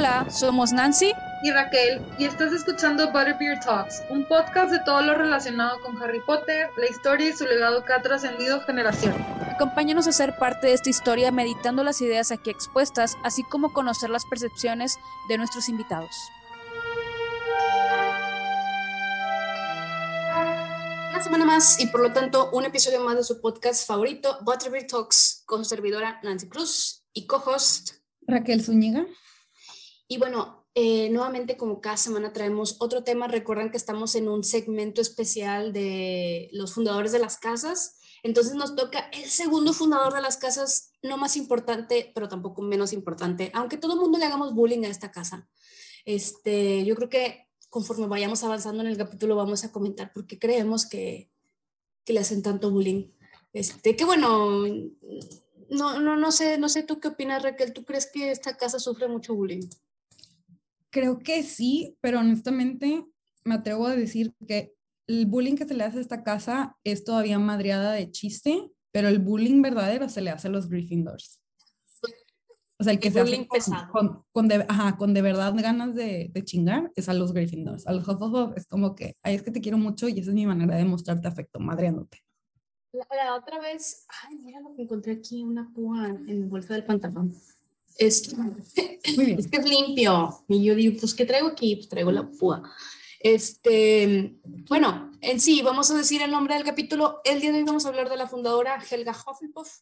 Hola, 0.00 0.26
somos 0.30 0.72
Nancy 0.72 1.12
y 1.42 1.50
Raquel 1.50 2.00
y 2.16 2.24
estás 2.24 2.54
escuchando 2.54 3.12
Butterbeer 3.12 3.60
Talks, 3.60 4.02
un 4.08 4.24
podcast 4.24 4.72
de 4.72 4.78
todo 4.86 5.02
lo 5.02 5.14
relacionado 5.14 5.78
con 5.82 6.02
Harry 6.02 6.20
Potter, 6.20 6.70
la 6.78 6.88
historia 6.88 7.28
y 7.28 7.34
su 7.34 7.44
legado 7.44 7.84
que 7.84 7.92
ha 7.92 8.00
trascendido 8.00 8.62
generaciones. 8.62 9.20
Acompáñanos 9.54 10.06
a 10.06 10.12
ser 10.12 10.38
parte 10.38 10.68
de 10.68 10.72
esta 10.72 10.88
historia 10.88 11.30
meditando 11.32 11.84
las 11.84 12.00
ideas 12.00 12.32
aquí 12.32 12.48
expuestas, 12.48 13.18
así 13.24 13.42
como 13.42 13.74
conocer 13.74 14.08
las 14.08 14.24
percepciones 14.24 14.96
de 15.28 15.36
nuestros 15.36 15.68
invitados. 15.68 16.16
Una 21.10 21.22
semana 21.22 21.44
más 21.44 21.78
y 21.78 21.88
por 21.88 22.00
lo 22.00 22.10
tanto 22.14 22.48
un 22.52 22.64
episodio 22.64 23.04
más 23.04 23.16
de 23.16 23.24
su 23.24 23.38
podcast 23.42 23.86
favorito, 23.86 24.38
Butterbeer 24.46 24.86
Talks, 24.86 25.42
con 25.44 25.62
su 25.62 25.68
servidora 25.68 26.20
Nancy 26.22 26.48
Cruz 26.48 27.04
y 27.12 27.26
co-host 27.26 27.96
Raquel 28.26 28.64
Zúñiga. 28.64 29.04
Y 30.10 30.18
bueno, 30.18 30.66
eh, 30.74 31.08
nuevamente 31.10 31.56
como 31.56 31.80
cada 31.80 31.96
semana 31.96 32.32
traemos 32.32 32.78
otro 32.80 33.04
tema. 33.04 33.28
Recuerdan 33.28 33.70
que 33.70 33.76
estamos 33.76 34.16
en 34.16 34.28
un 34.28 34.42
segmento 34.42 35.00
especial 35.00 35.72
de 35.72 36.48
los 36.52 36.74
fundadores 36.74 37.12
de 37.12 37.20
las 37.20 37.38
casas. 37.38 38.00
Entonces 38.24 38.54
nos 38.54 38.74
toca 38.74 39.08
el 39.12 39.30
segundo 39.30 39.72
fundador 39.72 40.12
de 40.12 40.20
las 40.20 40.36
casas, 40.36 40.90
no 41.04 41.16
más 41.16 41.36
importante, 41.36 42.10
pero 42.12 42.28
tampoco 42.28 42.60
menos 42.60 42.92
importante, 42.92 43.52
aunque 43.54 43.76
todo 43.76 43.92
el 43.94 44.00
mundo 44.00 44.18
le 44.18 44.24
hagamos 44.24 44.52
bullying 44.52 44.84
a 44.84 44.88
esta 44.88 45.12
casa. 45.12 45.48
Este, 46.04 46.84
yo 46.84 46.96
creo 46.96 47.08
que 47.08 47.46
conforme 47.68 48.08
vayamos 48.08 48.42
avanzando 48.42 48.82
en 48.82 48.88
el 48.88 48.96
capítulo 48.96 49.36
vamos 49.36 49.62
a 49.62 49.70
comentar 49.70 50.12
por 50.12 50.26
qué 50.26 50.40
creemos 50.40 50.86
que, 50.86 51.30
que 52.04 52.14
le 52.14 52.18
hacen 52.18 52.42
tanto 52.42 52.72
bullying. 52.72 53.12
Este, 53.52 53.94
que 53.94 54.04
bueno, 54.04 54.64
no, 55.68 56.00
no, 56.00 56.16
no 56.16 56.32
sé, 56.32 56.58
no 56.58 56.68
sé 56.68 56.82
tú 56.82 56.98
qué 56.98 57.06
opinas, 57.06 57.44
Raquel. 57.44 57.72
¿Tú 57.72 57.84
crees 57.84 58.10
que 58.10 58.32
esta 58.32 58.56
casa 58.56 58.80
sufre 58.80 59.06
mucho 59.06 59.36
bullying? 59.36 59.68
Creo 60.90 61.18
que 61.18 61.42
sí, 61.42 61.96
pero 62.00 62.20
honestamente 62.20 63.04
me 63.44 63.54
atrevo 63.54 63.86
a 63.86 63.96
decir 63.96 64.34
que 64.46 64.74
el 65.06 65.26
bullying 65.26 65.56
que 65.56 65.66
se 65.66 65.74
le 65.74 65.84
hace 65.84 65.98
a 65.98 66.02
esta 66.02 66.22
casa 66.22 66.76
es 66.84 67.04
todavía 67.04 67.38
madreada 67.38 67.92
de 67.92 68.10
chiste, 68.10 68.70
pero 68.92 69.08
el 69.08 69.18
bullying 69.18 69.62
verdadero 69.62 70.08
se 70.08 70.20
le 70.20 70.30
hace 70.30 70.48
a 70.48 70.50
los 70.50 70.68
Gryffindors. 70.68 71.40
O 72.78 72.82
sea, 72.82 72.94
el 72.94 72.98
que 72.98 73.10
se 73.10 73.20
hace 73.20 73.46
con, 73.92 74.24
con, 74.32 74.48
de, 74.48 74.64
ajá, 74.66 74.96
con 74.96 75.12
de 75.12 75.20
verdad 75.20 75.52
ganas 75.54 75.94
de, 75.94 76.30
de, 76.32 76.44
chingar 76.44 76.90
es 76.96 77.10
a 77.10 77.14
los 77.14 77.34
Gryffindors. 77.34 77.86
A 77.86 77.92
los 77.92 78.08
Hufflepuff 78.08 78.56
es 78.56 78.66
como 78.66 78.94
que, 78.94 79.16
ay, 79.22 79.34
es 79.34 79.42
que 79.42 79.50
te 79.50 79.60
quiero 79.60 79.76
mucho 79.76 80.08
y 80.08 80.18
esa 80.18 80.30
es 80.30 80.34
mi 80.34 80.46
manera 80.46 80.76
de 80.76 80.86
mostrarte 80.86 81.28
afecto, 81.28 81.60
madreándote. 81.60 82.24
La, 82.92 83.34
otra 83.34 83.60
vez, 83.60 84.06
ay, 84.22 84.38
mira 84.38 84.60
lo 84.60 84.74
que 84.74 84.82
encontré 84.82 85.12
aquí, 85.12 85.44
una 85.44 85.70
púa 85.72 86.08
en 86.08 86.28
el 86.28 86.46
bolso 86.46 86.72
del 86.72 86.84
pantalón. 86.84 87.34
Es, 88.00 88.34
es 89.04 89.48
que 89.48 89.58
es 89.58 89.68
limpio. 89.68 90.42
Y 90.48 90.64
yo 90.64 90.74
digo, 90.74 90.98
pues, 90.98 91.14
¿qué 91.14 91.26
traigo 91.26 91.48
aquí? 91.48 91.76
Pues 91.76 91.88
traigo 91.88 92.10
la 92.10 92.28
púa. 92.30 92.62
Este, 93.20 94.36
bueno, 94.42 95.12
en 95.20 95.38
sí, 95.38 95.60
vamos 95.60 95.90
a 95.90 95.98
decir 95.98 96.22
el 96.22 96.30
nombre 96.30 96.54
del 96.54 96.64
capítulo. 96.64 97.20
El 97.24 97.42
día 97.42 97.52
de 97.52 97.58
hoy 97.58 97.64
vamos 97.64 97.84
a 97.84 97.88
hablar 97.88 98.08
de 98.08 98.16
la 98.16 98.26
fundadora 98.26 98.82
Helga 98.90 99.12
Hufflepuff. 99.12 99.80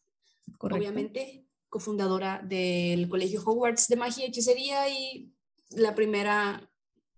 Correcto. 0.59 0.83
Obviamente, 0.83 1.47
cofundadora 1.69 2.43
del 2.45 3.09
Colegio 3.09 3.41
Hogwarts 3.45 3.87
de 3.87 3.97
Magia 3.97 4.25
y 4.25 4.29
Hechicería 4.31 4.89
y 4.89 5.33
la 5.71 5.95
primera, 5.95 6.69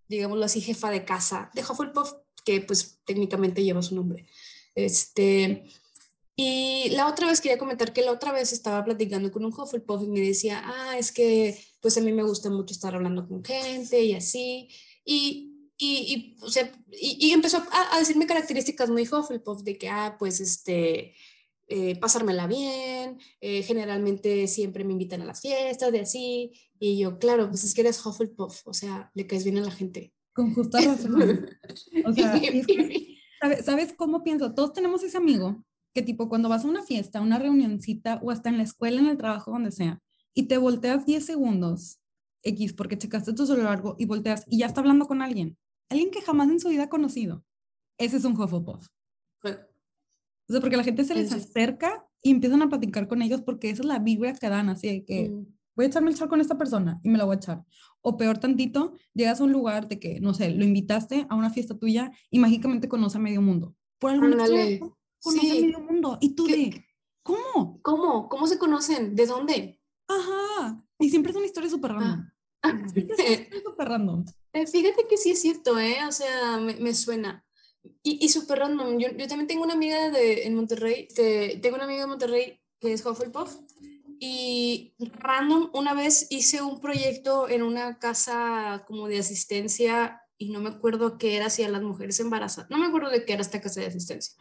digámoslo 0.07 0.45
así, 0.45 0.61
jefa 0.61 0.91
de 0.91 1.07
casa 1.07 1.51
de 1.55 1.63
Hufflepuff, 1.63 2.13
que 2.45 2.61
pues 2.61 3.01
técnicamente 3.07 3.65
lleva 3.65 3.81
su 3.81 3.95
nombre. 3.95 4.27
Este, 4.75 5.65
y 6.43 6.89
la 6.93 7.07
otra 7.07 7.27
vez 7.27 7.39
quería 7.43 7.59
comentar 7.59 7.93
que 7.93 8.01
la 8.01 8.13
otra 8.13 8.33
vez 8.33 8.55
estaba 8.55 8.83
platicando 8.83 9.31
con 9.31 9.45
un 9.45 9.53
Hufflepuff 9.53 10.03
y 10.05 10.09
me 10.09 10.21
decía, 10.21 10.63
ah, 10.65 10.97
es 10.97 11.13
que 11.13 11.63
pues 11.83 11.99
a 11.99 12.01
mí 12.01 12.15
me 12.15 12.23
gusta 12.23 12.49
mucho 12.49 12.73
estar 12.73 12.95
hablando 12.95 13.29
con 13.29 13.45
gente 13.45 14.03
y 14.03 14.15
así. 14.15 14.71
Y, 15.05 15.69
y, 15.77 15.99
y, 16.15 16.37
o 16.41 16.49
sea, 16.49 16.73
y, 16.93 17.33
empezó 17.33 17.59
a, 17.59 17.95
a, 17.95 17.99
decirme 17.99 18.27
características 18.27 18.89
muy 18.89 19.03
Hufflepuff 19.03 19.61
de 19.65 19.77
que, 19.77 19.91
ah, 19.91 20.17
pues 20.19 20.41
este, 20.41 21.15
eh, 21.69 21.97
pasármela 22.01 22.47
bien, 22.47 23.19
eh, 23.43 23.63
generalmente 23.63 24.47
siempre 24.47 24.83
me 24.83 24.95
invitan 24.95 25.21
a 25.21 25.27
las 25.27 25.43
fiestas, 25.43 25.93
de 25.93 26.01
así. 26.01 26.53
Y 26.79 27.01
yo, 27.01 27.19
claro, 27.19 27.51
pues 27.51 27.65
es 27.65 27.75
que 27.75 27.83
eres 27.83 28.03
Hufflepuff, 28.03 28.67
o 28.67 28.73
sea, 28.73 29.11
le 29.13 29.27
caes 29.27 29.45
bien 29.45 29.59
a 29.59 29.61
la 29.61 29.73
gente. 29.73 30.15
Con 30.33 30.55
justa 30.55 30.81
razón. 30.81 31.51
o 32.07 32.13
sea, 32.15 32.41
¿sabes, 33.43 33.65
¿sabes 33.67 33.93
cómo 33.95 34.25
pienso? 34.25 34.55
Todos 34.55 34.73
tenemos 34.73 35.03
ese 35.03 35.19
amigo 35.19 35.63
que 35.95 36.03
tipo 36.03 36.29
cuando 36.29 36.49
vas 36.49 36.65
a 36.65 36.69
una 36.69 36.83
fiesta, 36.83 37.21
una 37.21 37.39
reunioncita 37.39 38.21
o 38.23 38.31
hasta 38.31 38.49
en 38.49 38.59
la 38.59 38.63
escuela, 38.63 39.01
en 39.01 39.07
el 39.07 39.17
trabajo, 39.17 39.51
donde 39.51 39.73
sea, 39.73 40.01
y 40.35 40.45
te 40.45 40.59
volteas 40.59 41.07
10 41.07 41.25
segundos, 41.25 42.01
X, 42.43 42.73
porque 42.73 42.97
checaste 42.97 43.33
tu 43.33 43.47
celular 43.47 43.83
y 43.99 44.07
volteas 44.07 44.45
y 44.49 44.59
ya 44.59 44.67
está 44.67 44.81
hablando 44.81 45.07
con 45.07 45.23
alguien, 45.23 45.59
alguien 45.89 46.11
que 46.11 46.23
jamás 46.23 46.49
en 46.49 46.61
su 46.61 46.69
vida 46.69 46.85
ha 46.85 46.89
conocido. 46.89 47.45
Ese 47.99 48.17
es 48.17 48.25
un 48.25 48.41
Hufflepuff. 48.41 48.87
O 49.43 50.53
sea, 50.53 50.61
porque 50.61 50.77
la 50.77 50.85
gente 50.85 51.05
se 51.05 51.15
les 51.15 51.33
acerca 51.33 52.07
y 52.23 52.31
empiezan 52.31 52.63
a 52.63 52.69
platicar 52.69 53.09
con 53.09 53.23
ellos 53.23 53.43
porque 53.43 53.71
esa 53.71 53.83
es 53.83 53.89
la 53.89 53.99
vibra 53.99 54.35
que 54.35 54.49
dan, 54.49 54.69
así 54.69 54.89
de 54.89 55.05
que 55.05 55.29
mm. 55.29 55.47
voy 55.77 55.85
a 55.85 55.89
echarme 55.89 56.11
el 56.11 56.17
char 56.17 56.29
con 56.29 56.41
esta 56.41 56.59
persona 56.59 57.01
y 57.03 57.09
me 57.09 57.19
la 57.19 57.25
voy 57.25 57.35
a 57.35 57.37
echar. 57.37 57.65
O 58.01 58.17
peor 58.17 58.39
tantito, 58.39 58.95
llegas 59.15 59.41
a 59.41 59.45
un 59.45 59.53
lugar 59.53 59.89
de 59.89 60.01
que, 60.01 60.21
no 60.21 60.35
sé, 60.35 60.51
lo 60.51 60.65
invitaste 60.65 61.27
a 61.29 61.35
una 61.35 61.51
fiesta 61.51 61.79
tuya 61.79 62.11
y 62.31 62.39
mágicamente 62.39 62.89
conoce 62.89 63.19
a 63.19 63.21
medio 63.21 63.43
mundo. 63.43 63.77
Por 63.99 64.13
alguna 64.13 64.37
razón 64.37 64.95
conoce 65.23 65.47
sí. 65.47 65.63
medio 65.63 65.81
mundo. 65.81 66.19
Y 66.21 66.35
tú 66.35 66.47
de, 66.47 66.85
¿cómo? 67.23 67.81
¿Cómo? 67.83 68.29
¿Cómo 68.29 68.47
se 68.47 68.59
conocen? 68.59 69.15
¿De 69.15 69.27
dónde? 69.27 69.81
Ajá. 70.09 70.85
Y 70.99 71.11
siempre 71.11 71.31
es 71.31 71.37
una 71.37 71.47
historia 71.47 71.71
súper 71.71 71.93
random. 71.93 72.31
Ah. 72.63 72.79
súper 73.65 73.89
random. 73.89 74.25
Eh, 74.53 74.67
fíjate 74.67 75.07
que 75.09 75.17
sí 75.17 75.31
es 75.31 75.41
cierto, 75.41 75.79
¿eh? 75.79 75.99
O 76.07 76.13
sea, 76.13 76.59
me, 76.59 76.75
me 76.77 76.95
suena. 76.95 77.45
Y, 78.03 78.25
y 78.25 78.29
súper 78.29 78.59
random. 78.59 78.99
Yo, 78.99 79.09
yo, 79.17 79.29
también 79.29 79.47
tengo 79.47 79.63
una 79.65 79.75
amiga 79.75 80.11
de, 80.11 80.47
en 80.47 80.55
Monterrey, 80.55 81.09
que, 81.15 81.59
tengo 81.63 81.77
una 81.77 81.85
amiga 81.85 82.03
de 82.03 82.07
Monterrey 82.07 82.61
que 82.81 82.93
es 82.93 83.05
Hufflepuff. 83.05 83.57
Y 84.23 84.95
random, 84.99 85.71
una 85.73 85.95
vez 85.95 86.27
hice 86.29 86.61
un 86.61 86.81
proyecto 86.81 87.49
en 87.49 87.63
una 87.63 87.99
casa 87.99 88.85
como 88.87 89.09
de 89.09 89.19
asistencia 89.19 90.21
y 90.37 90.51
no 90.51 90.61
me 90.61 90.69
acuerdo 90.69 91.17
qué 91.17 91.37
era, 91.37 91.49
si 91.49 91.63
a 91.63 91.71
las 91.71 91.83
mujeres 91.83 92.21
embarazadas. 92.21 92.71
No 92.71 92.77
me 92.77 92.87
acuerdo 92.87 93.09
de 93.11 93.25
qué 93.25 93.33
era 93.33 93.43
esta 93.43 93.63
casa 93.63 93.81
de 93.81 93.87
asistencia 93.87 94.35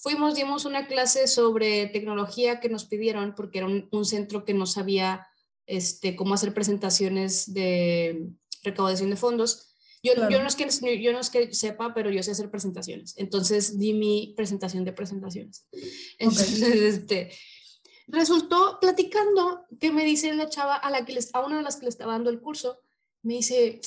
fuimos, 0.00 0.34
dimos 0.34 0.64
una 0.64 0.86
clase 0.86 1.26
sobre 1.26 1.86
tecnología 1.86 2.60
que 2.60 2.68
nos 2.68 2.86
pidieron 2.86 3.34
porque 3.34 3.58
era 3.58 3.66
un, 3.66 3.88
un 3.90 4.04
centro 4.04 4.44
que 4.44 4.54
no 4.54 4.66
sabía 4.66 5.26
este, 5.66 6.16
cómo 6.16 6.34
hacer 6.34 6.54
presentaciones 6.54 7.52
de 7.52 8.30
recaudación 8.62 9.10
de 9.10 9.16
fondos. 9.16 9.76
Yo, 10.02 10.14
claro. 10.14 10.30
yo, 10.30 10.40
no 10.40 10.48
es 10.48 10.56
que, 10.56 11.00
yo 11.00 11.12
no 11.12 11.20
es 11.20 11.30
que 11.30 11.52
sepa, 11.52 11.92
pero 11.92 12.10
yo 12.10 12.22
sé 12.22 12.30
hacer 12.30 12.50
presentaciones. 12.50 13.14
Entonces 13.16 13.78
di 13.78 13.92
mi 13.92 14.34
presentación 14.36 14.84
de 14.84 14.92
presentaciones. 14.92 15.66
Entonces, 16.18 16.62
okay. 16.62 16.84
este, 16.84 17.32
resultó 18.06 18.78
platicando 18.80 19.66
que 19.80 19.90
me 19.90 20.04
dice 20.04 20.32
la 20.34 20.48
chava 20.48 20.76
a, 20.76 20.90
la 20.90 21.04
que 21.04 21.12
les, 21.12 21.34
a 21.34 21.44
una 21.44 21.58
de 21.58 21.62
las 21.62 21.76
que 21.76 21.84
le 21.84 21.90
estaba 21.90 22.12
dando 22.12 22.30
el 22.30 22.40
curso, 22.40 22.80
me 23.22 23.34
dice, 23.34 23.80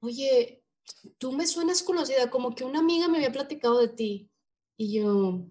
oye, 0.00 0.62
tú 1.18 1.32
me 1.32 1.46
suenas 1.46 1.82
conocida, 1.82 2.30
como 2.30 2.54
que 2.54 2.64
una 2.64 2.78
amiga 2.78 3.08
me 3.08 3.18
había 3.18 3.32
platicado 3.32 3.80
de 3.80 3.88
ti. 3.88 4.30
Y 4.76 4.94
yo, 4.94 5.46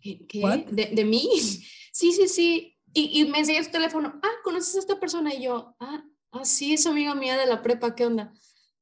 ¿qué? 0.00 0.66
¿De, 0.70 0.86
¿De, 0.86 1.04
mí? 1.04 1.28
sí, 1.92 2.12
sí, 2.12 2.28
sí. 2.28 2.78
Y, 2.92 3.20
y, 3.20 3.24
me 3.26 3.40
enseña 3.40 3.62
su 3.62 3.70
teléfono. 3.70 4.18
Ah, 4.22 4.32
¿conoces 4.42 4.76
a 4.76 4.78
esta 4.78 4.98
persona? 4.98 5.34
Y 5.34 5.42
yo, 5.42 5.74
ah, 5.80 6.04
ah, 6.32 6.44
sí, 6.44 6.74
es 6.74 6.86
amiga 6.86 7.14
mía 7.14 7.36
de 7.36 7.46
la 7.46 7.62
prepa, 7.62 7.94
¿qué 7.94 8.06
onda? 8.06 8.32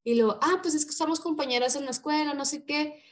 Y 0.04 0.14
luego, 0.14 0.38
ah, 0.42 0.60
pues 0.62 0.74
es 0.74 0.84
que 0.84 0.92
somos 0.92 1.18
compañeras 1.18 1.76
en 1.76 1.84
la 1.84 1.90
escuela, 1.90 2.34
no 2.34 2.44
sé 2.44 2.64
qué. 2.64 3.02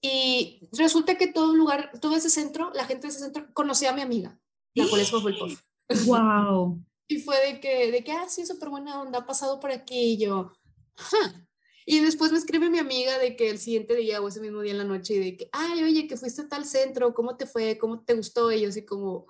Y 0.00 0.68
resulta 0.72 1.16
que 1.16 1.28
todo 1.28 1.54
lugar, 1.54 1.92
todo 2.00 2.16
ese 2.16 2.28
centro, 2.28 2.72
la 2.74 2.84
gente 2.84 3.02
de 3.02 3.08
ese 3.08 3.20
centro 3.20 3.46
conocía 3.54 3.90
a 3.90 3.94
mi 3.94 4.02
amiga, 4.02 4.38
la 4.74 4.88
cual 4.88 5.00
es 5.00 5.12
Hufflepuff. 5.12 5.62
¡Wow! 6.06 6.84
y 7.08 7.20
fue 7.20 7.36
de 7.46 7.60
que, 7.60 7.92
de 7.92 8.02
que, 8.02 8.12
ah, 8.12 8.28
sí, 8.28 8.44
súper 8.44 8.68
buena 8.68 9.00
onda, 9.00 9.20
ha 9.20 9.26
pasado 9.26 9.60
por 9.60 9.70
aquí. 9.70 10.14
Y 10.14 10.18
yo, 10.18 10.52
ajá. 10.96 11.48
Y 11.84 12.00
después 12.00 12.32
me 12.32 12.38
escribe 12.38 12.70
mi 12.70 12.78
amiga 12.78 13.18
de 13.18 13.36
que 13.36 13.50
el 13.50 13.58
siguiente 13.58 13.94
día 13.96 14.20
o 14.20 14.28
ese 14.28 14.40
mismo 14.40 14.60
día 14.60 14.72
en 14.72 14.78
la 14.78 14.84
noche, 14.84 15.14
y 15.14 15.18
de 15.18 15.36
que, 15.36 15.48
ay, 15.52 15.82
oye, 15.82 16.06
que 16.06 16.16
fuiste 16.16 16.42
a 16.42 16.48
tal 16.48 16.64
centro, 16.64 17.14
¿cómo 17.14 17.36
te 17.36 17.46
fue? 17.46 17.78
¿Cómo 17.78 18.02
te 18.02 18.14
gustó? 18.14 18.52
Y 18.52 18.62
yo 18.62 18.68
así 18.68 18.84
como, 18.84 19.26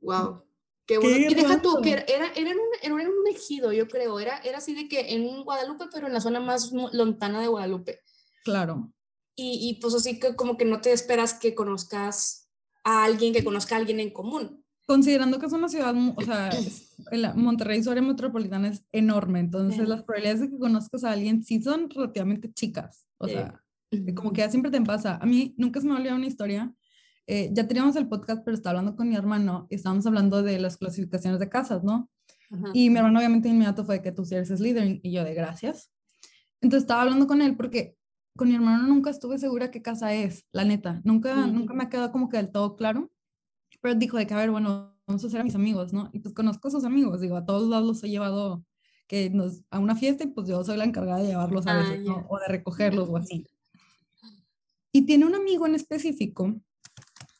wow, 0.00 0.44
qué 0.86 0.98
bueno. 0.98 1.28
Qué 1.28 1.32
y 1.32 1.34
deja 1.34 1.62
tú, 1.62 1.80
que 1.82 1.92
era, 1.92 2.02
era, 2.02 2.32
en 2.34 2.48
un, 2.48 2.68
era 2.82 3.02
en 3.02 3.08
un 3.08 3.26
ejido, 3.28 3.72
yo 3.72 3.86
creo, 3.88 4.18
era, 4.18 4.38
era 4.38 4.58
así 4.58 4.74
de 4.74 4.88
que 4.88 5.12
en 5.12 5.44
Guadalupe, 5.44 5.86
pero 5.92 6.06
en 6.06 6.12
la 6.12 6.20
zona 6.20 6.40
más 6.40 6.72
lontana 6.72 7.40
de 7.40 7.48
Guadalupe. 7.48 8.00
Claro. 8.44 8.92
Y, 9.34 9.68
y 9.68 9.80
pues 9.80 9.94
así 9.94 10.18
que 10.18 10.36
como 10.36 10.56
que 10.56 10.64
no 10.64 10.80
te 10.80 10.92
esperas 10.92 11.34
que 11.34 11.54
conozcas 11.54 12.50
a 12.84 13.04
alguien 13.04 13.32
que 13.32 13.44
conozca 13.44 13.76
a 13.76 13.78
alguien 13.78 14.00
en 14.00 14.10
común 14.10 14.61
considerando 14.92 15.38
que 15.38 15.46
es 15.46 15.52
una 15.54 15.70
ciudad, 15.70 15.94
o 16.14 16.20
sea, 16.20 16.50
el 17.10 17.34
Monterrey, 17.34 17.82
su 17.82 17.90
área 17.90 18.02
metropolitana 18.02 18.68
es 18.68 18.84
enorme, 18.92 19.40
entonces 19.40 19.80
sí. 19.80 19.86
las 19.86 20.02
probabilidades 20.02 20.42
de 20.42 20.50
que 20.50 20.58
conozcas 20.58 21.02
a 21.04 21.12
alguien 21.12 21.42
sí 21.42 21.62
son 21.62 21.88
relativamente 21.88 22.52
chicas, 22.52 23.06
o 23.16 23.26
sí. 23.26 23.32
sea, 23.32 23.58
como 24.14 24.34
que 24.34 24.42
ya 24.42 24.50
siempre 24.50 24.70
te 24.70 24.82
pasa. 24.82 25.16
A 25.16 25.24
mí 25.24 25.54
nunca 25.56 25.80
se 25.80 25.86
me 25.86 25.94
olvidado 25.94 26.16
una 26.16 26.26
historia, 26.26 26.74
eh, 27.26 27.48
ya 27.54 27.66
teníamos 27.66 27.96
el 27.96 28.06
podcast, 28.06 28.42
pero 28.44 28.54
estaba 28.54 28.78
hablando 28.78 28.94
con 28.94 29.08
mi 29.08 29.16
hermano 29.16 29.66
y 29.70 29.76
estábamos 29.76 30.04
hablando 30.06 30.42
de 30.42 30.58
las 30.58 30.76
clasificaciones 30.76 31.40
de 31.40 31.48
casas, 31.48 31.82
¿no? 31.82 32.10
Y 32.74 32.90
mi 32.90 32.98
hermano 32.98 33.18
obviamente 33.18 33.48
inmediato 33.48 33.82
fue 33.82 34.02
que 34.02 34.12
tú 34.12 34.26
sí 34.26 34.34
eres 34.34 34.48
Slytherin 34.48 35.00
y 35.02 35.10
yo 35.10 35.24
de 35.24 35.32
gracias. 35.32 35.90
Entonces 36.60 36.82
estaba 36.82 37.00
hablando 37.00 37.26
con 37.26 37.40
él 37.40 37.56
porque 37.56 37.96
con 38.36 38.48
mi 38.48 38.54
hermano 38.54 38.86
nunca 38.86 39.08
estuve 39.08 39.38
segura 39.38 39.70
qué 39.70 39.80
casa 39.80 40.12
es, 40.12 40.44
la 40.52 40.64
neta. 40.64 41.00
Nunca, 41.02 41.46
nunca 41.46 41.72
me 41.72 41.84
ha 41.84 41.88
quedado 41.88 42.12
como 42.12 42.28
que 42.28 42.36
del 42.36 42.52
todo 42.52 42.76
claro. 42.76 43.10
Pero 43.82 43.94
dijo 43.96 44.16
de 44.16 44.26
que, 44.26 44.32
a 44.32 44.38
ver, 44.38 44.50
bueno, 44.50 44.96
vamos 45.06 45.22
a 45.22 45.26
hacer 45.26 45.40
a 45.40 45.44
mis 45.44 45.54
amigos, 45.54 45.92
¿no? 45.92 46.08
Y 46.12 46.20
pues 46.20 46.34
conozco 46.34 46.68
a 46.68 46.70
sus 46.70 46.84
amigos, 46.84 47.20
digo, 47.20 47.36
a 47.36 47.44
todos 47.44 47.68
lados 47.68 47.86
los 47.86 48.04
he 48.04 48.08
llevado 48.08 48.64
que 49.06 49.28
nos, 49.28 49.62
a 49.70 49.78
una 49.78 49.94
fiesta 49.94 50.24
y 50.24 50.28
pues 50.28 50.48
yo 50.48 50.64
soy 50.64 50.78
la 50.78 50.84
encargada 50.84 51.18
de 51.20 51.26
llevarlos 51.26 51.66
a 51.66 51.72
ah, 51.72 51.82
veces, 51.82 52.04
¿no? 52.04 52.24
O 52.30 52.38
de 52.38 52.48
recogerlos 52.48 53.10
o 53.10 53.16
así. 53.18 53.46
Y 54.92 55.04
tiene 55.04 55.26
un 55.26 55.34
amigo 55.34 55.66
en 55.66 55.74
específico, 55.74 56.54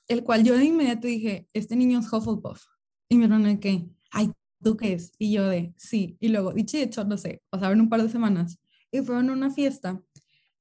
el 0.09 0.25
cual 0.25 0.44
yo 0.44 0.56
de 0.56 0.65
inmediato 0.65 1.06
dije, 1.06 1.49
este 1.55 1.77
niño 1.77 2.00
es 2.00 2.12
Hufflepuff. 2.12 2.65
Y 3.09 3.17
mi 3.17 3.25
hermano 3.25 3.49
de 3.49 3.61
que, 3.61 3.88
ay, 4.11 4.33
¿tú 4.62 4.77
qué 4.77 4.95
es? 4.95 5.12
Y 5.19 5.33
yo 5.33 5.49
de, 5.49 5.73
sí. 5.77 6.17
Y 6.21 6.29
luego, 6.29 6.53
dicho 6.53 6.77
y 6.77 6.83
hecho, 6.83 7.05
no 7.05 7.17
sé, 7.17 7.43
pasaron 7.50 7.81
un 7.81 7.88
par 7.88 8.03
de 8.03 8.09
semanas 8.09 8.59
y 8.91 9.00
fueron 9.00 9.31
a 9.31 9.33
una 9.33 9.50
fiesta, 9.50 10.03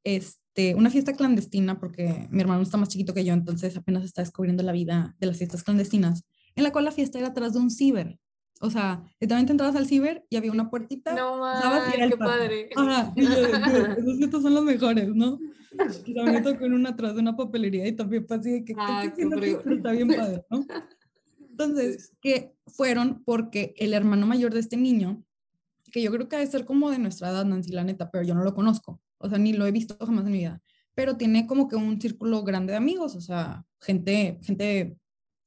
este, 0.03 0.75
una 0.75 0.89
fiesta 0.89 1.13
clandestina, 1.13 1.80
porque 1.80 2.27
mi 2.31 2.42
hermano 2.42 2.62
está 2.62 2.77
más 2.77 2.89
chiquito 2.89 3.13
que 3.13 3.24
yo, 3.24 3.33
entonces 3.33 3.75
apenas 3.77 4.03
está 4.03 4.21
descubriendo 4.21 4.63
la 4.63 4.71
vida 4.71 5.15
de 5.19 5.27
las 5.27 5.38
fiestas 5.38 5.63
clandestinas, 5.63 6.25
en 6.56 6.63
la 6.63 6.71
cual 6.71 6.86
la 6.86 6.92
fiesta 6.92 7.19
era 7.19 7.30
atrás 7.30 7.53
de 7.53 7.59
un 7.59 7.71
ciber. 7.71 8.18
O 8.63 8.69
sea, 8.69 9.03
literalmente 9.19 9.53
entrabas 9.53 9.75
al 9.75 9.88
ciber 9.88 10.24
y 10.30 10.36
había 10.36 10.51
una 10.51 10.69
puertita. 10.69 11.15
No, 11.15 11.39
mames, 11.39 12.09
qué 12.09 12.18
padre. 12.18 12.69
Ajá, 12.75 13.12
y 13.15 13.24
yo, 13.24 13.31
esos 13.98 14.18
fiestas 14.18 14.42
son 14.44 14.53
los 14.53 14.63
mejores, 14.63 15.09
¿no? 15.15 15.39
Y 16.06 16.13
también 16.13 16.44
tocó 16.44 16.65
en 16.65 16.74
una 16.74 16.89
atrás 16.89 17.15
de 17.15 17.21
una 17.21 17.36
papelería 17.36 17.88
y 17.88 17.94
también 17.94 18.27
pasé 18.27 18.50
de 18.51 18.65
que, 18.65 18.75
ah, 18.77 19.12
qué, 19.15 19.27
qué 19.27 19.74
está 19.74 19.92
bien 19.92 20.09
padre, 20.09 20.45
¿no? 20.50 20.65
Entonces, 21.50 22.13
que 22.21 22.53
fueron 22.68 23.24
porque 23.25 23.74
el 23.77 23.94
hermano 23.94 24.27
mayor 24.27 24.53
de 24.53 24.59
este 24.59 24.77
niño, 24.77 25.24
que 25.92 26.01
yo 26.01 26.12
creo 26.12 26.27
que 26.30 26.38
debe 26.38 26.50
ser 26.50 26.65
como 26.65 26.92
de 26.92 27.00
nuestra 27.00 27.30
edad, 27.30 27.45
Nancy, 27.45 27.71
la 27.71 27.83
neta, 27.83 28.12
pero 28.12 28.24
yo 28.24 28.36
no 28.36 28.44
lo 28.44 28.53
conozco, 28.53 29.01
o 29.23 29.29
sea, 29.29 29.38
ni 29.38 29.53
lo 29.53 29.65
he 29.65 29.71
visto 29.71 29.97
jamás 30.00 30.25
en 30.25 30.31
mi 30.31 30.38
vida, 30.39 30.62
pero 30.94 31.18
tiene 31.18 31.47
como 31.47 31.68
que 31.68 31.75
un 31.75 32.00
círculo 32.00 32.44
grande 32.44 32.71
de 32.71 32.77
amigos, 32.77 33.15
o 33.15 33.21
sea, 33.21 33.65
gente, 33.79 34.39
gente 34.44 34.97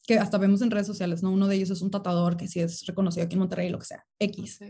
que 0.06 0.18
hasta 0.18 0.38
vemos 0.38 0.62
en 0.62 0.70
redes 0.70 0.86
sociales, 0.86 1.22
¿no? 1.22 1.30
Uno 1.32 1.48
de 1.48 1.56
ellos 1.56 1.70
es 1.70 1.82
un 1.82 1.90
tatuador 1.90 2.36
que 2.36 2.48
sí 2.48 2.60
es 2.60 2.84
reconocido 2.86 3.24
aquí 3.24 3.34
en 3.34 3.40
Monterrey, 3.40 3.70
lo 3.70 3.78
que 3.78 3.86
sea, 3.86 4.04
X. 4.18 4.60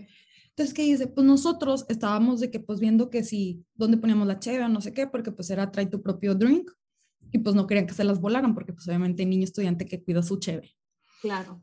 Entonces, 0.51 0.73
¿qué 0.73 0.83
dice? 0.83 1.09
Pues 1.09 1.27
nosotros 1.27 1.85
estábamos 1.89 2.39
de 2.39 2.51
que, 2.51 2.61
pues 2.61 2.79
viendo 2.79 3.11
que 3.11 3.25
si, 3.25 3.65
dónde 3.75 3.97
poníamos 3.97 4.29
la 4.29 4.39
cheve, 4.39 4.69
no 4.69 4.81
sé 4.81 4.93
qué, 4.93 5.09
porque 5.09 5.33
pues 5.33 5.51
era 5.51 5.73
trae 5.73 5.87
tu 5.87 6.01
propio 6.01 6.35
drink, 6.35 6.71
y 7.33 7.39
pues 7.39 7.57
no 7.57 7.67
querían 7.67 7.89
que 7.89 7.95
se 7.95 8.05
las 8.05 8.21
volaran, 8.21 8.55
porque 8.55 8.73
pues 8.73 8.87
obviamente 8.87 9.27
niño 9.27 9.43
estudiante 9.43 9.87
que 9.87 10.03
cuida 10.03 10.23
su 10.23 10.39
cheve. 10.39 10.77
Claro. 11.21 11.61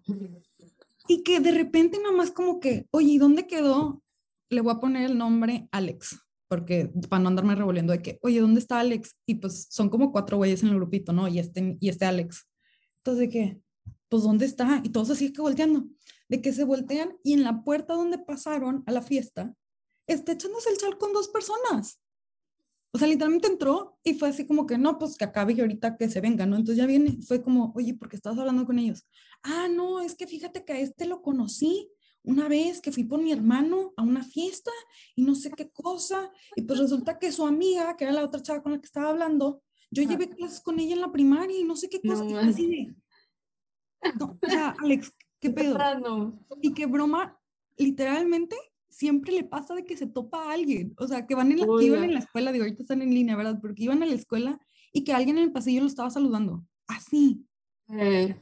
Y 1.07 1.23
que 1.23 1.39
de 1.39 1.51
repente 1.51 1.97
nada 1.97 2.13
más 2.13 2.31
como 2.31 2.59
que, 2.59 2.87
oye, 2.91 3.13
¿y 3.13 3.17
dónde 3.17 3.47
quedó? 3.47 4.03
Le 4.49 4.59
voy 4.59 4.73
a 4.73 4.79
poner 4.79 5.09
el 5.09 5.17
nombre 5.17 5.69
Alex, 5.71 6.19
porque 6.51 6.92
para 7.07 7.24
no 7.24 7.30
andarme 7.30 7.56
revolviendo 7.56 7.94
de 7.94 8.01
que, 8.01 8.19
oye, 8.24 8.42
¿dónde 8.42 8.59
está 8.59 8.81
Alex? 8.81 9.15
Y 9.25 9.36
pues 9.36 9.68
son 9.69 9.88
como 9.88 10.12
cuatro 10.12 10.36
güeyes 10.36 10.62
en 10.63 10.68
el 10.68 10.75
grupito, 10.75 11.13
¿no? 11.13 11.30
Y 11.30 11.39
este, 11.39 11.77
y 11.80 11.88
este 11.88 12.03
Alex. 12.03 12.45
Entonces, 12.98 13.21
¿de 13.21 13.30
qué? 13.30 13.62
Pues, 14.09 14.24
¿dónde 14.24 14.48
está? 14.48 14.81
Y 14.83 14.89
todos 14.89 15.12
así 15.12 15.31
que 15.31 15.39
volteando. 15.39 15.86
De 16.27 16.42
que 16.42 16.51
se 16.51 16.65
voltean 16.65 17.18
y 17.24 17.31
en 17.31 17.45
la 17.45 17.63
puerta 17.63 17.94
donde 17.94 18.18
pasaron 18.18 18.83
a 18.86 18.92
la 18.92 19.01
fiesta, 19.01 19.56
está 20.07 20.33
echándose 20.33 20.71
el 20.71 20.77
chal 20.77 20.98
con 20.98 21.13
dos 21.13 21.30
personas. 21.30 22.01
O 22.92 22.97
sea, 22.97 23.07
literalmente 23.07 23.47
entró 23.47 23.97
y 24.04 24.15
fue 24.15 24.27
así 24.27 24.45
como 24.45 24.68
que, 24.68 24.77
no, 24.77 25.00
pues 25.00 25.15
que 25.15 25.24
acabe 25.24 25.54
y 25.54 25.62
ahorita 25.62 25.95
que 25.95 26.09
se 26.09 26.19
venga, 26.19 26.45
¿no? 26.45 26.57
Entonces 26.57 26.75
ya 26.75 26.86
viene, 26.86 27.18
fue 27.25 27.42
como, 27.42 27.71
oye, 27.77 27.94
¿por 27.94 28.09
qué 28.09 28.18
estás 28.18 28.38
hablando 28.38 28.65
con 28.65 28.77
ellos? 28.77 29.07
Ah, 29.42 29.69
no, 29.74 30.01
es 30.01 30.15
que 30.15 30.27
fíjate 30.27 30.65
que 30.65 30.74
a 30.74 30.80
este 30.81 31.06
lo 31.06 31.21
conocí 31.21 31.89
una 32.23 32.47
vez 32.47 32.81
que 32.81 32.91
fui 32.91 33.03
por 33.03 33.21
mi 33.21 33.31
hermano 33.31 33.94
a 33.97 34.03
una 34.03 34.23
fiesta 34.23 34.71
y 35.15 35.23
no 35.23 35.35
sé 35.35 35.51
qué 35.51 35.69
cosa. 35.69 36.31
Y 36.56 36.62
pues 36.63 36.79
resulta 36.79 37.18
que 37.18 37.31
su 37.31 37.45
amiga, 37.45 37.95
que 37.97 38.06
era 38.06 38.13
la 38.13 38.25
otra 38.25 38.41
chava 38.41 38.62
con 38.62 38.73
la 38.73 38.79
que 38.79 38.85
estaba 38.85 39.09
hablando, 39.09 39.62
yo 39.89 40.03
llevé 40.03 40.29
clases 40.29 40.62
con 40.62 40.79
ella 40.79 40.94
en 40.94 41.01
la 41.01 41.12
primaria 41.12 41.59
y 41.59 41.63
no 41.63 41.75
sé 41.75 41.89
qué 41.89 42.01
cosa. 42.01 42.23
así 42.39 42.88
no, 44.19 44.38
o 44.41 44.50
sea, 44.50 44.75
Alex, 44.79 45.13
¿qué 45.39 45.50
pedo? 45.50 45.77
Y 46.62 46.73
qué 46.73 46.85
broma, 46.85 47.39
literalmente, 47.77 48.56
siempre 48.89 49.31
le 49.31 49.44
pasa 49.44 49.75
de 49.75 49.85
que 49.85 49.97
se 49.97 50.07
topa 50.07 50.44
a 50.44 50.53
alguien. 50.53 50.94
O 50.97 51.07
sea, 51.07 51.25
que 51.25 51.35
van 51.35 51.51
en 51.51 51.59
la, 51.59 51.68
iban 51.81 52.03
en 52.03 52.13
la 52.13 52.19
escuela, 52.19 52.51
digo, 52.51 52.63
ahorita 52.63 52.81
están 52.81 53.01
en 53.01 53.13
línea, 53.13 53.35
¿verdad? 53.35 53.59
Porque 53.62 53.83
iban 53.83 54.01
a 54.03 54.06
la 54.06 54.15
escuela 54.15 54.59
y 54.91 55.03
que 55.03 55.13
alguien 55.13 55.38
en 55.38 55.45
el 55.45 55.51
pasillo 55.51 55.81
lo 55.81 55.88
estaba 55.88 56.09
saludando. 56.09 56.65
Así. 56.88 57.45
Eh, 57.89 58.35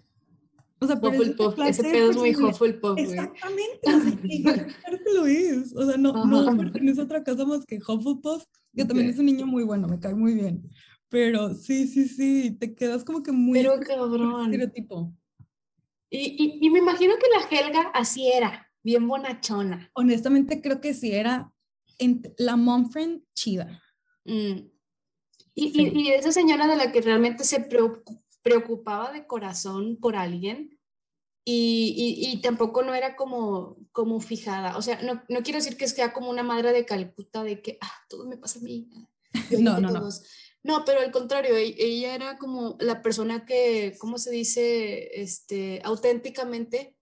o 0.82 0.88
sea, 0.88 1.00
pero 1.00 1.22
ese 1.66 1.84
pedo 1.84 2.12
es 2.12 2.18
muy 2.18 2.36
Hufflepuff, 2.36 2.98
Exactamente. 2.98 3.80
O 3.84 4.00
sea, 4.00 4.66
claro 4.82 4.98
que 5.06 5.14
lo 5.14 5.26
es. 5.28 5.76
O 5.76 5.86
sea, 5.86 5.98
no, 5.98 6.26
no 6.26 6.58
pertenece 6.58 7.02
a 7.02 7.04
otra 7.04 7.24
casa 7.24 7.46
más 7.46 7.66
que 7.66 7.78
Hufflepuff, 7.78 8.44
que 8.76 8.86
también 8.86 9.10
es 9.10 9.20
un 9.20 9.26
niño 9.26 9.46
muy 9.46 9.64
bueno, 9.64 9.88
me 9.88 10.00
cae 10.00 10.16
muy 10.16 10.34
bien. 10.36 10.70
Pero 11.10 11.54
sí, 11.54 11.88
sí, 11.88 12.08
sí, 12.08 12.52
te 12.52 12.76
quedas 12.76 13.04
como 13.04 13.24
que 13.24 13.32
muy... 13.32 13.60
Pero 13.60 13.80
cabrón. 13.80 14.46
Estereotipo. 14.46 15.14
Y, 16.10 16.58
y, 16.62 16.70
me 16.70 16.80
imagino 16.80 17.14
que 17.18 17.58
la 17.58 17.68
Helga 17.68 17.92
así 17.94 18.32
era, 18.32 18.68
bien 18.82 19.08
bonachona. 19.08 19.92
Honestamente 19.94 20.62
creo 20.62 20.82
que 20.82 20.94
sí 20.94 21.12
era 21.12 21.52
la 22.38 22.56
mom 22.56 22.90
friend 22.90 23.24
chida. 23.36 23.82
Mm. 24.26 24.70
Y, 25.56 26.02
y, 26.02 26.08
esa 26.12 26.32
señora 26.32 26.68
de 26.68 26.78
la 26.78 26.92
que 26.92 27.02
realmente 27.02 27.44
se 27.44 27.60
preocupaba 28.42 29.12
de 29.12 29.28
corazón 29.28 29.98
por 30.00 30.16
alguien 30.16 30.80
y, 31.46 32.30
y, 32.32 32.42
tampoco 32.42 32.84
no 32.84 32.94
era 32.94 33.16
como, 33.16 33.78
como 33.92 34.20
fijada. 34.20 34.78
O 34.78 34.84
sea, 34.84 35.02
no, 35.02 35.24
no 35.30 35.42
quiero 35.42 35.58
decir 35.58 35.78
que 35.78 35.88
sea 35.88 36.14
como 36.14 36.30
una 36.30 36.44
madre 36.44 36.72
de 36.72 36.86
Calcuta 36.86 37.44
de 37.44 37.62
que 37.62 37.80
ah, 37.82 37.92
todo 38.08 38.28
me 38.28 38.38
pasa 38.38 38.60
a 38.60 38.62
mí. 38.62 38.88
No, 39.60 39.80
no, 39.80 39.90
no. 39.90 40.10
No, 40.62 40.84
pero 40.86 41.00
al 41.00 41.12
contrario, 41.12 41.56
e-, 41.56 41.76
ella 41.78 42.14
era 42.14 42.38
como 42.38 42.76
la 42.80 43.02
persona 43.02 43.46
que, 43.46 43.96
¿cómo 44.00 44.18
se 44.18 44.32
dice? 44.32 45.22
Este, 45.22 45.82
auténticamente 45.84 46.99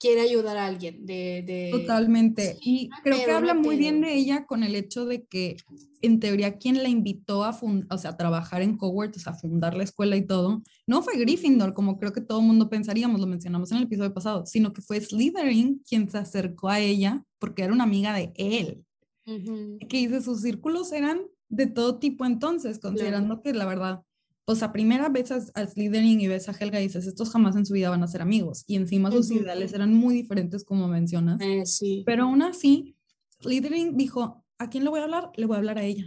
quiere 0.00 0.22
ayudar 0.22 0.56
a 0.56 0.66
alguien. 0.66 1.04
De, 1.06 1.68
Totalmente. 1.70 2.56
Y 2.62 2.88
creo 3.04 3.24
que 3.24 3.30
habla 3.30 3.54
muy 3.54 3.76
bien 3.76 4.00
de 4.00 4.14
ella 4.14 4.46
con 4.46 4.64
el 4.64 4.74
hecho 4.74 5.04
de 5.04 5.24
que, 5.24 5.58
en 6.00 6.18
teoría, 6.18 6.56
quien 6.56 6.82
la 6.82 6.88
invitó 6.88 7.44
a, 7.44 7.50
o 7.90 7.98
sea, 7.98 8.12
a 8.12 8.16
trabajar 8.16 8.62
en 8.62 8.78
Hogwarts, 8.80 9.26
a 9.26 9.34
fundar 9.34 9.76
la 9.76 9.84
escuela 9.84 10.16
y 10.16 10.26
todo, 10.26 10.62
no 10.86 11.02
fue 11.02 11.18
Gryffindor, 11.18 11.74
como 11.74 11.98
creo 11.98 12.12
que 12.12 12.22
todo 12.22 12.40
el 12.40 12.46
mundo 12.46 12.70
pensaríamos, 12.70 13.20
lo 13.20 13.26
mencionamos 13.26 13.70
en 13.70 13.76
el 13.76 13.84
episodio 13.84 14.14
pasado, 14.14 14.46
sino 14.46 14.72
que 14.72 14.80
fue 14.80 15.00
Slytherin 15.00 15.82
quien 15.86 16.10
se 16.10 16.18
acercó 16.18 16.70
a 16.70 16.80
ella 16.80 17.22
porque 17.38 17.62
era 17.62 17.72
una 17.72 17.84
amiga 17.84 18.14
de 18.14 18.32
él. 18.36 18.84
Que 19.24 19.98
dice, 19.98 20.22
sus 20.22 20.40
círculos 20.40 20.90
eran 20.92 21.20
de 21.48 21.66
todo 21.66 21.98
tipo 21.98 22.24
entonces, 22.24 22.78
considerando 22.78 23.42
que 23.42 23.52
la 23.52 23.66
verdad, 23.66 24.00
pues 24.44 24.62
a 24.62 24.72
primera 24.72 25.08
vez 25.08 25.30
al 25.30 25.68
Slytherin 25.68 26.20
y 26.20 26.28
ves 26.28 26.48
a 26.48 26.52
Helga 26.52 26.80
y 26.80 26.84
dices, 26.84 27.06
estos 27.06 27.30
jamás 27.30 27.56
en 27.56 27.66
su 27.66 27.74
vida 27.74 27.90
van 27.90 28.02
a 28.02 28.08
ser 28.08 28.22
amigos. 28.22 28.64
Y 28.66 28.76
encima 28.76 29.10
sus 29.10 29.30
ideales 29.30 29.72
eran 29.72 29.94
muy 29.94 30.14
diferentes 30.14 30.64
como 30.64 30.88
mencionas. 30.88 31.40
Eh, 31.40 31.64
sí. 31.66 32.02
Pero 32.06 32.24
aún 32.24 32.42
así, 32.42 32.96
Slytherin 33.40 33.96
dijo, 33.96 34.44
¿a 34.58 34.68
quién 34.68 34.84
le 34.84 34.90
voy 34.90 35.00
a 35.00 35.04
hablar? 35.04 35.30
Le 35.36 35.46
voy 35.46 35.54
a 35.54 35.58
hablar 35.58 35.78
a 35.78 35.84
ella. 35.84 36.04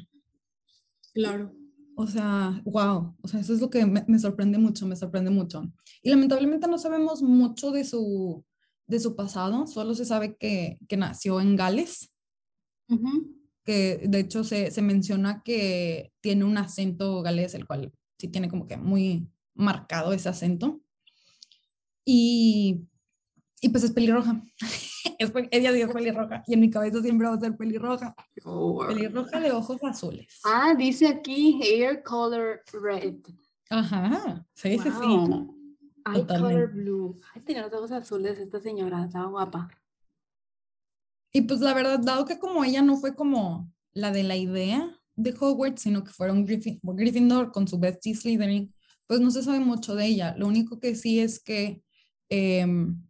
Claro. 1.14 1.54
O 1.96 2.08
sea, 2.08 2.62
wow, 2.66 3.16
o 3.22 3.28
sea, 3.28 3.40
eso 3.40 3.54
es 3.54 3.62
lo 3.62 3.70
que 3.70 3.86
me, 3.86 4.20
sorprende 4.20 4.58
mucho, 4.58 4.88
me 4.88 4.96
sorprende 4.96 5.30
mucho. 5.30 5.62
Y 6.02 6.10
lamentablemente 6.10 6.68
no 6.68 6.80
sabemos 6.80 7.22
mucho 7.22 7.72
de 7.72 7.84
su, 7.84 8.44
de 8.88 9.00
su 9.00 9.16
pasado, 9.16 9.68
solo 9.68 9.94
se 9.94 10.06
sabe 10.06 10.36
que, 10.36 10.80
que 10.88 10.98
nació 10.98 11.40
en 11.40 11.56
Gales 11.56 12.12
que 13.64 14.02
de 14.08 14.20
hecho 14.20 14.44
se, 14.44 14.72
se, 14.72 14.82
menciona 14.82 15.42
que 15.44 16.12
tiene 16.22 16.44
un 16.46 16.58
acento 16.58 17.22
galés, 17.22 17.54
el 17.56 17.66
cual 17.66 17.94
sí 18.24 18.30
tiene 18.30 18.50
como 18.50 18.66
que 18.66 18.78
muy 18.78 19.30
marcado 19.54 20.14
ese 20.14 20.30
acento. 20.30 20.80
Y, 22.06 22.88
y 23.60 23.68
pues 23.68 23.84
es 23.84 23.92
pelirroja. 23.92 24.42
ella 25.52 25.74
sí 25.74 25.82
es 25.82 25.92
pelirroja 25.92 26.42
y 26.48 26.54
en 26.54 26.62
mi 26.62 26.70
cabeza 26.70 27.02
siempre 27.02 27.28
va 27.28 27.34
a 27.34 27.40
ser 27.40 27.58
pelirroja. 27.58 28.16
Oh, 28.46 28.86
pelirroja 28.88 29.42
de 29.42 29.52
ojos 29.52 29.84
azules. 29.84 30.40
Ah, 30.46 30.74
dice 30.74 31.08
aquí 31.08 31.60
hair 31.62 32.02
color 32.02 32.62
red. 32.82 33.16
Ajá, 33.70 34.46
sí, 34.54 34.80
sí, 34.80 34.90
sí. 34.90 35.06
Eye 36.06 36.26
color 36.26 36.72
blue. 36.72 37.20
Ay, 37.34 37.42
tiene 37.42 37.62
los 37.62 37.74
ojos 37.74 37.92
azules 37.92 38.40
esta 38.40 38.62
señora, 38.62 39.04
está 39.04 39.26
guapa. 39.26 39.70
Y 41.34 41.42
pues 41.42 41.60
la 41.60 41.74
verdad, 41.74 42.00
dado 42.00 42.24
que 42.24 42.40
como 42.40 42.64
ella 42.64 42.82
no 42.82 42.96
fue 42.96 43.16
como 43.16 43.70
la 43.92 44.12
de 44.12 44.24
la 44.24 44.38
idea 44.38 45.03
de 45.16 45.34
Hogwarts, 45.40 45.82
sino 45.82 46.04
que 46.04 46.12
fueron 46.12 46.46
Gryffindor 46.46 47.52
con 47.52 47.68
su 47.68 47.80
bestie 47.80 48.16
Slytherin, 48.16 48.74
pues 49.08 49.20
no 49.20 49.32
se 49.32 49.44
sabe 49.44 49.60
mucho 49.60 49.96
de 49.96 50.06
ella. 50.06 50.36
Lo 50.38 50.48
único 50.48 50.80
que 50.80 50.96
sí 50.96 51.20
es 51.20 51.42
que, 51.42 51.84
em, 52.30 53.02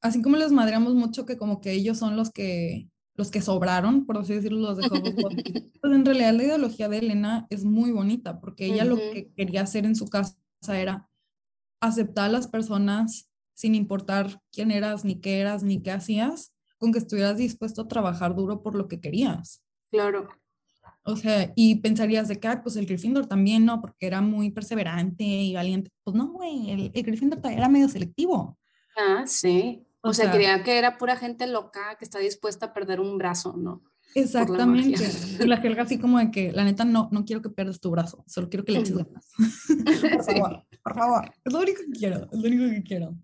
así 0.00 0.22
como 0.22 0.36
les 0.36 0.52
madreamos 0.52 0.94
mucho 0.94 1.26
que 1.26 1.36
como 1.36 1.60
que 1.60 1.72
ellos 1.72 1.98
son 1.98 2.16
los 2.16 2.30
que 2.30 2.88
los 3.16 3.30
que 3.30 3.40
sobraron, 3.40 4.06
por 4.06 4.18
así 4.18 4.34
decirlo, 4.34 4.58
los 4.58 4.76
de 4.76 4.86
Hogwarts, 4.86 5.42
pues 5.80 5.92
en 5.92 6.04
realidad 6.04 6.34
la 6.34 6.42
ideología 6.42 6.88
de 6.88 6.98
Elena 6.98 7.46
es 7.48 7.64
muy 7.64 7.92
bonita, 7.92 8.40
porque 8.40 8.66
ella 8.66 8.84
lo 8.84 8.96
que 8.96 9.30
quería 9.36 9.62
hacer 9.62 9.86
en 9.86 9.94
su 9.94 10.08
casa 10.08 10.36
era 10.68 11.08
aceptar 11.80 12.26
a 12.26 12.32
las 12.32 12.48
personas 12.48 13.30
sin 13.54 13.76
importar 13.76 14.40
quién 14.50 14.72
eras, 14.72 15.04
ni 15.04 15.20
qué 15.20 15.38
eras, 15.38 15.62
ni 15.62 15.80
qué 15.80 15.92
hacías, 15.92 16.52
con 16.76 16.92
que 16.92 16.98
estuvieras 16.98 17.36
dispuesto 17.36 17.82
a 17.82 17.88
trabajar 17.88 18.34
duro 18.34 18.62
por 18.62 18.74
lo 18.74 18.88
que 18.88 19.00
querías. 19.00 19.62
Claro. 19.90 20.28
O 21.06 21.16
sea, 21.16 21.52
y 21.54 21.76
pensarías 21.76 22.28
de 22.28 22.40
que, 22.40 22.48
ah, 22.48 22.62
pues 22.62 22.76
el 22.76 22.86
Gryffindor 22.86 23.26
también, 23.26 23.64
¿no? 23.64 23.80
Porque 23.80 24.06
era 24.06 24.22
muy 24.22 24.50
perseverante 24.50 25.22
y 25.22 25.54
valiente. 25.54 25.90
Pues 26.02 26.16
no, 26.16 26.32
güey, 26.32 26.70
el, 26.70 26.90
el 26.94 27.02
Gryffindor 27.02 27.40
era 27.44 27.68
medio 27.68 27.88
selectivo. 27.88 28.58
Ah, 28.96 29.24
sí. 29.26 29.86
O, 30.00 30.12
sea, 30.12 30.30
creía 30.30 30.62
que 30.62 30.78
era 30.78 30.98
pura 30.98 31.16
gente 31.16 31.46
loca 31.46 31.96
que 31.98 32.04
está 32.04 32.18
dispuesta 32.18 32.66
a 32.66 32.72
perder 32.74 33.00
un 33.00 33.16
brazo, 33.16 33.54
¿no? 33.56 33.82
Exactamente. 34.14 35.02
La, 35.40 35.56
la 35.56 35.62
Helga 35.62 35.82
así 35.82 35.98
como 35.98 36.18
de 36.18 36.30
que, 36.30 36.52
la 36.52 36.64
neta, 36.64 36.84
no, 36.84 37.08
no 37.10 37.24
quiero 37.24 37.42
que 37.42 37.50
pierdas 37.50 37.80
tu 37.80 37.90
brazo, 37.90 38.22
solo 38.26 38.48
quiero 38.48 38.64
que 38.64 38.72
le 38.72 38.80
eches 38.80 38.96
ganas. 38.96 39.28
por 40.12 40.24
favor, 40.24 40.66
por 40.82 40.94
favor. 40.94 41.32
Es 41.44 41.52
lo 41.52 41.58
único 41.58 41.80
que 41.86 41.98
quiero, 41.98 42.28
es 42.30 42.38
lo 42.38 42.48
único 42.48 42.64
que 42.70 42.82
quiero. 42.82 43.16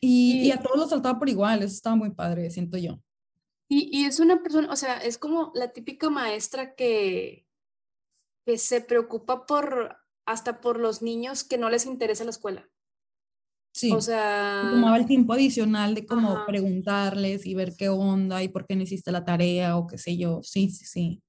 Y, 0.00 0.42
y, 0.42 0.50
a 0.52 0.60
todos 0.60 0.76
los 0.76 0.90
saltaba 0.90 1.18
por 1.18 1.28
igual, 1.28 1.58
eso 1.60 1.74
estaba 1.74 1.96
muy 1.96 2.10
padre, 2.10 2.50
siento 2.50 2.76
yo. 2.76 3.00
Y, 3.68 3.88
y, 3.92 4.04
es 4.04 4.20
una 4.20 4.42
persona, 4.42 4.70
o 4.70 4.76
sea, 4.76 4.98
es 4.98 5.18
como 5.18 5.50
la 5.54 5.72
típica 5.72 6.08
maestra 6.08 6.74
que, 6.76 7.46
que 8.46 8.58
se 8.58 8.80
preocupa 8.80 9.44
por, 9.44 9.96
hasta 10.24 10.60
por 10.60 10.78
los 10.78 11.02
niños 11.02 11.42
que 11.42 11.58
no 11.58 11.68
les 11.68 11.84
interesa 11.84 12.24
la 12.24 12.30
escuela. 12.30 12.68
Sí. 13.74 13.92
O 13.92 14.00
sea. 14.00 14.68
Tomaba 14.70 14.96
el 14.96 15.06
tiempo 15.06 15.32
adicional 15.34 15.94
de 15.94 16.06
como 16.06 16.46
preguntarles 16.46 17.44
y 17.44 17.54
ver 17.54 17.74
qué 17.76 17.88
onda 17.88 18.42
y 18.42 18.48
por 18.48 18.66
qué 18.66 18.76
no 18.76 18.82
hiciste 18.82 19.12
la 19.12 19.24
tarea 19.24 19.76
o 19.76 19.86
qué 19.86 19.98
sé 19.98 20.16
yo. 20.16 20.40
Sí, 20.42 20.70
sí, 20.70 20.86
sí. 20.86 21.22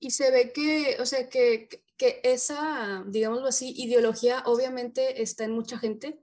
Y 0.00 0.10
se 0.10 0.30
ve 0.30 0.52
que, 0.52 0.96
o 1.00 1.06
sea, 1.06 1.28
que, 1.28 1.68
que 1.96 2.20
esa, 2.24 3.04
digámoslo 3.06 3.46
así, 3.46 3.72
ideología 3.76 4.42
obviamente 4.46 5.22
está 5.22 5.44
en 5.44 5.52
mucha 5.52 5.78
gente, 5.78 6.18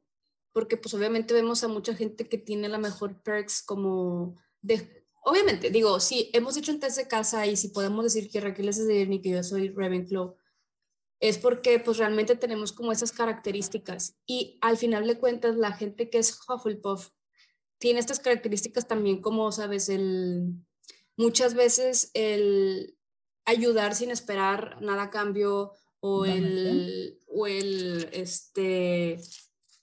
porque 0.51 0.78
pues 0.78 0.94
obviamente 0.94 1.34
vemos 1.34 1.63
a 1.63 1.68
mucha 1.68 1.96
gente 1.96 2.28
que 2.28 2.38
tiene 2.38 2.68
la 2.68 2.78
mejor 2.78 3.22
perks 3.24 3.63
como 3.63 4.36
de, 4.62 5.00
obviamente, 5.22 5.70
digo, 5.70 6.00
si 6.00 6.30
hemos 6.34 6.56
dicho 6.56 6.72
antes 6.72 6.96
de 6.96 7.08
casa 7.08 7.48
y 7.48 7.56
si 7.56 7.70
podemos 7.70 8.04
decir 8.04 8.30
que 8.30 8.42
Raquel 8.42 8.70
es 8.70 8.86
de 8.86 8.94
Disney, 8.94 9.22
que 9.22 9.30
yo 9.30 9.44
soy 9.44 9.70
Ravenclaw, 9.70 10.36
es 11.20 11.38
porque 11.38 11.80
pues 11.80 11.98
realmente 11.98 12.36
tenemos 12.36 12.74
como 12.74 12.92
esas 12.92 13.12
características. 13.12 14.18
Y 14.25 14.58
al 14.62 14.78
final 14.78 15.08
de 15.08 15.20
cuentas 15.20 15.56
la 15.56 15.72
gente 15.72 16.10
que 16.10 16.18
es 16.18 16.38
Hufflepuff 16.48 17.10
tiene 17.78 18.00
estas 18.00 18.20
características 18.20 18.88
también 18.88 19.22
como, 19.22 19.51
sabes, 19.51 19.90
el 19.90 20.56
muchas 21.18 21.54
veces 21.54 22.10
el 22.13 22.98
ayudar 23.46 23.96
sin 23.96 24.12
esperar 24.12 24.82
nada 24.82 25.04
a 25.04 25.10
cambio 25.10 25.74
o 26.00 26.25
el, 26.25 27.20
o 27.28 27.46
el 27.46 28.10
este, 28.12 29.20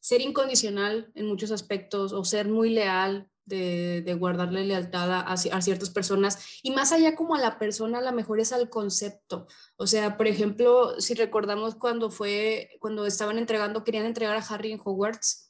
ser 0.01 0.21
incondicional 0.21 1.13
en 1.15 1.27
muchos 1.27 1.53
aspectos 1.53 2.13
o 2.13 2.25
ser 2.25 2.49
muy 2.49 2.71
leal 2.71 3.31
de, 3.49 4.17
guardarle 4.19 4.65
lealtad 4.65 5.11
a, 5.13 5.21
a, 5.21 5.37
ciertas 5.37 5.91
personas 5.91 6.61
y 6.63 6.71
más 6.71 6.93
allá 6.93 7.15
como 7.17 7.35
a 7.35 7.41
la 7.41 7.59
persona, 7.59 7.99
a 7.99 8.03
lo 8.03 8.13
mejor 8.13 8.41
es 8.41 8.53
al 8.53 8.69
concepto. 8.69 9.47
O 9.77 9.87
sea, 9.87 10.17
por 10.17 10.27
ejemplo, 10.27 11.01
si 11.01 11.15
recordamos 11.15 11.75
cuando 11.75 12.11
fue, 12.11 12.71
cuando 12.81 13.07
estaban 13.07 13.39
entregando, 13.39 13.85
querían 13.85 14.07
entregar 14.07 14.37
a 14.37 14.55
Harry 14.55 14.73
en 14.73 14.81
Hogwarts, 14.83 15.47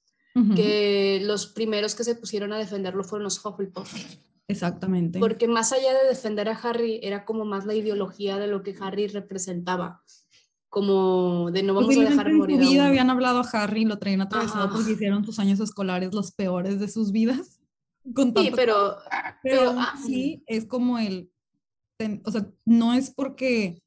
que 0.55 1.21
los 1.25 1.49
primeros 1.49 1.97
que 1.97 2.05
se 2.05 2.15
pusieron 2.15 2.53
a 2.53 2.59
defenderlo 2.59 3.03
fueron 3.03 3.25
los 3.25 3.45
Hufflepuff. 3.45 3.93
Exactamente. 4.47 5.19
Porque 5.19 5.49
más 5.49 5.73
allá 5.73 5.93
de 5.93 6.09
defender 6.09 6.49
a 6.49 6.53
Harry, 6.53 7.01
era 7.03 7.25
como 7.25 7.45
más 7.45 7.67
la 7.67 7.75
ideología 7.75 8.39
de 8.39 8.47
lo 8.47 8.63
que 8.63 8.77
Harry 8.81 9.09
representaba 9.09 10.05
como 10.69 11.51
de 11.51 11.63
no 11.63 11.75
vamos 11.75 11.97
a 11.97 12.01
dejar 12.01 12.33
morir. 12.33 12.61
En 12.61 12.65
su 12.65 12.71
vida 12.71 12.87
habían 12.87 13.11
hablado 13.11 13.41
a 13.41 13.49
Harry, 13.53 13.85
lo 13.85 13.99
traían 13.99 14.21
atravesado 14.21 14.71
porque 14.71 14.93
hicieron 14.93 15.25
sus 15.25 15.39
años 15.39 15.61
escolares 15.61 16.13
los 16.13 16.33
peores 16.33 16.79
de 16.79 16.89
sus 16.89 17.11
vidas 17.11 17.58
sí, 18.15 18.53
pero, 18.55 18.97
pero, 19.43 19.75
ah, 19.77 19.95
sí, 20.05 20.43
es 20.47 20.67
como 20.67 20.99
el, 20.99 21.31
o 22.25 22.31
sea, 22.31 22.47
no 22.65 22.95
es 22.95 23.11
porque, 23.11 23.83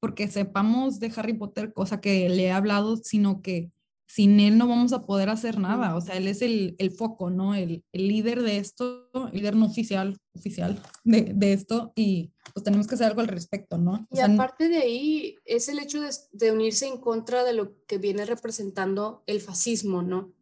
porque 0.00 0.28
sepamos 0.28 1.00
de 1.00 1.12
Harry 1.16 1.34
Potter, 1.34 1.72
cosa 1.72 2.00
que 2.00 2.28
le 2.28 2.44
he 2.44 2.52
hablado, 2.52 2.96
sino 2.96 3.42
que 3.42 3.70
sin 4.12 4.40
él 4.40 4.58
no 4.58 4.68
vamos 4.68 4.92
a 4.92 5.00
poder 5.06 5.30
hacer 5.30 5.58
nada. 5.58 5.96
O 5.96 6.00
sea, 6.02 6.18
él 6.18 6.28
es 6.28 6.42
el, 6.42 6.76
el 6.78 6.90
foco, 6.90 7.30
¿no? 7.30 7.54
El, 7.54 7.82
el, 7.92 8.08
líder 8.08 8.42
de 8.42 8.58
esto, 8.58 9.08
líder 9.32 9.56
no 9.56 9.64
oficial, 9.64 10.18
oficial 10.34 10.82
de, 11.02 11.32
de, 11.34 11.54
esto, 11.54 11.92
y 11.96 12.30
pues 12.52 12.62
tenemos 12.62 12.86
que 12.86 12.96
hacer 12.96 13.06
algo 13.06 13.22
al 13.22 13.28
respecto, 13.28 13.78
¿no? 13.78 14.06
y 14.10 14.20
aparte 14.20 14.68
de 14.68 14.78
ahí, 14.78 15.36
es 15.46 15.70
el 15.70 15.78
hecho 15.78 16.02
de, 16.02 16.10
de, 16.32 16.52
unirse 16.52 16.86
en 16.86 16.98
contra 16.98 17.42
de 17.42 17.54
lo 17.54 17.72
que 17.86 17.96
viene 17.96 18.26
representando 18.26 19.22
el 19.26 19.40
fascismo, 19.40 20.02
¿no? 20.02 20.32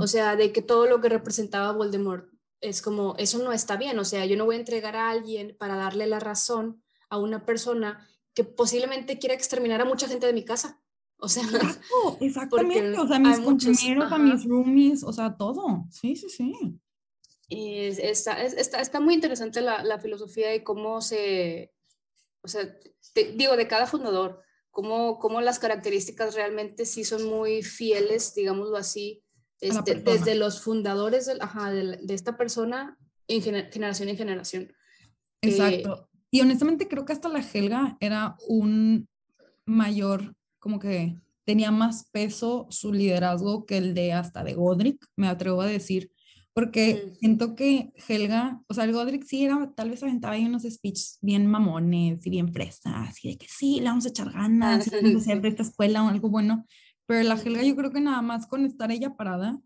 O 0.00 0.06
sea, 0.06 0.34
de 0.34 0.50
que 0.50 0.62
todo 0.62 0.86
lo 0.86 1.00
que 1.02 1.10
representaba 1.10 1.72
Voldemort 1.72 2.30
es 2.60 2.82
como, 2.82 3.14
eso 3.18 3.38
no 3.38 3.52
está 3.52 3.76
bien, 3.76 3.98
o 3.98 4.04
sea, 4.04 4.26
yo 4.26 4.36
no 4.36 4.44
voy 4.44 4.56
a 4.56 4.60
entregar 4.60 4.96
a 4.96 5.10
alguien 5.10 5.56
para 5.58 5.76
darle 5.76 6.06
la 6.06 6.20
razón 6.20 6.82
a 7.08 7.18
una 7.18 7.44
persona 7.44 8.06
que 8.34 8.44
posiblemente 8.44 9.18
quiera 9.18 9.34
exterminar 9.34 9.80
a 9.80 9.84
mucha 9.84 10.08
gente 10.08 10.26
de 10.26 10.32
mi 10.32 10.44
casa. 10.44 10.80
O 11.18 11.28
sea, 11.28 11.42
exactamente, 12.20 12.98
o 12.98 13.06
sea, 13.06 13.18
mis 13.18 13.40
compañeros, 13.40 14.12
a 14.12 14.18
mis 14.18 14.44
roomies, 14.44 15.02
o 15.02 15.12
sea, 15.12 15.36
todo. 15.36 15.86
Sí, 15.90 16.14
sí, 16.14 16.28
sí. 16.28 16.54
Y 17.48 17.78
está, 17.86 18.42
está, 18.42 18.80
está 18.80 19.00
muy 19.00 19.14
interesante 19.14 19.60
la, 19.60 19.82
la, 19.82 19.98
filosofía 19.98 20.54
y 20.54 20.62
cómo 20.62 21.00
se, 21.00 21.72
o 22.42 22.48
sea, 22.48 22.76
digo, 23.34 23.56
de 23.56 23.66
cada 23.66 23.86
fundador, 23.86 24.42
cómo, 24.70 25.18
cómo 25.18 25.40
las 25.40 25.58
características 25.58 26.34
realmente 26.34 26.84
sí 26.84 27.04
son 27.04 27.24
muy 27.24 27.62
fieles, 27.62 28.34
digámoslo 28.34 28.76
así, 28.76 29.24
este, 29.60 29.96
desde 29.96 30.34
los 30.34 30.62
fundadores 30.62 31.26
de, 31.26 31.36
ajá, 31.40 31.70
de, 31.70 31.98
de, 32.02 32.14
esta 32.14 32.36
persona 32.36 32.98
en 33.26 33.42
generación 33.42 34.08
en 34.08 34.16
generación. 34.16 34.72
Exacto. 35.40 36.08
y 36.32 36.40
honestamente 36.40 36.88
creo 36.88 37.04
que 37.04 37.12
hasta 37.12 37.28
la 37.28 37.40
Helga 37.40 37.96
era 38.00 38.36
un 38.48 39.08
mayor, 39.66 40.34
como 40.58 40.80
que 40.80 41.16
tenía 41.44 41.70
más 41.70 42.08
peso 42.10 42.66
su 42.70 42.92
liderazgo 42.92 43.64
que 43.64 43.78
el 43.78 43.94
de 43.94 44.12
hasta 44.12 44.42
de 44.42 44.54
Godric, 44.54 45.06
me 45.16 45.28
atrevo 45.28 45.62
a 45.62 45.66
decir, 45.66 46.10
porque 46.52 47.14
siento 47.20 47.54
que 47.54 47.92
Helga, 48.08 48.60
o 48.66 48.74
sea, 48.74 48.82
el 48.82 48.92
Godric 48.92 49.24
sí 49.24 49.44
era, 49.44 49.72
tal 49.76 49.90
vez 49.90 50.02
aventaba 50.02 50.34
ahí 50.34 50.44
unos 50.44 50.64
speeches 50.64 51.18
bien 51.22 51.46
mamones 51.46 52.26
y 52.26 52.30
bien 52.30 52.52
fresas, 52.52 53.24
y 53.24 53.30
de 53.30 53.38
que 53.38 53.46
sí, 53.48 53.78
le 53.78 53.84
vamos 53.84 54.06
a 54.06 54.08
echar 54.08 54.32
ganas, 54.32 54.90
vamos 54.90 55.14
a 55.14 55.18
hacer 55.18 55.40
de 55.40 55.48
esta 55.50 55.62
escuela 55.62 56.02
o 56.02 56.08
algo 56.08 56.28
bueno, 56.28 56.66
pero 57.08 57.26
la 57.26 57.34
Helga 57.34 57.62
yo 57.62 57.74
creo 57.74 57.90
que 57.90 58.02
nada 58.02 58.20
más 58.20 58.46
con 58.46 58.66
estar 58.66 58.92
ella 58.92 59.16
parada, 59.16 59.58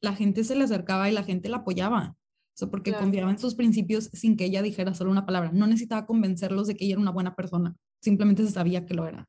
la 0.00 0.14
gente 0.16 0.42
se 0.42 0.56
le 0.56 0.64
acercaba 0.64 1.08
y 1.08 1.12
la 1.12 1.22
gente 1.22 1.48
la 1.48 1.58
apoyaba. 1.58 2.16
O 2.18 2.56
sea, 2.56 2.68
porque 2.68 2.92
confiaba 2.92 3.30
en 3.30 3.38
sus 3.38 3.54
principios 3.54 4.10
sin 4.12 4.36
que 4.36 4.46
ella 4.46 4.62
dijera 4.62 4.92
solo 4.92 5.12
una 5.12 5.24
palabra. 5.24 5.52
No 5.52 5.68
necesitaba 5.68 6.06
convencerlos 6.06 6.66
de 6.66 6.74
que 6.74 6.84
ella 6.84 6.94
era 6.94 7.00
una 7.00 7.12
buena 7.12 7.36
persona. 7.36 7.76
Simplemente 8.00 8.44
se 8.44 8.50
sabía 8.50 8.84
que 8.84 8.94
lo 8.94 9.06
era. 9.06 9.28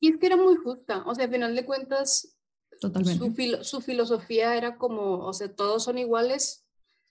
Y 0.00 0.08
es 0.08 0.16
que 0.16 0.26
era 0.26 0.38
muy 0.38 0.56
justa. 0.56 1.04
O 1.04 1.14
sea, 1.14 1.26
al 1.26 1.30
final 1.30 1.54
de 1.54 1.66
cuentas, 1.66 2.40
Totalmente. 2.80 3.62
Su, 3.62 3.64
su 3.64 3.80
filosofía 3.82 4.56
era 4.56 4.78
como, 4.78 5.18
o 5.18 5.32
sea, 5.34 5.54
todos 5.54 5.84
son 5.84 5.98
iguales. 5.98 6.66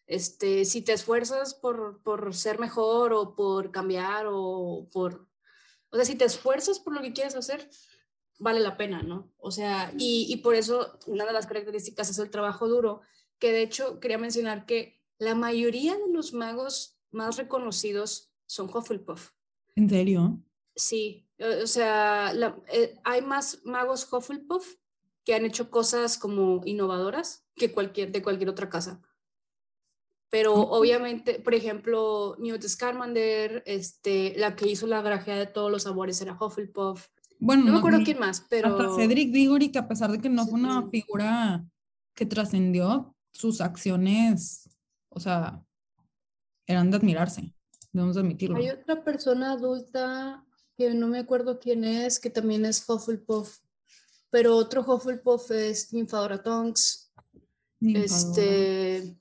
Este, 0.08 0.66
si 0.66 0.82
te 0.82 0.94
esfuerzas 0.94 1.54
por, 1.54 2.02
por 2.02 2.34
ser 2.34 2.58
mejor 2.58 3.14
o 3.14 3.36
por 3.36 3.72
cambiar 3.72 4.26
o 4.28 4.90
por... 4.92 5.28
O 5.92 5.96
sea, 5.96 6.06
si 6.06 6.16
te 6.16 6.26
esfuerzas 6.26 6.80
por 6.80 6.96
lo 6.96 7.02
que 7.02 7.14
quieres 7.14 7.36
hacer, 7.36 7.70
vale 8.40 8.60
la 8.60 8.78
pena, 8.78 9.04
¿no? 9.04 9.32
O 9.38 9.52
sea, 9.52 9.94
y, 9.98 10.26
y, 10.30 10.38
por 10.38 10.56
eso 10.56 10.98
una 11.06 11.26
de 11.26 11.34
las 11.34 11.46
características 11.46 12.10
es 12.10 12.18
el 12.18 12.32
trabajo 12.32 12.68
duro, 12.68 13.02
que 13.38 13.52
de 13.52 13.62
hecho 13.62 14.00
quería 14.00 14.18
mencionar 14.18 14.66
que 14.66 15.00
la 15.20 15.36
mayoría 15.36 15.96
de 15.96 16.12
los 16.12 16.34
magos 16.34 16.98
más 17.12 17.38
reconocidos 17.38 18.32
son 18.46 18.70
Hufflepuff. 18.74 19.32
¿En 19.76 19.90
serio? 19.90 20.42
Sí, 20.76 21.30
o 21.40 21.68
sea, 21.68 22.34
eh, 22.72 22.98
hay 23.04 23.22
más 23.22 23.62
magos 23.66 24.12
Hufflepuff 24.12 24.76
que 25.24 25.36
han 25.36 25.46
hecho 25.46 25.70
cosas 25.70 26.18
como 26.18 26.62
innovadoras 26.66 27.46
que 27.56 27.72
cualquier, 27.72 28.12
de 28.12 28.24
cualquier 28.24 28.50
otra 28.50 28.70
casa. 28.70 29.02
Pero 30.30 30.54
obviamente, 30.54 31.40
por 31.40 31.56
ejemplo, 31.56 32.36
Newt 32.40 32.64
Scamander, 32.64 33.64
este, 33.66 34.36
la 34.38 34.56
que 34.56 34.68
hizo 34.68 34.86
la 34.86 35.02
grajea 35.02 35.38
de 35.38 35.48
todos 35.48 35.72
los 35.72 35.84
sabores 35.84 36.22
era 36.22 36.38
Hufflepuff. 36.40 37.08
Bueno, 37.40 37.64
no, 37.64 37.72
me 37.72 37.78
acuerdo 37.80 38.00
quién 38.04 38.20
más, 38.20 38.46
pero... 38.50 38.78
Hasta 38.78 38.96
Cedric 38.96 39.32
Diggory, 39.32 39.72
que 39.72 39.80
a 39.80 39.88
pesar 39.88 40.12
de 40.12 40.20
que 40.20 40.30
no 40.30 40.46
fue 40.46 40.60
una 40.60 40.88
figura 40.90 41.66
que 42.14 42.26
trascendió, 42.26 43.16
sus 43.32 43.62
acciones, 43.62 44.70
o 45.10 45.20
sea, 45.20 45.64
eran 46.68 46.92
de 46.92 46.98
admirarse, 46.98 47.54
debemos 47.94 48.18
admitirlo. 48.18 48.58
Hay 48.58 48.70
otra 48.70 49.04
persona 49.04 49.54
adulta 49.54 50.46
que 50.78 50.94
no 50.94 51.08
me 51.08 51.20
acuerdo 51.20 51.60
quién 51.60 51.84
es, 51.84 52.20
que 52.20 52.30
también 52.30 52.66
es 52.66 52.88
Hufflepuff, 52.88 53.60
pero 54.30 54.56
otro 54.56 54.82
Hufflepuff 54.82 55.52
es 55.52 55.94
Ninfadora 55.94 56.44
Tonks. 56.44 57.12
Este, 57.82 59.16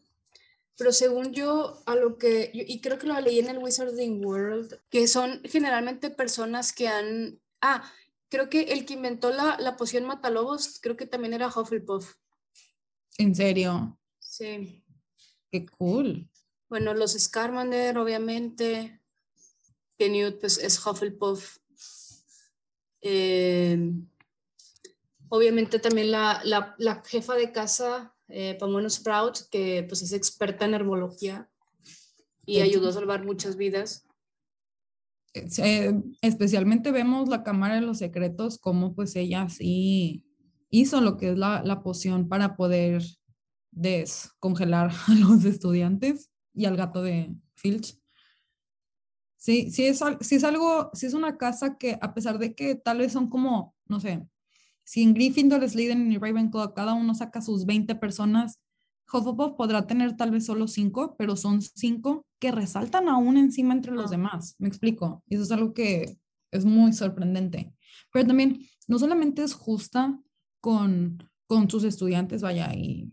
pero 0.76 0.92
según 0.92 1.32
yo, 1.32 1.80
a 1.86 1.94
lo 1.94 2.18
que, 2.18 2.50
y 2.52 2.80
creo 2.80 2.98
que 2.98 3.06
lo 3.06 3.20
leí 3.20 3.38
en 3.38 3.48
el 3.48 3.58
Wizarding 3.58 4.24
World, 4.24 4.80
que 4.90 5.06
son 5.06 5.40
generalmente 5.44 6.10
personas 6.10 6.72
que 6.72 6.88
han, 6.88 7.40
ah, 7.60 7.84
creo 8.28 8.48
que 8.48 8.72
el 8.72 8.84
que 8.86 8.94
inventó 8.94 9.30
la, 9.30 9.56
la 9.58 9.76
poción 9.76 10.04
Matalobos, 10.04 10.78
creo 10.80 10.96
que 10.96 11.06
también 11.06 11.34
era 11.34 11.48
Hufflepuff. 11.48 12.14
¿En 13.18 13.34
serio? 13.34 13.98
Sí. 14.18 14.84
Qué 15.50 15.66
cool. 15.66 16.28
Bueno, 16.68 16.94
los 16.94 17.12
Scarmander, 17.12 17.98
obviamente. 17.98 19.00
Canute, 19.98 20.38
pues 20.38 20.58
es 20.58 20.84
Hufflepuff. 20.84 21.58
Eh, 23.00 23.92
obviamente 25.28 25.78
también 25.78 26.10
la, 26.10 26.40
la, 26.44 26.74
la, 26.78 27.02
jefa 27.04 27.34
de 27.34 27.52
casa, 27.52 28.14
eh, 28.28 28.56
Pomona 28.58 28.90
Sprout, 28.90 29.48
que 29.50 29.84
pues 29.88 30.02
es 30.02 30.12
experta 30.12 30.64
en 30.64 30.74
herbología 30.74 31.48
y 32.44 32.60
ayudó 32.60 32.88
a 32.88 32.92
salvar 32.92 33.24
muchas 33.24 33.56
vidas. 33.56 34.07
Eh, 35.34 36.00
especialmente 36.22 36.90
vemos 36.90 37.28
la 37.28 37.42
Cámara 37.42 37.76
de 37.76 37.82
los 37.82 37.98
Secretos, 37.98 38.58
como 38.58 38.94
pues 38.94 39.14
ella 39.16 39.48
sí 39.48 40.24
hizo 40.70 41.00
lo 41.00 41.16
que 41.16 41.30
es 41.32 41.38
la, 41.38 41.62
la 41.62 41.82
poción 41.82 42.28
para 42.28 42.56
poder 42.56 43.02
descongelar 43.70 44.90
a 45.06 45.14
los 45.14 45.44
estudiantes 45.44 46.30
y 46.54 46.64
al 46.64 46.76
gato 46.76 47.02
de 47.02 47.34
Filch. 47.54 47.98
Sí, 49.36 49.70
sí 49.70 49.84
es, 49.84 50.02
sí 50.20 50.34
es 50.34 50.44
algo, 50.44 50.90
sí 50.94 51.06
es 51.06 51.14
una 51.14 51.38
casa 51.38 51.78
que 51.78 51.96
a 52.00 52.12
pesar 52.12 52.38
de 52.38 52.54
que 52.54 52.74
tal 52.74 52.98
vez 52.98 53.12
son 53.12 53.28
como, 53.28 53.76
no 53.86 54.00
sé, 54.00 54.26
si 54.82 55.02
en 55.02 55.14
Gryffindor, 55.14 55.68
Slytherin 55.68 56.10
y 56.10 56.18
Ravenclaw 56.18 56.74
cada 56.74 56.94
uno 56.94 57.14
saca 57.14 57.40
sus 57.40 57.64
20 57.66 57.94
personas, 57.94 58.58
Hufflepuff 59.12 59.54
podrá 59.54 59.86
tener 59.86 60.16
tal 60.16 60.32
vez 60.32 60.46
solo 60.46 60.66
5, 60.66 61.14
pero 61.16 61.36
son 61.36 61.62
5 61.62 62.26
que 62.38 62.52
resaltan 62.52 63.08
aún 63.08 63.36
encima 63.36 63.74
entre 63.74 63.92
los 63.92 64.10
demás. 64.10 64.54
Me 64.58 64.68
explico. 64.68 65.22
Y 65.26 65.34
eso 65.34 65.44
es 65.44 65.52
algo 65.52 65.74
que 65.74 66.18
es 66.50 66.64
muy 66.64 66.92
sorprendente. 66.92 67.72
Pero 68.12 68.26
también 68.26 68.60
no 68.86 68.98
solamente 68.98 69.42
es 69.42 69.54
justa 69.54 70.18
con, 70.60 71.22
con 71.46 71.68
sus 71.70 71.84
estudiantes, 71.84 72.42
vaya, 72.42 72.72
y 72.74 73.12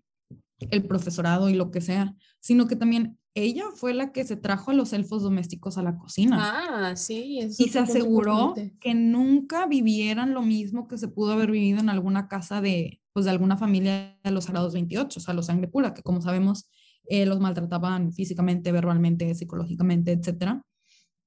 el 0.60 0.86
profesorado 0.86 1.50
y 1.50 1.54
lo 1.54 1.72
que 1.72 1.82
sea, 1.82 2.16
sino 2.40 2.68
que 2.68 2.76
también 2.76 3.20
ella 3.34 3.66
fue 3.76 3.94
la 3.94 4.14
que 4.14 4.24
se 4.24 4.38
trajo 4.38 4.72
a 4.72 4.74
los 4.74 4.94
elfos 4.94 5.22
domésticos 5.22 5.78
a 5.78 5.84
la 5.84 5.98
cocina. 5.98 6.38
Ah, 6.40 6.96
sí. 6.96 7.40
y 7.42 7.68
se 7.68 7.80
aseguró 7.80 8.54
que 8.80 8.94
nunca 8.94 9.68
vivieran 9.68 10.34
lo 10.34 10.42
mismo 10.42 10.88
que 10.88 10.98
se 10.98 11.10
pudo 11.10 11.34
haber 11.34 11.52
vivido 11.52 11.80
en 11.80 11.90
alguna 11.90 12.30
casa 12.30 12.62
de, 12.62 13.02
pues, 13.12 13.26
de 13.26 13.32
alguna 13.32 13.58
familia 13.58 14.18
de 14.24 14.32
los 14.32 14.46
Sagrados 14.46 14.74
28, 14.74 15.20
o 15.20 15.22
sea, 15.22 15.34
los 15.34 15.48
sangre 15.48 15.68
pura, 15.68 15.94
que 15.94 16.02
como 16.02 16.22
sabemos, 16.22 16.70
eh, 17.10 17.26
los 17.26 17.40
maltrataban 17.40 18.14
físicamente, 18.14 18.72
verbalmente, 18.72 19.34
psicológicamente, 19.36 20.12
etc. 20.12 20.62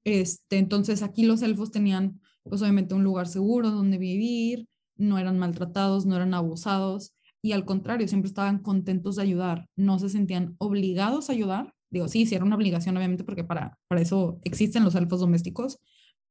Este, 0.04 0.58
entonces 0.58 1.02
aquí 1.02 1.24
los 1.24 1.42
elfos 1.42 1.70
tenían, 1.70 2.20
pues 2.42 2.62
obviamente, 2.62 2.94
un 2.94 3.04
lugar 3.04 3.26
seguro 3.28 3.70
donde 3.70 3.98
vivir, 3.98 4.66
no 4.96 5.18
eran 5.18 5.38
maltratados, 5.38 6.06
no 6.06 6.16
eran 6.16 6.34
abusados, 6.34 7.14
y 7.40 7.52
al 7.52 7.64
contrario, 7.64 8.08
siempre 8.08 8.28
estaban 8.28 8.58
contentos 8.58 9.16
de 9.16 9.22
ayudar, 9.22 9.68
no 9.76 9.98
se 9.98 10.08
sentían 10.08 10.56
obligados 10.58 11.30
a 11.30 11.32
ayudar, 11.32 11.72
Digo, 11.90 12.08
sí, 12.08 12.26
sí 12.26 12.34
era 12.34 12.44
una 12.44 12.56
obligación, 12.56 12.96
obviamente, 12.96 13.24
porque 13.24 13.44
para, 13.44 13.78
para 13.88 14.00
eso 14.00 14.40
existen 14.44 14.84
los 14.84 14.94
elfos 14.94 15.20
domésticos, 15.20 15.78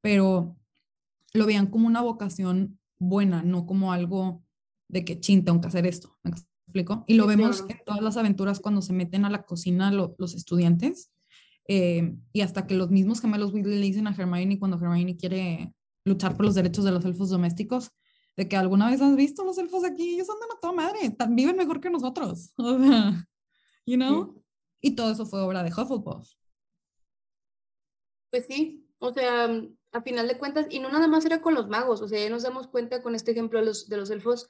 pero 0.02 0.56
lo 1.34 1.46
veían 1.46 1.68
como 1.68 1.88
una 1.88 2.02
vocación 2.02 2.80
buena, 3.00 3.42
no 3.44 3.66
como 3.66 3.92
algo 3.92 4.44
de 4.88 5.04
que 5.04 5.20
chin, 5.20 5.44
tengo 5.44 5.60
que 5.62 5.68
hacer 5.68 5.88
esto. 5.88 6.16
¿Me 6.78 6.82
explico? 6.82 7.04
Y 7.08 7.16
lo 7.16 7.26
vemos 7.26 7.66
en 7.68 7.82
todas 7.86 8.02
las 8.02 8.18
aventuras 8.18 8.60
cuando 8.60 8.82
se 8.82 8.94
meten 8.94 9.26
a 9.26 9.30
la 9.30 9.44
cocina 9.44 9.92
los 9.92 10.36
estudiantes. 10.36 11.12
Eh, 11.68 12.16
y 12.32 12.42
hasta 12.42 12.68
que 12.68 12.76
los 12.76 12.92
mismos 12.92 13.20
gemelos 13.20 13.52
Weasley 13.52 13.80
le 13.80 13.86
dicen 13.86 14.08
a 14.08 14.12
Hermione 14.12 14.60
cuando 14.60 14.78
Hermione 14.78 15.18
quiere 15.18 15.74
luchar 16.06 16.38
por 16.38 16.46
los 16.46 16.56
derechos 16.56 16.86
de 16.86 16.92
los 16.92 17.04
elfos 17.04 17.30
domésticos, 17.30 17.92
de 18.38 18.48
que 18.48 18.56
alguna 18.56 18.90
vez 18.90 19.02
has 19.02 19.16
visto 19.16 19.44
los 19.44 19.58
elfos 19.58 19.84
aquí, 19.84 20.14
ellos 20.14 20.30
andan 20.30 20.50
a 20.56 20.60
toda 20.62 20.74
madre, 20.74 21.16
viven 21.30 21.58
mejor 21.58 21.82
que 21.82 21.90
nosotros. 21.90 22.54
O 22.58 22.78
sea, 22.80 23.28
you 23.86 23.96
know? 23.96 24.44
Y 24.80 24.92
todo 24.92 25.12
eso 25.12 25.26
fue 25.26 25.42
obra 25.42 25.64
de 25.64 25.72
Hufflepuff. 25.72 26.30
Pues 28.30 28.46
sí, 28.46 28.88
o 29.00 29.12
sea, 29.12 29.50
a 29.92 30.02
final 30.02 30.28
de 30.28 30.38
cuentas, 30.38 30.68
y 30.70 30.80
no 30.80 30.90
nada 30.92 31.08
más 31.08 31.26
era 31.26 31.42
con 31.42 31.56
los 31.56 31.68
magos, 31.68 32.02
o 32.02 32.08
sea, 32.08 32.22
ya 32.22 32.30
nos 32.30 32.44
damos 32.44 32.68
cuenta 32.68 33.02
con 33.02 33.16
este 33.16 33.32
ejemplo 33.32 33.60
de 33.60 33.66
los, 33.66 33.90
de 33.90 33.98
los 33.98 34.12
elfos 34.12 34.48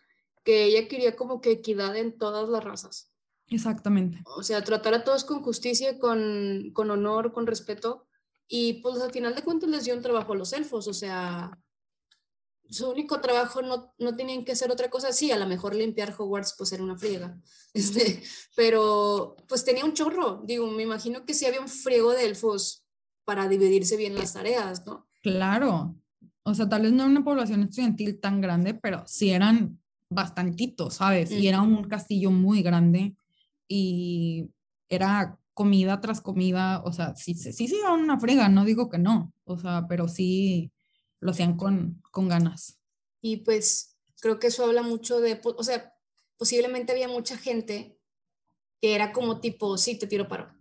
que 0.48 0.64
ella 0.64 0.88
quería 0.88 1.18
como 1.18 1.42
que 1.42 1.52
equidad 1.52 1.98
en 1.98 2.18
todas 2.18 2.48
las 2.48 2.64
razas. 2.64 3.12
Exactamente. 3.50 4.22
O 4.38 4.44
sea, 4.44 4.64
tratar 4.64 4.94
a 4.94 5.04
todos 5.04 5.26
con 5.26 5.42
justicia, 5.44 6.00
con, 6.00 6.72
con 6.72 6.90
honor, 6.90 7.34
con 7.34 7.46
respeto, 7.46 8.08
y 8.48 8.76
pues 8.76 9.02
al 9.02 9.12
final 9.12 9.36
de 9.36 9.42
cuentas 9.42 9.70
les 9.70 9.84
dio 9.84 9.94
un 9.94 10.02
trabajo 10.02 10.32
a 10.32 10.38
los 10.38 10.54
elfos, 10.54 10.88
o 10.88 10.94
sea, 10.94 11.52
su 12.70 12.90
único 12.90 13.20
trabajo 13.20 13.62
no, 13.62 13.94
no 13.98 14.16
tenían 14.16 14.46
que 14.46 14.54
hacer 14.54 14.72
otra 14.72 14.90
cosa. 14.90 15.12
Sí, 15.12 15.32
a 15.32 15.38
lo 15.38 15.48
mejor 15.48 15.76
limpiar 15.76 16.16
Hogwarts 16.18 16.56
pues 16.58 16.72
era 16.72 16.82
una 16.82 16.98
friega. 16.98 17.38
Este, 17.74 18.24
pero 18.56 19.36
pues 19.50 19.66
tenía 19.66 19.84
un 19.84 19.94
chorro. 19.94 20.42
Digo, 20.46 20.66
me 20.72 20.84
imagino 20.84 21.26
que 21.26 21.34
sí 21.34 21.46
había 21.46 21.60
un 21.60 21.68
friego 21.68 22.14
de 22.14 22.26
elfos 22.26 22.86
para 23.26 23.50
dividirse 23.50 23.98
bien 23.98 24.16
las 24.16 24.32
tareas, 24.32 24.86
¿no? 24.86 25.10
Claro. 25.22 25.94
O 26.44 26.56
sea, 26.56 26.70
tal 26.70 26.84
vez 26.84 26.94
no 26.94 27.04
era 27.04 27.12
una 27.12 27.24
población 27.26 27.64
estudiantil 27.64 28.22
tan 28.22 28.40
grande, 28.40 28.74
pero 28.74 29.04
sí 29.06 29.30
eran 29.32 29.78
bastantitos, 30.10 30.96
¿sabes? 30.96 31.32
Y 31.32 31.48
era 31.48 31.62
un 31.62 31.84
castillo 31.86 32.32
muy 32.32 32.62
grande 32.62 33.16
y 33.68 34.50
era 34.90 35.40
comida 35.54 36.00
tras 36.02 36.22
comida, 36.22 36.82
o 36.84 36.94
sea, 36.94 37.16
sí, 37.16 37.34
sí, 37.34 37.52
sí, 37.52 37.76
era 37.80 37.94
una 37.94 38.20
friega, 38.20 38.48
no 38.48 38.64
digo 38.64 38.90
que 38.90 39.00
no, 39.00 39.34
o 39.44 39.58
sea, 39.58 39.86
pero 39.90 40.08
sí, 40.08 40.72
lo 41.20 41.32
hacían 41.32 41.58
con, 41.58 42.02
con 42.12 42.28
ganas. 42.28 42.80
Y 43.22 43.38
pues 43.38 43.98
creo 44.22 44.40
que 44.40 44.48
eso 44.48 44.66
habla 44.66 44.84
mucho 44.84 45.20
de, 45.20 45.42
o 45.44 45.64
sea, 45.64 45.94
posiblemente 46.38 46.92
había 46.92 47.08
mucha 47.08 47.38
gente 47.38 48.00
que 48.80 48.96
era 48.96 49.12
como 49.12 49.40
tipo, 49.40 49.78
sí, 49.78 49.98
te 49.98 50.08
tiro 50.08 50.28
paro. 50.28 50.54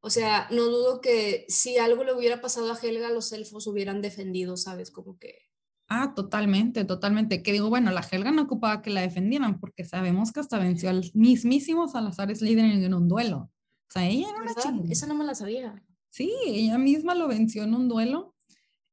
O 0.00 0.10
sea, 0.10 0.48
no 0.50 0.64
dudo 0.64 1.00
que 1.00 1.44
si 1.48 1.76
algo 1.76 2.04
le 2.04 2.14
hubiera 2.14 2.40
pasado 2.40 2.72
a 2.72 2.78
Helga, 2.78 3.10
los 3.10 3.32
elfos 3.32 3.66
hubieran 3.66 4.00
defendido, 4.00 4.56
¿sabes? 4.56 4.90
Como 4.90 5.18
que... 5.18 5.47
Ah, 5.88 6.12
totalmente, 6.14 6.84
totalmente. 6.84 7.42
Que 7.42 7.52
digo, 7.52 7.70
bueno, 7.70 7.90
la 7.90 8.00
Helga 8.00 8.30
no 8.30 8.42
ocupaba 8.42 8.82
que 8.82 8.90
la 8.90 9.00
defendieran 9.00 9.58
porque 9.58 9.84
sabemos 9.84 10.32
que 10.32 10.40
hasta 10.40 10.58
venció 10.58 10.90
al 10.90 11.10
mismísimo 11.14 11.88
Salazar 11.88 12.34
Slytherin 12.34 12.82
en 12.82 12.94
un 12.94 13.08
duelo. 13.08 13.50
O 13.88 13.90
sea, 13.90 14.06
ella 14.06 14.28
era 14.28 14.42
una 14.42 14.82
Esa 14.90 15.06
no 15.06 15.14
me 15.14 15.24
la 15.24 15.34
sabía. 15.34 15.82
Sí, 16.10 16.30
ella 16.46 16.78
misma 16.78 17.14
lo 17.14 17.26
venció 17.26 17.64
en 17.64 17.74
un 17.74 17.88
duelo 17.88 18.34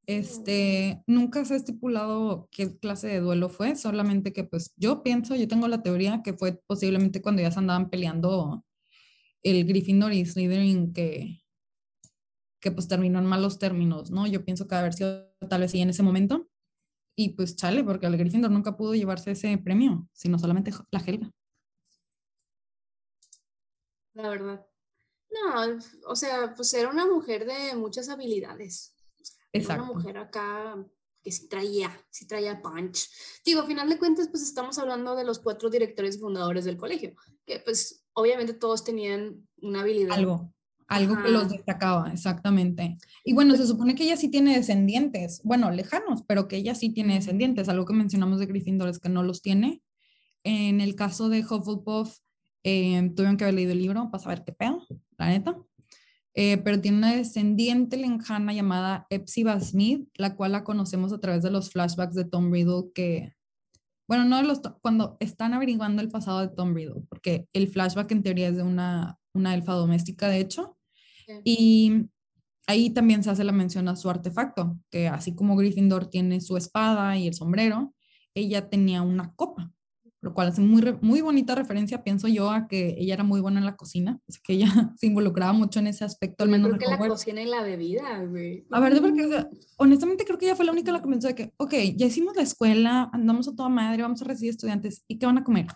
este, 0.08 1.04
nunca 1.08 1.44
se 1.46 1.56
ha 1.56 1.58
estipulado 1.58 2.48
qué 2.52 2.78
clase 2.78 3.08
de 3.08 3.20
duelo 3.20 3.50
fue, 3.50 3.76
solamente 3.76 4.34
que 4.34 4.44
pues 4.44 4.74
yo 4.78 5.02
pienso, 5.02 5.36
yo 5.36 5.48
tengo 5.48 5.68
la 5.68 5.82
teoría 5.82 6.22
que 6.24 6.34
fue 6.34 6.62
posiblemente 6.68 7.22
cuando 7.22 7.42
ya 7.42 7.52
se 7.52 7.60
andaban 7.60 7.90
peleando 7.90 8.64
el 9.42 9.66
Gryffindor 9.66 10.14
y 10.14 10.26
Slytherin 10.26 10.94
que, 10.94 11.42
que 12.60 12.72
pues 12.72 12.88
terminó 12.88 13.20
en 13.20 13.26
malos 13.26 13.58
términos, 13.58 14.12
¿no? 14.12 14.28
Yo 14.28 14.46
pienso 14.46 14.68
que 14.68 14.76
haber 14.76 14.94
sido 14.94 15.34
tal 15.50 15.62
vez 15.62 15.72
sí 15.72 15.82
en 15.82 15.90
ese 15.90 16.04
momento. 16.04 16.48
Y 17.16 17.30
pues 17.30 17.56
chale, 17.56 17.84
porque 17.84 18.06
el 18.06 18.18
Gryffindor 18.18 18.52
nunca 18.52 18.76
pudo 18.76 18.94
llevarse 18.94 19.32
ese 19.32 19.58
premio, 19.58 20.10
sino 20.12 20.38
solamente 20.38 20.72
la 20.92 21.00
Helga. 21.00 21.32
La 24.14 24.30
verdad. 24.30 24.66
No, 25.30 25.80
o 26.08 26.16
sea, 26.16 26.54
pues 26.56 26.74
era 26.74 26.90
una 26.90 27.06
mujer 27.06 27.46
de 27.46 27.76
muchas 27.76 28.10
habilidades. 28.10 28.96
Una 29.54 29.84
mujer 29.84 30.18
acá 30.18 30.76
que 31.22 31.32
sí 31.32 31.48
traía, 31.48 31.92
sí 32.10 32.28
traía 32.28 32.62
punch. 32.62 33.10
Digo, 33.44 33.62
a 33.62 33.66
final 33.66 33.90
de 33.90 33.98
cuentas, 33.98 34.28
pues 34.30 34.44
estamos 34.44 34.78
hablando 34.78 35.16
de 35.16 35.24
los 35.24 35.40
cuatro 35.40 35.70
directores 35.70 36.16
y 36.16 36.20
fundadores 36.20 36.66
del 36.66 36.78
colegio, 36.78 37.16
que 37.46 37.60
pues 37.60 38.06
obviamente 38.14 38.54
todos 38.54 38.84
tenían 38.84 39.48
una 39.58 39.82
habilidad. 39.82 40.18
Algo, 40.18 40.54
algo 40.88 41.22
que 41.22 41.30
los 41.30 41.50
destacaba, 41.50 42.12
exactamente. 42.12 42.98
Y 43.24 43.34
bueno, 43.34 43.54
se 43.54 43.60
pues 43.60 43.70
supone 43.70 43.96
que 43.96 44.04
ella 44.04 44.18
sí 44.18 44.30
tiene 44.30 44.56
descendientes, 44.56 45.42
bueno, 45.44 45.72
lejanos, 45.72 46.24
pero 46.28 46.48
que 46.48 46.58
ella 46.58 46.76
sí 46.76 46.90
tiene 46.90 47.16
descendientes. 47.16 47.70
Algo 47.70 47.86
que 47.86 47.94
mencionamos 47.94 48.40
de 48.40 48.46
Gryffindor 48.46 48.90
es 48.90 49.00
que 49.00 49.10
no 49.10 49.24
los 49.24 49.42
tiene. 49.42 49.82
En 50.44 50.82
el 50.82 50.96
caso 50.96 51.30
de 51.30 51.40
Hufflepuff, 51.40 52.20
eh, 52.64 53.12
tuvieron 53.16 53.38
que 53.38 53.46
haber 53.46 53.56
leído 53.56 53.72
el 53.72 53.82
libro 53.82 54.10
para 54.12 54.24
saber 54.24 54.44
qué 54.44 54.52
pedo, 54.52 54.86
la 55.18 55.28
neta. 55.28 55.58
Eh, 56.38 56.58
pero 56.58 56.82
tiene 56.82 56.98
una 56.98 57.14
descendiente 57.14 57.96
lejana 57.96 58.54
llamada 58.54 59.08
Epsiba 59.10 59.60
Smith, 59.62 60.10
la 60.16 60.36
cual 60.36 60.52
la 60.52 60.64
conocemos 60.66 61.14
a 61.14 61.20
través 61.20 61.42
de 61.44 61.50
los 61.50 61.72
flashbacks 61.72 62.14
de 62.14 62.26
Tom 62.26 62.52
Riddle 62.52 62.92
que, 62.94 63.34
bueno, 64.06 64.26
no 64.26 64.44
los, 64.44 64.60
cuando 64.82 65.16
están 65.22 65.54
averiguando 65.54 66.02
el 66.02 66.10
pasado 66.10 66.42
de 66.42 66.50
Tom 66.50 66.76
Riddle, 66.76 67.04
porque 67.08 67.48
el 67.54 67.70
flashback 67.70 68.12
en 68.12 68.24
teoría 68.24 68.50
es 68.50 68.58
de 68.58 68.64
una, 68.64 69.18
una 69.36 69.54
elfa 69.54 69.74
doméstica, 69.74 70.28
de 70.28 70.40
hecho, 70.40 70.78
y 71.44 72.08
ahí 72.68 72.90
también 72.90 73.24
se 73.24 73.30
hace 73.30 73.44
la 73.44 73.52
mención 73.52 73.88
a 73.88 73.96
su 73.96 74.10
artefacto, 74.10 74.78
que 74.90 75.08
así 75.08 75.36
como 75.36 75.56
Gryffindor 75.56 76.08
tiene 76.08 76.42
su 76.42 76.58
espada 76.58 77.18
y 77.18 77.28
el 77.28 77.34
sombrero, 77.34 77.94
ella 78.34 78.70
tenía 78.70 79.02
una 79.02 79.34
copa 79.34 79.72
lo 80.26 80.34
cual 80.34 80.48
hace 80.48 80.60
muy, 80.60 80.82
muy 81.02 81.22
bonita 81.22 81.54
referencia, 81.54 82.04
pienso 82.04 82.28
yo, 82.28 82.50
a 82.50 82.68
que 82.68 82.96
ella 82.98 83.14
era 83.14 83.24
muy 83.24 83.42
buena 83.42 83.60
en 83.60 83.66
la 83.68 83.76
cocina, 83.76 84.20
o 84.28 84.34
que 84.44 84.54
ella 84.54 84.66
se 84.98 85.06
involucraba 85.06 85.54
mucho 85.54 85.78
en 85.78 85.86
ese 85.86 86.04
aspecto, 86.04 86.44
al 86.44 86.50
menos. 86.50 86.70
Creo 86.70 86.80
que 86.80 86.88
la 86.88 87.08
cocina 87.08 87.44
y 87.44 87.46
la 87.46 87.62
bebida, 87.62 88.24
güey. 88.24 88.66
A 88.72 88.80
ver, 88.80 89.00
porque 89.00 89.46
honestamente 89.78 90.26
creo 90.26 90.40
que 90.40 90.46
ella 90.46 90.56
fue 90.56 90.66
la 90.66 90.72
única 90.72 90.92
la 90.92 91.00
que 91.00 91.10
pensó 91.10 91.28
de 91.28 91.36
que, 91.36 91.54
ok, 91.58 91.74
ya 91.96 92.08
hicimos 92.08 92.36
la 92.36 92.42
escuela, 92.42 93.08
andamos 93.14 93.48
a 93.48 93.56
toda 93.56 93.70
madre, 93.70 94.02
vamos 94.02 94.20
a 94.24 94.26
recibir 94.26 94.50
estudiantes, 94.50 95.04
¿y 95.08 95.20
qué 95.20 95.28
van 95.28 95.38
a 95.38 95.44
comer? 95.44 95.68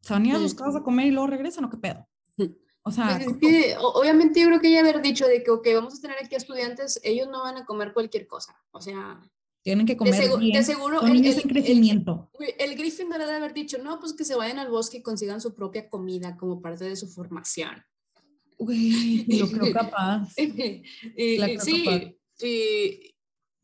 Se 0.00 0.14
van 0.14 0.24
a 0.24 0.28
ir 0.28 0.34
a 0.34 0.38
sus 0.38 0.54
casas 0.54 0.76
a 0.76 0.82
comer 0.82 1.08
y 1.08 1.10
luego 1.10 1.26
regresan, 1.26 1.66
¿o 1.66 1.70
qué 1.70 1.76
pedo? 1.76 2.08
O 2.90 2.92
sea, 2.92 3.18
Pues 3.22 3.28
es 3.28 3.36
que, 3.38 3.76
obviamente 3.80 4.40
yo 4.40 4.48
creo 4.48 4.60
que 4.60 4.68
ella 4.68 4.80
haber 4.80 5.00
dicho 5.00 5.26
de 5.26 5.42
que, 5.42 5.50
ok, 5.50 5.66
vamos 5.74 5.96
a 5.98 6.00
tener 6.00 6.16
aquí 6.22 6.34
a 6.34 6.38
estudiantes, 6.38 7.00
ellos 7.04 7.28
no 7.30 7.42
van 7.42 7.56
a 7.56 7.64
comer 7.64 7.92
cualquier 7.92 8.26
cosa. 8.26 8.54
O 8.72 8.80
sea, 8.80 9.20
tienen 9.62 9.86
que 9.86 9.96
comer 9.96 10.14
segu- 10.14 10.34
de 10.38 10.44
bien. 10.46 10.64
seguro 10.64 11.00
Son 11.00 11.10
el, 11.10 11.18
el, 11.18 11.26
en 11.32 11.38
el- 11.38 11.42
crecimiento. 11.48 12.30
güey, 12.34 12.54
el 12.58 12.74
Gryffindor 12.76 13.18
debe 13.20 13.34
haber 13.34 13.54
dicho, 13.54 13.78
no, 13.78 14.00
pues 14.00 14.12
que 14.14 14.24
se 14.24 14.34
vayan 14.34 14.58
al 14.58 14.70
bosque 14.70 14.98
y 14.98 15.02
consigan 15.02 15.40
su 15.40 15.54
propia 15.54 15.88
comida 15.88 16.36
como 16.36 16.60
parte 16.60 16.84
de 16.84 16.96
su 16.96 17.08
formación. 17.08 17.82
Güey, 18.58 19.24
lo 19.40 19.48
creo 19.48 19.72
capaz. 19.72 20.28
La 20.36 21.46
creo 21.46 21.60
sí, 21.60 21.84
capaz. 21.84 22.44
y, 22.46 23.14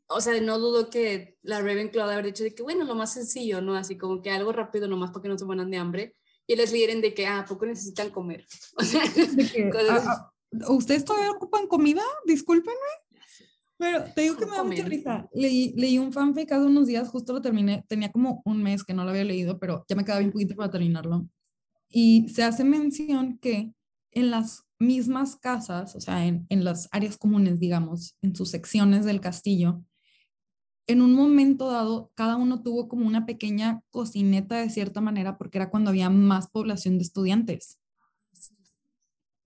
o 0.09 0.21
sea, 0.21 0.41
no 0.41 0.59
dudo 0.59 0.89
que 0.89 1.37
la 1.43 1.61
Ravenclaw 1.61 2.07
debe 2.07 2.13
haber 2.21 2.27
dicho 2.33 2.45
de 2.45 2.55
que, 2.55 2.63
bueno, 2.63 2.85
lo 2.85 2.95
más 2.95 3.13
sencillo, 3.13 3.61
¿no? 3.61 3.75
Así 3.75 3.99
como 3.99 4.23
que 4.23 4.31
algo 4.31 4.53
rápido 4.53 4.87
nomás 4.89 5.11
para 5.11 5.23
que 5.23 5.29
no 5.29 5.37
se 5.39 5.45
mueran 5.45 5.71
de 5.71 5.79
hambre. 5.79 6.17
Y 6.47 6.57
les 6.57 6.73
lideren 6.73 7.01
de 7.01 7.13
que, 7.15 7.27
ah, 7.27 7.41
¿a 7.41 7.45
poco 7.45 7.67
necesitan 7.67 8.11
comer? 8.11 8.47
O 8.79 8.83
sea, 8.85 9.03
que, 9.13 9.71
cosas- 9.71 10.07
ah, 10.07 10.33
ah, 10.63 10.71
¿Ustedes 10.73 11.05
todavía 11.05 11.31
ocupan 11.33 11.67
comida? 11.67 12.03
Discúlpenme. 12.25 12.77
Pero 13.79 14.05
te 14.15 14.23
digo 14.23 14.37
que 14.37 14.47
me 14.47 14.57
da 14.57 14.65
mucha 14.65 14.85
risa. 14.85 15.29
Leí, 15.35 15.75
leí 15.77 15.99
un 15.99 16.13
fanfic 16.13 16.51
hace 16.53 16.65
unos 16.65 16.87
días, 16.87 17.09
justo 17.09 17.35
lo 17.35 17.43
terminé. 17.43 17.85
Tenía 17.89 18.11
como 18.11 18.41
un 18.47 18.63
mes 18.63 18.83
que 18.85 18.95
no 18.95 19.05
lo 19.05 19.11
había 19.11 19.25
leído, 19.25 19.59
pero 19.59 19.85
ya 19.89 19.97
me 19.97 20.05
quedaba 20.05 20.21
bien 20.21 20.33
poquito 20.33 20.55
para 20.57 20.71
terminarlo. 20.71 21.29
Y 21.91 22.29
se 22.31 22.43
hace 22.43 22.65
mención 22.65 23.39
que 23.39 23.73
en 24.13 24.31
las 24.31 24.63
mismas 24.79 25.37
casas, 25.37 25.95
o 25.95 26.01
sea, 26.01 26.25
en, 26.27 26.47
en 26.49 26.65
las 26.65 26.89
áreas 26.91 27.19
comunes, 27.19 27.61
digamos, 27.61 28.17
en 28.23 28.35
sus 28.35 28.51
secciones 28.51 29.05
del 29.05 29.21
castillo, 29.21 29.83
en 30.87 31.03
un 31.03 31.15
momento 31.15 31.71
dado, 31.71 32.13
cada 32.15 32.37
uno 32.37 32.63
tuvo 32.63 32.89
como 32.89 33.07
una 33.07 33.27
pequeña 33.27 33.83
cocineta 33.91 34.57
de 34.57 34.71
cierta 34.71 35.01
manera, 35.01 35.37
porque 35.37 35.59
era 35.59 35.71
cuando 35.71 35.91
había 35.91 36.11
más 36.11 36.49
población 36.49 36.99
de 36.99 37.03
estudiantes. 37.03 37.81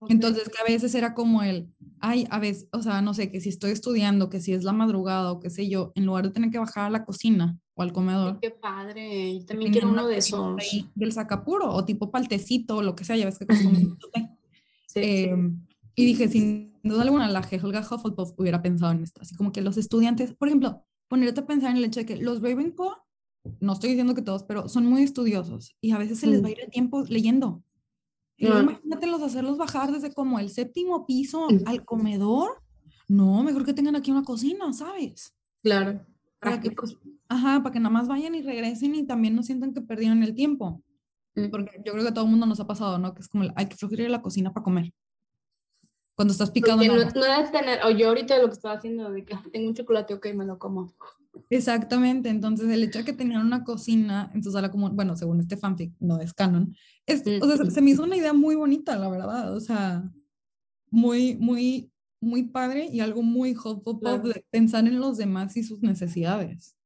Entonces, 0.09 0.48
que 0.48 0.59
a 0.59 0.64
veces 0.64 0.94
era 0.94 1.14
como 1.14 1.42
el, 1.42 1.68
ay, 1.98 2.26
a 2.31 2.38
veces, 2.38 2.68
o 2.72 2.83
sea, 2.83 3.03
no 3.03 3.12
sé, 3.12 3.31
que 3.31 3.40
si 3.40 3.50
estoy 3.50 3.72
estudiando, 3.72 4.31
que 4.31 4.40
si 4.40 4.53
es 4.55 4.64
la 4.64 4.72
madrugada 4.72 5.31
o 5.31 5.40
qué 5.40 5.50
sé 5.50 5.68
yo, 5.68 5.92
en 5.94 6.07
lugar 6.07 6.24
de 6.24 6.31
tener 6.31 6.50
que 6.50 6.59
bajar 6.59 6.87
a 6.87 6.90
la 6.90 7.05
cocina 7.05 7.59
o 7.74 7.83
al 7.83 7.92
comedor, 7.92 8.38
Qué 8.40 8.50
padre, 8.50 9.38
yo 9.38 9.44
también 9.44 9.72
quiero 9.72 9.90
uno 9.90 10.07
de 10.07 10.16
esos. 10.16 10.57
del 10.94 11.12
sacapuro 11.12 11.70
o 11.70 11.85
tipo 11.85 12.11
paltecito 12.11 12.76
o 12.76 12.83
lo 12.83 12.94
que 12.94 13.05
sea, 13.05 13.16
ya 13.16 13.26
ves 13.26 13.38
que. 13.38 13.46
Sí, 14.87 15.00
sí. 15.00 15.00
Em, 15.05 15.64
y 15.94 16.05
dije, 16.05 16.26
sin 16.26 16.81
duda 16.83 17.03
alguna, 17.03 17.29
la 17.29 17.46
Helga 17.48 17.87
Hufflepuff 17.88 18.33
hubiera 18.37 18.61
pensado 18.61 18.90
en 18.90 19.05
esto, 19.05 19.20
así 19.20 19.37
como 19.37 19.53
que 19.53 19.61
los 19.61 19.76
estudiantes, 19.76 20.35
por 20.35 20.48
ejemplo, 20.48 20.85
ponerte 21.11 21.40
a 21.40 21.46
pensar 21.46 21.73
en 21.73 21.79
el 21.79 21.85
hecho 21.85 22.01
de 22.01 22.07
que 22.07 22.16
los 22.16 22.40
Ravenclaw, 22.40 22.92
no 23.61 23.73
estoy 23.73 23.90
diciendo 23.90 24.14
que 24.14 24.23
todos, 24.23 24.44
pero 24.44 24.68
son 24.68 24.87
muy 24.87 25.03
estudiosos 25.03 25.75
y 25.81 25.90
a 25.90 25.99
veces 25.99 26.20
se 26.20 26.27
les 26.29 26.40
va 26.42 26.46
a 26.46 26.51
Mm. 26.51 26.53
ir 26.53 26.61
el 26.61 26.70
tiempo 26.70 27.03
leyendo. 27.09 27.62
Y 28.37 28.46
luego 28.46 28.61
Ah. 28.61 28.62
imagínatelos 28.62 29.20
hacerlos 29.23 29.59
bajar 29.59 29.90
desde 29.92 30.14
como 30.14 30.38
el 30.38 30.51
séptimo 30.51 31.05
piso 31.07 31.49
al 31.66 31.85
comedor. 31.85 32.62
No, 33.09 33.42
mejor 33.42 33.64
que 33.66 33.75
tengan 33.75 33.96
aquí 33.96 34.11
una 34.12 34.23
cocina, 34.25 34.73
¿sabes? 34.73 35.35
claro. 35.62 36.07
Para 36.38 36.59
que, 36.59 36.70
pues, 36.70 36.96
ajá, 37.29 37.62
para 37.62 37.70
que 37.73 37.81
nada 37.81 37.90
más 37.92 38.09
vayan 38.09 38.35
y 38.35 38.40
regresen 38.40 38.94
y 38.94 39.05
también 39.07 39.37
no 39.37 39.42
sientan 39.42 39.75
que 39.75 39.83
perdieron 39.83 40.23
el 40.23 40.35
tiempo. 40.35 40.83
Mm. 41.35 41.51
Porque 41.51 41.83
yo 41.85 41.92
creo 41.92 42.03
que 42.05 42.09
a 42.11 42.14
todo 42.14 42.25
el 42.25 42.31
mundo 42.31 42.46
nos 42.46 42.61
ha 42.61 42.66
pasado, 42.66 42.96
¿no? 42.99 43.12
Que 43.12 43.20
es 43.20 43.29
como, 43.29 43.44
el, 43.44 43.53
hay 43.57 43.66
que 43.66 43.77
flojera 43.77 44.03
ir 44.05 44.09
a 44.09 44.12
la 44.12 44.23
cocina 44.23 44.51
para 44.55 44.64
comer. 44.64 44.90
Cuando 46.16 46.33
estás 46.33 46.51
picando 46.51 46.85
no, 46.85 46.96
no 46.96 47.05
debe 47.25 47.49
tener, 47.51 47.81
o 47.85 47.90
yo 47.90 48.09
ahorita 48.09 48.38
lo 48.38 48.49
que 48.49 48.55
estaba 48.55 48.75
haciendo, 48.75 49.11
de 49.11 49.25
que 49.25 49.35
"Ah, 49.35 49.42
tengo 49.53 49.68
un 49.68 49.75
chocolate, 49.75 50.14
ok, 50.14 50.27
me 50.35 50.44
lo 50.44 50.59
como. 50.59 50.92
Exactamente, 51.49 52.29
entonces 52.29 52.68
el 52.68 52.83
hecho 52.83 52.99
de 53.01 53.05
que 53.05 53.12
tenían 53.12 53.46
una 53.46 53.64
cocina 53.64 54.31
en 54.35 54.42
su 54.42 54.53
sala 54.53 54.70
común, 54.70 54.94
bueno, 54.96 55.16
según 55.16 55.40
este 55.40 55.57
fanfic, 55.57 55.92
no 56.01 56.20
es 56.20 56.35
canon, 56.35 56.75
es, 57.07 57.23
o 57.40 57.46
sea, 57.57 57.70
se 57.70 57.81
me 57.81 57.90
hizo 57.90 58.03
una 58.03 58.16
idea 58.16 58.33
muy 58.33 58.55
bonita, 58.57 58.96
la 58.96 59.09
verdad, 59.09 59.55
o 59.55 59.61
sea, 59.61 60.12
muy, 60.90 61.37
muy, 61.37 61.92
muy 62.20 62.44
padre 62.44 62.87
y 62.87 63.01
algo 63.01 63.23
muy 63.23 63.53
Hufflepuff 63.53 64.01
Claro. 64.01 64.29
de 64.29 64.44
pensar 64.51 64.87
en 64.87 65.01
los 65.01 65.16
demás 65.18 65.57
y 65.57 65.62
sus 65.64 65.81
necesidades. 65.83 66.77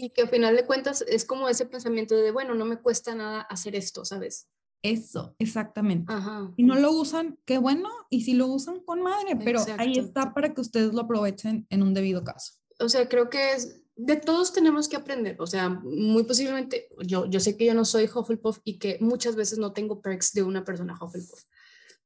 Y 0.00 0.10
que 0.10 0.22
al 0.22 0.28
final 0.28 0.54
de 0.54 0.64
cuentas 0.64 1.02
es 1.08 1.24
como 1.24 1.48
ese 1.48 1.66
pensamiento 1.66 2.14
de, 2.16 2.30
bueno, 2.30 2.54
no 2.54 2.64
me 2.64 2.78
cuesta 2.80 3.16
nada 3.16 3.40
hacer 3.42 3.74
esto, 3.74 4.04
¿sabes? 4.04 4.48
Eso, 4.82 5.34
exactamente. 5.38 6.12
Ajá. 6.12 6.52
Si 6.56 6.62
no 6.62 6.76
lo 6.76 6.92
usan, 6.92 7.38
qué 7.44 7.58
bueno, 7.58 7.88
y 8.10 8.22
si 8.22 8.34
lo 8.34 8.46
usan, 8.46 8.80
con 8.80 9.02
madre, 9.02 9.36
pero 9.36 9.60
ahí 9.76 9.98
está 9.98 10.32
para 10.32 10.54
que 10.54 10.60
ustedes 10.60 10.94
lo 10.94 11.02
aprovechen 11.02 11.66
en 11.70 11.82
un 11.82 11.94
debido 11.94 12.22
caso. 12.22 12.54
O 12.78 12.88
sea, 12.88 13.08
creo 13.08 13.28
que 13.28 13.52
es, 13.52 13.82
de 13.96 14.16
todos 14.16 14.52
tenemos 14.52 14.88
que 14.88 14.96
aprender. 14.96 15.36
O 15.40 15.46
sea, 15.46 15.68
muy 15.68 16.22
posiblemente, 16.22 16.88
yo, 17.04 17.26
yo 17.26 17.40
sé 17.40 17.56
que 17.56 17.66
yo 17.66 17.74
no 17.74 17.84
soy 17.84 18.08
Hufflepuff 18.12 18.60
y 18.62 18.78
que 18.78 18.98
muchas 19.00 19.34
veces 19.34 19.58
no 19.58 19.72
tengo 19.72 20.00
perks 20.00 20.32
de 20.32 20.44
una 20.44 20.64
persona 20.64 20.96
Hufflepuff, 21.00 21.42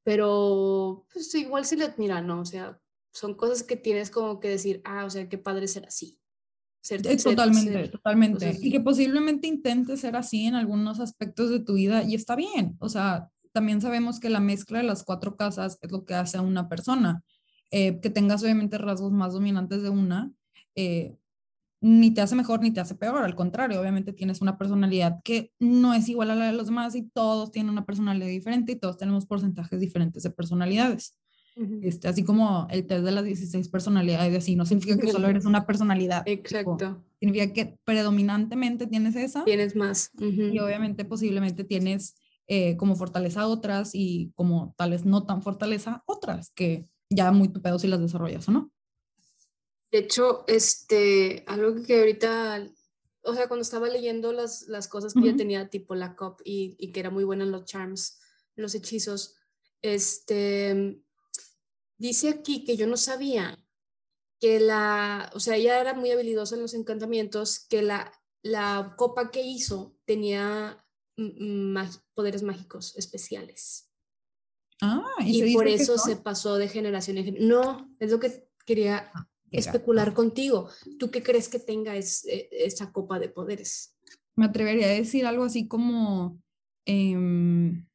pero 0.02 1.06
pues 1.12 1.34
igual 1.34 1.66
se 1.66 1.76
le 1.76 1.84
admira, 1.84 2.22
¿no? 2.22 2.40
O 2.40 2.46
sea, 2.46 2.80
son 3.12 3.34
cosas 3.34 3.62
que 3.62 3.76
tienes 3.76 4.10
como 4.10 4.40
que 4.40 4.48
decir, 4.48 4.80
ah, 4.84 5.04
o 5.04 5.10
sea, 5.10 5.28
qué 5.28 5.36
padre 5.36 5.68
ser 5.68 5.84
así. 5.86 6.18
Ser, 6.82 7.00
Eh, 7.06 7.18
ser- 7.18 7.22
Totalmente, 7.36 7.72
ser- 7.72 7.90
totalmente. 7.90 8.44
Entonces- 8.44 8.64
y 8.66 8.70
que 8.70 8.80
posiblemente 8.80 9.46
intentes 9.46 10.00
ser 10.00 10.16
así 10.16 10.44
en 10.46 10.54
algunos 10.56 11.00
aspectos 11.00 11.48
de 11.50 11.60
tu 11.60 11.74
vida 11.74 12.02
y 12.02 12.14
está 12.14 12.36
bien. 12.36 12.76
O 12.80 12.88
sea, 12.88 13.30
también 13.52 13.80
sabemos 13.80 14.18
que 14.20 14.28
la 14.30 14.40
mezcla 14.40 14.78
de 14.78 14.84
las 14.84 15.04
cuatro 15.04 15.36
casas 15.36 15.78
es 15.80 15.90
lo 15.92 16.04
que 16.04 16.14
hace 16.14 16.36
a 16.38 16.42
una 16.42 16.68
persona. 16.68 17.22
Eh, 17.70 18.00
que 18.00 18.10
tengas 18.10 18.42
obviamente 18.42 18.76
rasgos 18.78 19.12
más 19.12 19.32
dominantes 19.32 19.82
de 19.82 19.88
una, 19.88 20.30
eh, 20.74 21.16
ni 21.80 22.12
te 22.12 22.20
hace 22.20 22.34
mejor 22.36 22.60
ni 22.60 22.70
te 22.70 22.80
hace 22.80 22.94
peor. 22.94 23.24
Al 23.24 23.34
contrario, 23.34 23.80
obviamente 23.80 24.12
tienes 24.12 24.40
una 24.40 24.58
personalidad 24.58 25.20
que 25.24 25.52
no 25.58 25.94
es 25.94 26.08
igual 26.08 26.30
a 26.30 26.34
la 26.34 26.46
de 26.46 26.52
los 26.52 26.66
demás 26.66 26.94
y 26.94 27.02
todos 27.08 27.50
tienen 27.50 27.70
una 27.70 27.84
personalidad 27.86 28.28
diferente 28.28 28.72
y 28.72 28.76
todos 28.76 28.96
tenemos 28.98 29.26
porcentajes 29.26 29.80
diferentes 29.80 30.22
de 30.22 30.30
personalidades. 30.30 31.16
Este, 31.82 32.08
así 32.08 32.24
como 32.24 32.66
el 32.70 32.86
test 32.86 33.04
de 33.04 33.12
las 33.12 33.24
16 33.24 33.68
personalidades, 33.68 34.36
así 34.38 34.56
no 34.56 34.64
significa 34.64 34.96
que 34.96 35.12
solo 35.12 35.28
eres 35.28 35.44
una 35.44 35.66
personalidad. 35.66 36.24
tipo, 36.24 36.40
Exacto. 36.40 37.04
significa 37.20 37.52
que 37.52 37.78
predominantemente 37.84 38.86
tienes 38.86 39.16
esa 39.16 39.44
Tienes 39.44 39.76
más. 39.76 40.10
Ujú. 40.16 40.26
y 40.52 40.58
obviamente 40.60 41.04
posiblemente 41.04 41.64
tienes 41.64 42.14
eh, 42.46 42.76
como 42.76 42.96
fortaleza 42.96 43.46
otras 43.46 43.90
y 43.94 44.32
como 44.34 44.74
tales 44.78 45.04
no 45.04 45.24
tan 45.26 45.42
fortaleza 45.42 46.02
otras 46.06 46.50
que 46.54 46.86
ya 47.10 47.30
muy 47.32 47.48
tu 47.48 47.60
pedo 47.60 47.78
si 47.78 47.86
las 47.86 48.00
desarrollas 48.00 48.48
o 48.48 48.52
no. 48.52 48.72
De 49.90 49.98
hecho, 49.98 50.44
este, 50.48 51.44
algo 51.46 51.82
que 51.82 51.98
ahorita, 51.98 52.66
o 53.24 53.34
sea, 53.34 53.46
cuando 53.46 53.62
estaba 53.62 53.88
leyendo 53.88 54.32
las, 54.32 54.62
las 54.68 54.88
cosas 54.88 55.12
que 55.12 55.20
ya 55.20 55.28
Ujú. 55.28 55.36
tenía, 55.36 55.68
tipo 55.68 55.94
la 55.94 56.16
COP 56.16 56.40
y, 56.46 56.76
y 56.78 56.92
que 56.92 57.00
era 57.00 57.10
muy 57.10 57.24
buena 57.24 57.44
en 57.44 57.52
los 57.52 57.66
charms, 57.66 58.18
los 58.56 58.74
hechizos, 58.74 59.36
este, 59.82 60.98
dice 62.02 62.28
aquí 62.28 62.64
que 62.64 62.76
yo 62.76 62.86
no 62.86 62.96
sabía 62.96 63.58
que 64.40 64.58
la, 64.60 65.30
o 65.34 65.40
sea, 65.40 65.56
ella 65.56 65.80
era 65.80 65.94
muy 65.94 66.10
habilidosa 66.10 66.56
en 66.56 66.62
los 66.62 66.74
encantamientos, 66.74 67.64
que 67.68 67.80
la, 67.80 68.12
la 68.42 68.94
copa 68.98 69.30
que 69.30 69.42
hizo 69.42 69.96
tenía 70.04 70.84
poderes 72.14 72.42
mágicos 72.42 72.96
especiales. 72.96 73.88
Ah, 74.80 75.04
Y, 75.24 75.38
se 75.40 75.52
por 75.52 75.68
eso 75.68 75.96
son? 75.96 76.10
se 76.10 76.16
pasó 76.16 76.56
de 76.56 76.68
generación 76.68 77.18
en 77.18 77.24
generación. 77.26 77.48
No, 77.48 77.94
es 78.00 78.10
lo 78.10 78.18
que 78.18 78.48
quería 78.66 79.12
Qué 79.50 79.58
especular 79.58 80.12
contigo. 80.12 80.68
¿Tú 80.98 81.10
qué 81.10 81.22
crees 81.22 81.48
que 81.48 81.60
tenga 81.60 81.94
es- 81.96 82.24
eh, 82.26 82.48
esa 82.50 82.90
copa 82.90 83.20
de 83.20 83.28
poderes? 83.28 83.94
Me 84.34 84.46
atrevería 84.46 84.86
a 84.86 84.90
decir 84.90 85.24
algo 85.26 85.44
así 85.44 85.68
como 85.68 86.42
em, 86.84 87.86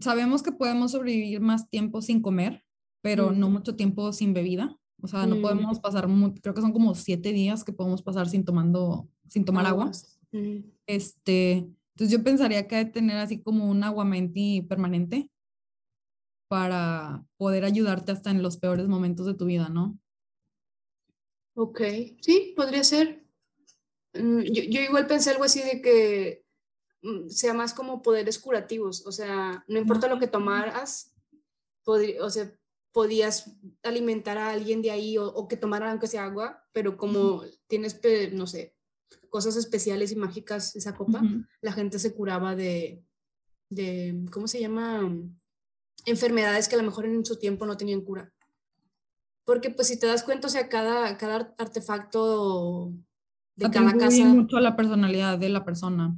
sabemos 0.00 0.42
que 0.42 0.52
podemos 0.52 0.92
sobrevivir 0.92 1.40
más 1.40 1.68
tiempo 1.68 2.00
sin 2.02 2.20
comer, 2.22 2.64
pero 3.02 3.30
Mm. 3.30 3.38
no 3.38 3.50
mucho 3.50 3.76
tiempo 3.76 4.12
sin 4.12 4.32
bebida. 4.34 4.78
O 5.02 5.06
sea, 5.08 5.26
no 5.26 5.36
Mm. 5.36 5.42
podemos 5.42 5.80
pasar, 5.80 6.06
creo 6.40 6.54
que 6.54 6.60
son 6.60 6.72
como 6.72 6.94
siete 6.94 7.32
días 7.32 7.64
que 7.64 7.72
podemos 7.72 8.02
pasar 8.02 8.28
sin 8.28 8.44
tomando, 8.44 9.08
sin 9.28 9.44
tomar 9.44 9.66
agua. 9.66 9.84
Aguas. 9.84 10.18
Ujú. 10.32 10.64
Este, 10.86 11.52
entonces 11.94 12.10
yo 12.10 12.22
pensaría 12.24 12.66
que 12.66 12.76
hay 12.76 12.84
que 12.86 12.92
tener 12.92 13.16
así 13.18 13.40
como 13.40 13.68
un 13.70 13.82
aguamenti 13.84 14.62
permanente 14.62 15.30
para 16.48 17.24
poder 17.36 17.64
ayudarte 17.64 18.12
hasta 18.12 18.30
en 18.30 18.42
los 18.42 18.56
peores 18.58 18.86
momentos 18.88 19.26
de 19.26 19.34
tu 19.34 19.46
vida, 19.46 19.68
¿no? 19.68 19.98
Ok, 21.56 21.80
sí, 22.20 22.52
podría 22.56 22.84
ser. 22.84 23.24
Mm, 24.14 24.40
Yo, 24.42 24.62
yo 24.64 24.80
igual 24.80 25.06
pensé 25.06 25.30
algo 25.30 25.44
así 25.44 25.60
de 25.62 25.80
que 25.80 26.43
mm, 26.43 26.43
sea 27.28 27.54
más 27.54 27.74
como 27.74 28.02
poderes 28.02 28.38
curativos, 28.38 29.06
o 29.06 29.12
sea, 29.12 29.64
no 29.68 29.78
importa 29.78 30.08
lo 30.08 30.18
que 30.18 30.26
tomaras, 30.26 31.14
o 31.86 32.30
sea, 32.30 32.52
podías 32.92 33.56
alimentar 33.82 34.38
a 34.38 34.50
alguien 34.50 34.80
de 34.80 34.90
ahí 34.90 35.18
o, 35.18 35.26
o 35.26 35.48
que 35.48 35.56
tomara 35.56 35.90
aunque 35.90 36.06
sea 36.06 36.24
agua, 36.24 36.64
pero 36.72 36.96
como 36.96 37.42
tienes, 37.66 37.94
pe- 37.94 38.30
no 38.30 38.46
sé, 38.46 38.74
cosas 39.28 39.56
especiales 39.56 40.12
y 40.12 40.16
mágicas 40.16 40.76
esa 40.76 40.94
copa, 40.94 41.20
la 41.60 41.72
gente 41.72 41.98
se 41.98 42.14
curaba 42.14 42.54
de, 42.54 43.02
de, 43.68 44.24
¿cómo 44.30 44.46
se 44.46 44.60
llama? 44.60 45.10
Enfermedades 46.06 46.68
que 46.68 46.76
a 46.76 46.78
lo 46.78 46.84
mejor 46.84 47.06
en 47.06 47.24
su 47.24 47.36
tiempo 47.38 47.66
no 47.66 47.76
tenían 47.76 48.02
cura. 48.02 48.32
Porque 49.44 49.70
pues 49.70 49.88
si 49.88 49.98
te 49.98 50.06
das 50.06 50.22
cuenta, 50.22 50.46
o 50.46 50.50
sea, 50.50 50.68
cada, 50.68 51.18
cada 51.18 51.34
ar- 51.36 51.54
artefacto 51.58 52.92
de 53.56 53.66
cada 53.70 53.92
casa. 53.98 54.24
mucho 54.24 54.56
a 54.56 54.60
la 54.60 54.76
personalidad 54.76 55.38
de 55.38 55.48
la 55.48 55.64
persona. 55.64 56.16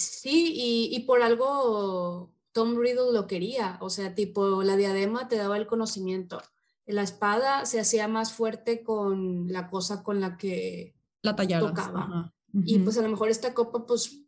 Sí, 0.00 0.52
y, 0.54 0.96
y 0.96 1.00
por 1.00 1.22
algo 1.22 2.32
Tom 2.52 2.76
Riddle 2.76 3.12
lo 3.12 3.26
quería, 3.26 3.78
o 3.80 3.90
sea, 3.90 4.14
tipo, 4.14 4.62
la 4.62 4.76
diadema 4.76 5.28
te 5.28 5.36
daba 5.36 5.56
el 5.56 5.66
conocimiento. 5.66 6.40
La 6.86 7.02
espada 7.02 7.66
se 7.66 7.78
hacía 7.78 8.08
más 8.08 8.32
fuerte 8.32 8.82
con 8.82 9.52
la 9.52 9.68
cosa 9.68 10.02
con 10.02 10.20
la 10.20 10.36
que 10.36 10.94
La 11.22 11.36
tallada. 11.36 11.68
Tocaba. 11.68 12.34
Y 12.64 12.78
pues 12.78 12.96
a 12.96 13.02
lo 13.02 13.10
mejor 13.10 13.28
esta 13.28 13.52
copa, 13.52 13.86
pues 13.86 14.24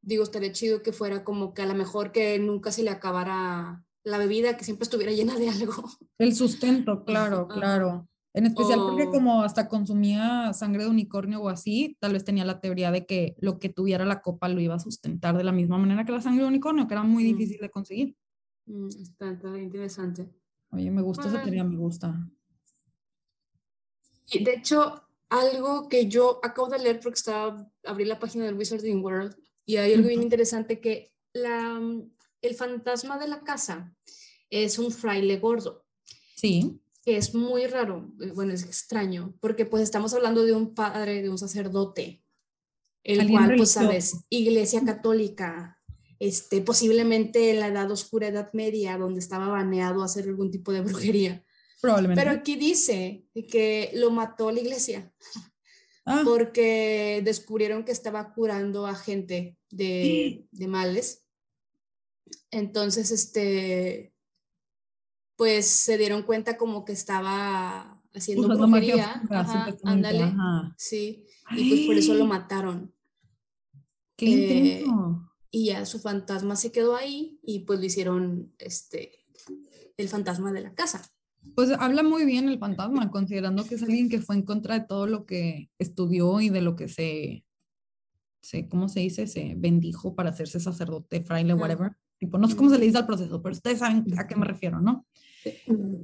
digo, 0.00 0.22
estaría 0.22 0.52
chido 0.52 0.82
que 0.82 0.92
fuera 0.92 1.24
como 1.24 1.52
que 1.52 1.62
a 1.62 1.66
lo 1.66 1.74
mejor 1.74 2.12
que 2.12 2.38
nunca 2.38 2.70
se 2.70 2.84
le 2.84 2.90
acabara 2.90 3.84
la 4.04 4.18
bebida, 4.18 4.56
que 4.56 4.64
siempre 4.64 4.84
estuviera 4.84 5.12
llena 5.16 5.36
de 5.36 5.50
algo. 5.50 5.90
El 6.18 6.34
sustento, 6.34 7.04
claro, 7.04 7.48
claro. 7.48 8.08
En 8.36 8.44
especial 8.44 8.80
porque 8.86 9.04
O- 9.04 9.10
como 9.10 9.42
hasta 9.42 9.66
consumía 9.66 10.52
sangre 10.52 10.84
de 10.84 10.90
unicornio 10.90 11.40
o 11.40 11.48
así, 11.48 11.96
tal 12.00 12.12
vez 12.12 12.22
tenía 12.22 12.44
la 12.44 12.60
teoría 12.60 12.90
de 12.90 13.06
que 13.06 13.34
lo 13.40 13.58
que 13.58 13.70
tuviera 13.70 14.04
la 14.04 14.20
copa 14.20 14.48
lo 14.50 14.60
iba 14.60 14.74
a 14.74 14.78
sustentar 14.78 15.38
de 15.38 15.42
la 15.44 15.52
misma 15.52 15.78
manera 15.78 16.04
que 16.04 16.12
la 16.12 16.20
sangre 16.20 16.42
de 16.42 16.48
unicornio, 16.48 16.86
que 16.86 16.92
era 16.92 17.02
muy 17.02 17.24
Mm. 17.24 17.26
difícil 17.28 17.58
de 17.60 17.70
conseguir. 17.70 18.14
Mm, 18.66 18.88
Está, 18.88 19.30
está 19.30 19.58
interesante. 19.58 20.28
Oye, 20.70 20.90
me 20.90 21.00
gusta 21.00 21.28
esa 21.28 21.38
Ah. 21.38 21.42
teoría, 21.42 21.64
me 21.64 21.76
gusta. 21.78 22.28
Y 24.30 24.44
de 24.44 24.54
hecho, 24.54 25.02
algo 25.30 25.88
que 25.88 26.06
yo 26.06 26.38
acabo 26.42 26.68
de 26.68 26.78
leer 26.78 27.00
porque 27.00 27.16
estaba, 27.18 27.66
abrí 27.84 28.04
la 28.04 28.18
página 28.18 28.44
del 28.44 28.56
Wizarding 28.58 29.02
World 29.02 29.34
y 29.64 29.76
hay 29.76 29.94
algo 29.94 30.08
bien 30.08 30.22
interesante 30.22 30.80
que 30.80 31.12
la, 31.32 31.80
el 32.42 32.54
fantasma 32.54 33.18
de 33.18 33.28
la 33.28 33.40
casa 33.40 33.94
es 34.50 34.78
un 34.78 34.90
fraile 34.90 35.38
gordo. 35.38 35.84
Sí, 36.36 36.78
es 37.06 37.34
muy 37.34 37.66
raro, 37.66 38.12
eh, 38.20 38.32
bueno, 38.34 38.52
es 38.52 38.64
extraño, 38.64 39.34
porque 39.40 39.64
pues 39.64 39.82
estamos 39.82 40.12
hablando 40.12 40.44
de 40.44 40.52
un 40.52 40.74
padre, 40.74 41.22
de 41.22 41.30
un 41.30 41.38
sacerdote, 41.38 42.22
el 43.02 43.26
cual, 43.30 43.54
pues 43.56 43.70
sabes, 43.70 44.16
iglesia 44.28 44.84
católica, 44.84 45.80
este, 46.18 46.60
posiblemente 46.60 47.50
en 47.50 47.60
la 47.60 47.68
edad 47.68 47.90
oscura, 47.90 48.28
edad 48.28 48.52
media, 48.52 48.98
donde 48.98 49.20
estaba 49.20 49.48
baneado 49.48 50.02
hacer 50.02 50.24
algún 50.24 50.50
tipo 50.50 50.72
de 50.72 50.80
brujería. 50.82 51.44
probablemente. 51.80 52.20
Pero 52.20 52.36
aquí 52.36 52.56
dice 52.56 53.24
que 53.48 53.90
lo 53.94 54.10
mató 54.10 54.50
la 54.50 54.60
iglesia, 54.60 55.12
Ah, 56.08 56.22
porque 56.24 57.20
descubrieron 57.24 57.84
que 57.84 57.90
estaba 57.90 58.32
curando 58.32 58.86
a 58.86 58.94
gente 58.94 59.58
de, 59.70 60.46
de 60.52 60.68
males. 60.68 61.26
Entonces, 62.52 63.10
este, 63.10 64.14
pues 65.36 65.66
se 65.66 65.98
dieron 65.98 66.22
cuenta 66.22 66.56
como 66.56 66.84
que 66.84 66.92
estaba 66.92 68.02
haciendo 68.14 68.46
usando 68.46 68.66
brujería. 68.66 69.20
oscura, 69.22 69.40
Ajá, 69.40 69.76
ándale. 69.84 70.22
ajá. 70.22 70.74
Sí, 70.78 71.26
y 71.50 71.68
pues 71.68 71.86
por 71.86 71.96
eso 71.96 72.14
lo 72.14 72.24
mataron. 72.26 72.92
Qué 74.16 74.78
eh. 74.78 74.84
Y 75.50 75.66
ya 75.66 75.86
su 75.86 76.00
fantasma 76.00 76.56
se 76.56 76.72
quedó 76.72 76.96
ahí 76.96 77.38
y 77.42 77.60
pues 77.60 77.78
lo 77.78 77.86
hicieron, 77.86 78.52
este, 78.58 79.24
el 79.96 80.08
fantasma 80.08 80.52
de 80.52 80.62
la 80.62 80.74
casa. 80.74 81.02
Pues 81.54 81.70
habla 81.70 82.02
muy 82.02 82.24
bien 82.24 82.48
el 82.48 82.58
fantasma, 82.58 83.10
considerando 83.10 83.64
que 83.64 83.76
es 83.76 83.82
alguien 83.82 84.08
que 84.08 84.20
fue 84.20 84.34
en 84.36 84.42
contra 84.42 84.78
de 84.78 84.86
todo 84.86 85.06
lo 85.06 85.26
que 85.26 85.70
estudió 85.78 86.40
y 86.40 86.48
de 86.48 86.60
lo 86.60 86.74
que 86.76 86.88
se, 86.88 87.44
se 88.42 88.68
¿cómo 88.68 88.88
se 88.88 89.00
dice? 89.00 89.26
Se 89.26 89.54
bendijo 89.56 90.14
para 90.14 90.30
hacerse 90.30 90.58
sacerdote, 90.60 91.22
fraile, 91.22 91.54
whatever. 91.54 91.92
Tipo, 92.18 92.38
no 92.38 92.48
sé 92.48 92.56
cómo 92.56 92.70
se 92.70 92.78
le 92.78 92.86
dice 92.86 92.98
al 92.98 93.06
proceso, 93.06 93.42
pero 93.42 93.54
ustedes 93.54 93.78
saben 93.80 94.04
a 94.18 94.26
qué 94.26 94.36
me 94.36 94.46
refiero, 94.46 94.80
¿no? 94.80 95.06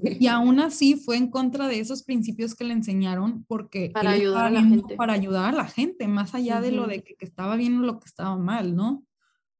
Y 0.03 0.27
aún 0.29 0.61
así 0.61 0.97
fue 0.97 1.17
en 1.17 1.31
contra 1.31 1.67
de 1.69 1.81
esos 1.81 2.03
principios 2.03 2.55
que 2.55 2.65
le 2.65 2.75
enseñaron 2.75 3.45
porque 3.45 3.91
Para 3.93 4.13
ayudar 4.13 4.47
a 4.47 4.51
la 4.51 4.63
gente. 4.63 4.95
para 4.97 5.13
ayudar 5.15 5.55
a 5.55 5.57
la 5.57 5.67
gente, 5.67 6.07
más 6.07 6.35
allá 6.35 6.61
de 6.61 6.73
lo 6.73 6.87
de 6.87 7.03
que, 7.03 7.15
que 7.15 7.25
estaba 7.25 7.57
bien 7.57 7.79
o 7.79 7.83
lo 7.83 7.99
que 7.99 8.07
estaba 8.07 8.37
mal, 8.37 8.77
¿no? 8.77 9.05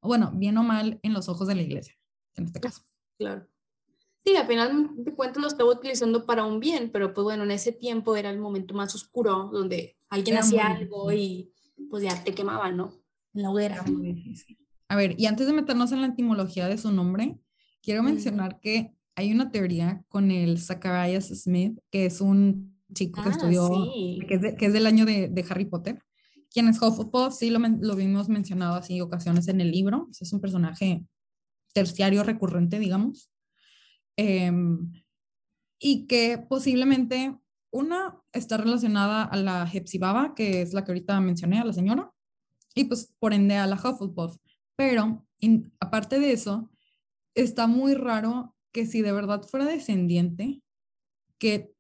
Bueno, 0.01 0.33
bien 0.35 0.59
o 0.59 0.63
mal 0.63 1.01
en 1.03 1.13
los 1.13 1.29
ojos 1.29 1.49
de 1.49 1.55
la 1.55 1.63
iglesia, 1.63 1.97
en 2.37 2.45
este 2.45 2.61
caso. 2.61 2.83
Claro. 3.19 3.47
Sí, 4.25 4.37
al 4.37 4.47
final 4.47 4.91
de 4.97 5.15
cuentas 5.15 5.43
lo 5.43 5.49
estaba 5.49 5.71
utilizando 5.71 6.27
para 6.27 6.45
un 6.45 6.61
bien, 6.61 6.91
pero 6.93 7.13
pues 7.13 7.25
bueno, 7.25 7.43
en 7.43 7.51
ese 7.51 7.73
tiempo 7.73 8.15
era 8.15 8.31
el 8.31 8.39
momento 8.39 8.75
más 8.75 8.95
oscuro 8.95 9.51
donde 9.53 9.97
alguien 10.11 10.37
Era 10.37 10.45
hacía 10.45 10.67
algo 10.69 11.13
y 11.13 11.53
pues 11.91 12.05
ya 12.05 12.23
te 12.23 12.33
quemaban, 12.33 12.77
¿no? 12.77 12.93
En 13.35 13.43
la 13.43 13.51
hoguera. 13.51 13.75
Era 13.77 13.85
muy 13.85 14.13
difícil. 14.13 14.59
A 14.93 14.97
ver, 14.97 15.15
y 15.19 15.25
antes 15.25 15.47
de 15.47 15.55
meternos 15.55 15.91
en 15.93 16.03
la 16.03 16.09
etimología 16.09 16.69
de 16.69 16.77
su 16.77 16.93
nombre, 16.93 17.39
quiero 17.81 18.03
mencionar 18.03 18.61
que 18.61 18.93
hay 19.15 19.33
una 19.33 19.51
teoría 19.51 20.05
con 20.09 20.31
el 20.31 20.59
Zacharias 20.59 21.29
Smith, 21.29 21.79
que 21.91 22.05
es 22.05 22.21
un 22.21 22.79
chico 22.93 23.23
que 23.23 23.31
Ah, 23.31 23.33
estudió, 23.33 23.69
sí. 23.69 24.19
que, 24.29 24.35
es 24.35 24.43
de- 24.43 24.55
que 24.55 24.67
es 24.67 24.73
del 24.75 24.87
año 24.87 25.07
de, 25.07 25.29
de 25.29 25.47
Harry 25.49 25.65
Potter, 25.65 26.03
quien 26.51 26.69
es 26.69 26.83
Hufflepuff, 26.83 27.33
sí 27.33 27.49
lo, 27.49 27.59
lo 27.59 27.97
vimos 27.97 28.29
mencionado 28.29 28.75
así 28.75 29.01
ocasiones 29.01 29.49
en 29.49 29.63
el 29.63 29.71
libro, 29.71 30.09
es 30.21 30.31
un 30.31 30.43
personaje 30.43 31.07
terciario 31.73 32.23
recurrente, 32.23 32.79
digamos, 32.79 33.31
Em, 34.15 34.93
y 35.79 36.07
que 36.07 36.37
posiblemente 36.37 37.35
una 37.71 38.21
está 38.35 38.59
relacionada 38.59 39.23
a 39.25 39.37
la 39.39 39.67
Hepzibaba, 39.73 40.35
que 40.35 40.61
es 40.61 40.75
la 40.75 40.85
que 40.85 40.93
ahorita 40.93 41.19
mencioné, 41.23 41.61
a 41.61 41.65
la 41.65 41.73
señora, 41.73 42.13
y 42.75 42.85
pues 42.85 43.11
por 43.19 43.33
ende 43.33 43.57
a 43.57 43.67
la 43.67 43.77
Hufflepuff. 43.77 44.37
Pero 44.83 45.25
in- 45.39 45.73
aparte 45.79 46.19
de 46.19 46.33
eso, 46.33 46.69
está 47.37 47.69
muy 47.69 47.95
raro 47.95 48.57
que 48.73 48.85
si 48.85 49.01
de 49.01 49.13
verdad 49.13 49.43
fuera 49.45 49.65
descendiente, 49.65 50.61
que 51.39 51.73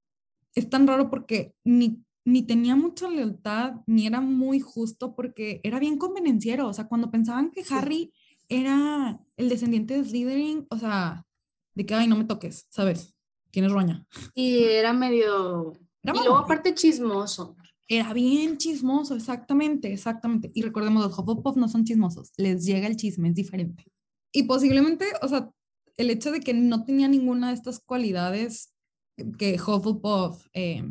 es 0.55 0.71
tan 0.71 0.87
raro 0.87 1.11
porque 1.11 1.53
ni, 1.65 2.05
ni 2.25 2.43
tenía 2.43 2.77
mucha 2.77 3.09
lealtad, 3.09 3.81
ni 3.87 4.07
era 4.07 4.21
muy 4.21 4.61
justo 4.61 5.17
porque 5.17 5.61
era 5.65 5.81
bien 5.81 5.99
convenenciero. 5.99 6.69
O 6.69 6.73
sea, 6.73 6.87
cuando 6.87 7.11
pensaban 7.11 7.51
que. 7.51 7.65
Harry 7.71 8.12
era 8.49 9.19
el 9.37 9.49
descendiente 9.49 9.95
de 9.97 10.05
Slytherin, 10.05 10.67
o 10.71 10.79
sea, 10.79 11.27
de 11.75 11.85
que, 11.85 11.95
ay, 11.95 12.07
no 12.07 12.17
me 12.17 12.25
toques, 12.25 12.67
¿sabes? 12.69 13.17
Tienes 13.51 13.73
roña. 13.73 14.07
Y 14.35 14.62
era 14.62 14.93
medio... 14.93 15.73
Era 16.05 16.15
y 16.15 16.19
luego 16.19 16.37
aparte 16.37 16.75
chismoso. 16.75 17.57
Era 17.95 18.15
bien 18.15 18.57
chismoso, 18.57 19.15
exactamente, 19.15 19.93
exactamente. 19.93 20.51
Y 20.55 20.63
recordemos, 20.63 21.05
los 21.05 21.19
Hufflepuff 21.19 21.59
no 21.59 21.69
son 21.69 21.85
chismosos, 21.85 22.33
les 22.39 22.65
llega 22.65 22.87
el 22.87 22.97
chisme, 22.97 23.29
es 23.29 23.35
diferente. 23.35 23.85
Y 24.33 24.45
posiblemente, 24.45 25.05
o 25.21 25.29
sea, 25.29 25.51
el 25.99 26.09
hecho 26.09 26.33
de 26.33 26.41
que 26.41 26.55
no 26.55 26.87
tenía 26.87 27.07
ninguna 27.07 27.49
de 27.49 27.55
estas 27.55 27.81
cualidades 27.81 28.73
que 29.37 29.61
Hufflepuff 29.61 30.47
eh, 30.55 30.83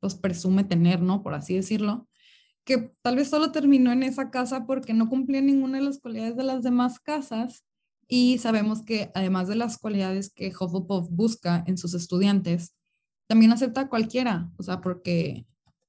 pues 0.00 0.14
presume 0.14 0.64
tener, 0.64 1.02
¿no? 1.02 1.22
Por 1.22 1.34
así 1.34 1.54
decirlo, 1.54 2.08
que 2.64 2.90
tal 3.02 3.16
vez 3.16 3.28
solo 3.28 3.52
terminó 3.52 3.92
en 3.92 4.02
esa 4.02 4.30
casa 4.30 4.64
porque 4.64 4.94
no 4.94 5.10
cumplía 5.10 5.42
ninguna 5.42 5.76
de 5.76 5.84
las 5.84 5.98
cualidades 5.98 6.38
de 6.38 6.44
las 6.44 6.62
demás 6.62 6.98
casas. 7.00 7.66
Y 8.08 8.38
sabemos 8.38 8.80
que 8.80 9.10
además 9.14 9.48
de 9.48 9.56
las 9.56 9.76
cualidades 9.76 10.32
que 10.32 10.54
Hufflepuff 10.58 11.10
busca 11.10 11.62
en 11.66 11.76
sus 11.76 11.92
estudiantes, 11.92 12.74
también 13.28 13.52
acepta 13.52 13.82
a 13.82 13.88
cualquiera, 13.90 14.50
o 14.56 14.62
sea, 14.62 14.80
porque 14.80 15.44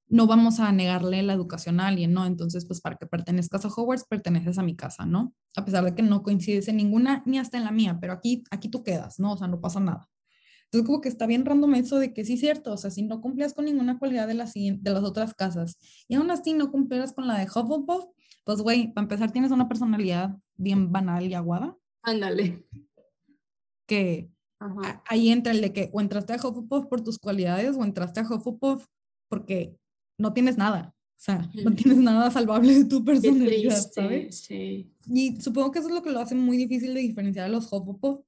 no 0.09 0.25
vamos 0.27 0.59
a 0.59 0.71
negarle 0.71 1.21
la 1.23 1.33
educación 1.33 1.79
a 1.79 1.87
alguien, 1.87 2.13
¿no? 2.13 2.25
Entonces, 2.25 2.65
pues 2.65 2.79
para 2.81 2.95
que 2.95 3.05
pertenezcas 3.05 3.65
a 3.65 3.67
Hogwarts, 3.67 4.05
perteneces 4.05 4.57
a 4.57 4.63
mi 4.63 4.75
casa, 4.75 5.05
¿no? 5.05 5.33
A 5.55 5.65
pesar 5.65 5.83
de 5.83 5.93
que 5.95 6.01
no 6.03 6.23
coincides 6.23 6.67
en 6.69 6.77
ninguna, 6.77 7.23
ni 7.25 7.39
hasta 7.39 7.57
en 7.57 7.65
la 7.65 7.71
mía, 7.71 7.97
pero 7.99 8.13
aquí, 8.13 8.43
aquí 8.51 8.69
tú 8.69 8.83
quedas, 8.83 9.19
¿no? 9.19 9.33
O 9.33 9.37
sea, 9.37 9.47
no 9.47 9.59
pasa 9.59 9.79
nada. 9.79 10.07
Entonces, 10.65 10.85
como 10.85 11.01
que 11.01 11.09
está 11.09 11.25
bien 11.27 11.45
random 11.45 11.75
eso 11.75 11.97
de 11.99 12.13
que 12.13 12.25
sí 12.25 12.33
es 12.33 12.39
cierto, 12.41 12.73
o 12.73 12.77
sea, 12.77 12.89
si 12.91 13.01
no 13.03 13.21
cumplías 13.21 13.53
con 13.53 13.65
ninguna 13.65 13.99
cualidad 13.99 14.27
de 14.27 14.33
las, 14.33 14.53
de 14.53 14.79
las 14.83 15.03
otras 15.03 15.33
casas 15.33 15.77
y 16.07 16.15
aún 16.15 16.29
así 16.31 16.53
no 16.53 16.71
cumplieras 16.71 17.13
con 17.13 17.25
la 17.27 17.37
de 17.39 17.45
Hufflepuff, 17.45 18.05
pues, 18.43 18.61
güey, 18.61 18.93
para 18.93 19.03
empezar 19.05 19.31
tienes 19.31 19.51
una 19.51 19.67
personalidad 19.67 20.35
bien 20.55 20.91
banal 20.91 21.25
y 21.25 21.33
aguada, 21.33 21.75
Ándale. 22.03 22.65
que 23.85 24.29
Ajá. 24.59 24.81
a- 24.89 25.03
ahí 25.07 25.29
entra 25.29 25.51
el 25.51 25.61
de 25.61 25.73
que 25.73 25.89
o 25.93 26.01
entraste 26.01 26.33
a 26.33 26.35
Hufflepuff 26.37 26.85
por 26.87 27.01
tus 27.01 27.17
cualidades 27.19 27.75
o 27.77 27.83
entraste 27.83 28.19
a 28.19 28.23
Hufflepuff 28.23 28.85
porque 29.29 29.75
no 30.17 30.33
tienes 30.33 30.57
nada. 30.57 30.93
O 30.95 31.19
sea, 31.19 31.49
no 31.63 31.73
tienes 31.73 31.97
nada 31.97 32.29
salvable 32.29 32.73
de 32.75 32.85
tu 32.85 33.03
personalidad, 33.03 33.73
triste, 33.73 33.91
¿sabes? 34.01 34.39
sí. 34.41 34.93
Y 35.11 35.41
supongo 35.41 35.71
que 35.71 35.79
eso 35.79 35.87
es 35.87 35.93
lo 35.95 36.03
que 36.03 36.11
lo 36.11 36.19
hace 36.19 36.35
muy 36.35 36.57
difícil 36.57 36.93
de 36.93 37.01
diferenciar 37.01 37.45
a 37.45 37.49
los 37.49 37.71
Hufflepuff, 37.73 38.19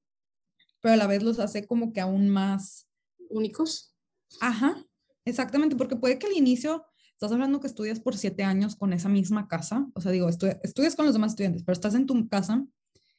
pero 0.80 0.94
a 0.94 0.96
la 0.96 1.06
vez 1.06 1.22
los 1.22 1.38
hace 1.38 1.66
como 1.66 1.92
que 1.92 2.00
aún 2.00 2.28
más... 2.28 2.88
¿Únicos? 3.28 3.94
Ajá, 4.40 4.84
exactamente, 5.24 5.76
porque 5.76 5.94
puede 5.94 6.18
que 6.18 6.26
al 6.26 6.32
inicio 6.32 6.84
estás 7.12 7.30
hablando 7.30 7.60
que 7.60 7.68
estudias 7.68 8.00
por 8.00 8.16
siete 8.16 8.42
años 8.42 8.74
con 8.74 8.92
esa 8.92 9.08
misma 9.08 9.46
casa, 9.46 9.86
o 9.94 10.00
sea, 10.00 10.10
digo, 10.10 10.28
estu- 10.28 10.58
estudias 10.64 10.96
con 10.96 11.04
los 11.04 11.14
demás 11.14 11.32
estudiantes, 11.32 11.62
pero 11.62 11.74
estás 11.74 11.94
en 11.94 12.06
tu 12.06 12.28
casa 12.28 12.64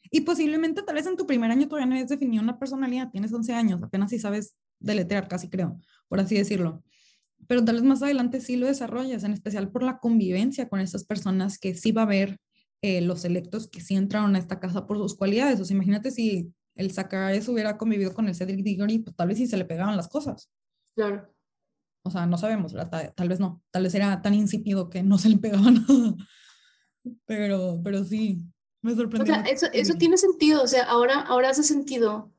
y 0.10 0.22
posiblemente 0.22 0.82
tal 0.84 0.96
vez 0.96 1.06
en 1.06 1.16
tu 1.16 1.26
primer 1.26 1.50
año 1.52 1.68
todavía 1.70 1.86
no 1.86 1.96
hayas 1.96 2.10
definido 2.10 2.44
una 2.44 2.60
personalidad, 2.60 3.10
tienes 3.12 3.32
11 3.32 3.54
años, 3.54 3.82
apenas 3.84 4.10
si 4.10 4.20
sabes 4.20 4.56
deletrear, 4.80 5.28
casi 5.30 5.48
creo, 5.50 5.80
por 6.10 6.20
así 6.20 6.36
decirlo. 6.36 6.84
Pero 7.48 7.64
tal 7.64 7.76
vez 7.76 7.84
más 7.84 8.02
adelante 8.02 8.42
sí 8.42 8.56
lo 8.56 8.68
desarrollas, 8.68 9.24
en 9.24 9.34
especial 9.34 9.72
por 9.72 9.84
la 9.84 10.00
convivencia 10.00 10.70
con 10.70 10.80
estas 10.80 11.04
personas 11.04 11.58
que 11.58 11.76
sí 11.76 11.92
va 11.92 12.02
a 12.02 12.06
haber 12.06 12.40
eh, 12.82 13.02
los 13.02 13.26
electos 13.26 13.68
que 13.68 13.82
sí 13.82 13.96
entraron 13.96 14.36
a 14.36 14.40
esta 14.40 14.60
casa 14.60 14.88
por 14.88 14.98
sus 14.98 15.16
cualidades. 15.16 15.60
O 15.60 15.66
sea, 15.66 15.76
imagínate 15.76 16.12
si 16.12 16.54
el 16.76 16.92
Zacharias 16.92 17.48
hubiera 17.48 17.78
convivido 17.78 18.14
con 18.14 18.28
el 18.28 18.36
Cedric 18.36 18.64
Diggory, 18.64 19.00
pues 19.00 19.16
tal 19.16 19.28
vez 19.28 19.38
sí 19.38 19.48
se 19.48 19.58
le 19.58 19.66
pegaban 19.66 19.98
las 19.98 20.08
cosas. 20.08 20.50
Claro. 20.96 21.32
O 22.04 22.10
sea, 22.10 22.26
no 22.26 22.38
sabemos, 22.38 22.74
tal, 22.74 23.14
tal, 23.16 23.30
vez 23.30 23.40
no. 23.40 23.62
Tal 23.70 23.84
vez 23.84 23.94
era 23.94 24.22
tan 24.22 24.34
insípido 24.34 24.90
que 24.90 25.04
no 25.04 25.18
se 25.18 25.30
le 25.30 25.38
pegaba 25.38 25.70
nada. 25.72 26.16
Pero, 27.26 27.80
pero 27.84 28.04
sí, 28.04 28.44
me 28.82 28.96
sorprendió. 28.96 29.34
O 29.34 29.38
sea, 29.38 29.46
eso, 29.46 29.68
eso 29.74 29.94
tiene 29.96 30.18
sentido. 30.18 30.64
O 30.64 30.68
sea, 30.68 30.84
ahora, 30.86 31.22
ahora 31.22 31.50
hace 31.50 31.64
sentido. 31.64 32.32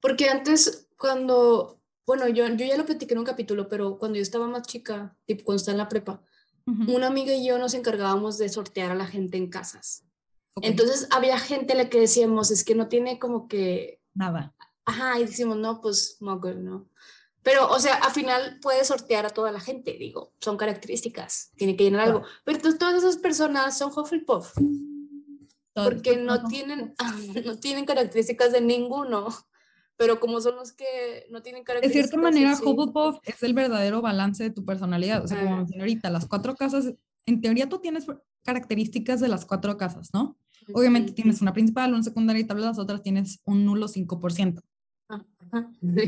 Porque 0.00 0.28
antes, 0.28 0.88
cuando, 0.96 1.79
bueno, 2.10 2.26
yo, 2.26 2.44
yo 2.48 2.66
ya 2.66 2.76
lo 2.76 2.84
platiqué 2.84 3.14
en 3.14 3.20
un 3.20 3.24
capítulo, 3.24 3.68
pero 3.68 3.96
cuando 3.96 4.16
yo 4.16 4.22
estaba 4.22 4.48
más 4.48 4.66
chica, 4.66 5.16
tipo 5.26 5.44
cuando 5.44 5.58
estaba 5.58 5.74
en 5.74 5.78
la 5.78 5.88
prepa, 5.88 6.20
una 6.66 7.06
amiga 7.06 7.32
y 7.32 7.46
yo 7.46 7.56
nos 7.56 7.72
encargábamos 7.72 8.36
de 8.36 8.48
sortear 8.48 8.90
a 8.90 8.96
la 8.96 9.06
gente 9.06 9.36
en 9.36 9.48
casas. 9.48 10.04
Entonces 10.60 11.06
había 11.12 11.38
gente 11.38 11.74
a 11.74 11.76
la 11.76 11.88
que 11.88 12.00
decíamos, 12.00 12.50
es 12.50 12.64
que 12.64 12.74
no 12.74 12.88
tiene 12.88 13.20
como 13.20 13.46
que... 13.46 14.00
Nada. 14.12 14.56
Ajá, 14.84 15.20
y 15.20 15.26
decimos, 15.26 15.56
no, 15.56 15.80
pues 15.80 16.16
muggle, 16.18 16.56
¿no? 16.56 16.88
Pero, 17.44 17.70
o 17.70 17.78
sea, 17.78 17.94
al 17.94 18.10
final 18.10 18.58
puedes 18.60 18.88
sortear 18.88 19.24
a 19.24 19.30
toda 19.30 19.52
la 19.52 19.60
gente, 19.60 19.92
digo, 19.92 20.32
son 20.40 20.56
características, 20.56 21.52
tiene 21.54 21.76
que 21.76 21.84
llenar 21.84 22.08
algo. 22.08 22.24
Pero 22.42 22.56
entonces 22.56 22.80
todas 22.80 22.96
esas 22.96 23.18
personas 23.18 23.78
son 23.78 23.92
Hufflepuff. 23.96 24.56
Porque 25.74 26.16
no 26.16 26.42
tienen, 26.48 26.92
no 27.44 27.56
tienen 27.60 27.84
características 27.84 28.50
de 28.50 28.62
ninguno. 28.62 29.28
Pero 30.00 30.18
como 30.18 30.40
son 30.40 30.56
los 30.56 30.72
que 30.72 31.26
no 31.28 31.42
tienen 31.42 31.62
características. 31.62 32.10
De 32.10 32.16
cierta 32.16 32.30
manera, 32.30 32.54
Hufflepuff 32.54 33.18
es 33.22 33.42
el 33.42 33.52
verdadero 33.52 34.00
balance 34.00 34.42
de 34.42 34.48
tu 34.48 34.64
personalidad. 34.64 35.22
O 35.22 35.28
sea, 35.28 35.44
como 35.44 35.66
ahorita, 35.78 36.08
las 36.08 36.24
cuatro 36.24 36.56
casas, 36.56 36.94
en 37.26 37.42
teoría 37.42 37.68
tú 37.68 37.80
tienes 37.80 38.06
características 38.42 39.20
de 39.20 39.28
las 39.28 39.44
cuatro 39.44 39.76
casas, 39.76 40.08
¿no? 40.14 40.38
Obviamente 40.72 41.12
tienes 41.12 41.42
una 41.42 41.52
principal, 41.52 41.92
una 41.92 42.02
secundaria 42.02 42.40
y 42.40 42.46
tal 42.46 42.56
vez 42.56 42.64
las 42.64 42.78
otras 42.78 43.02
tienes 43.02 43.40
un 43.44 43.66
nulo 43.66 43.88
5%. 43.88 44.62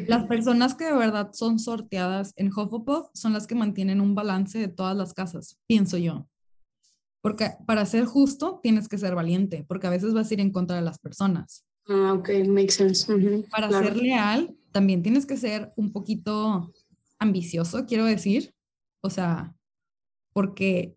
Las 0.06 0.24
personas 0.24 0.74
que 0.74 0.84
de 0.84 0.94
verdad 0.94 1.28
son 1.34 1.58
sorteadas 1.58 2.32
en 2.36 2.46
Hufflepuff 2.46 3.10
son 3.12 3.34
las 3.34 3.46
que 3.46 3.54
mantienen 3.54 4.00
un 4.00 4.14
balance 4.14 4.58
de 4.58 4.68
todas 4.68 4.96
las 4.96 5.12
casas, 5.12 5.58
pienso 5.66 5.98
yo. 5.98 6.26
Porque 7.20 7.50
para 7.66 7.84
ser 7.84 8.06
justo 8.06 8.58
tienes 8.62 8.88
que 8.88 8.96
ser 8.96 9.14
valiente, 9.14 9.66
porque 9.68 9.86
a 9.86 9.90
veces 9.90 10.14
vas 10.14 10.30
a 10.30 10.34
ir 10.34 10.40
en 10.40 10.50
contra 10.50 10.76
de 10.76 10.82
las 10.82 10.98
personas. 10.98 11.66
Ah, 11.88 12.14
ok, 12.14 12.30
makes 12.46 12.74
sense. 12.74 13.06
para 13.50 13.70
ser 13.70 13.96
leal 13.96 14.54
también 14.72 15.02
tienes 15.02 15.26
que 15.26 15.36
ser 15.36 15.72
un 15.76 15.92
poquito 15.92 16.72
ambicioso, 17.18 17.86
quiero 17.86 18.04
decir. 18.04 18.54
O 19.00 19.10
sea, 19.10 19.54
porque 20.32 20.96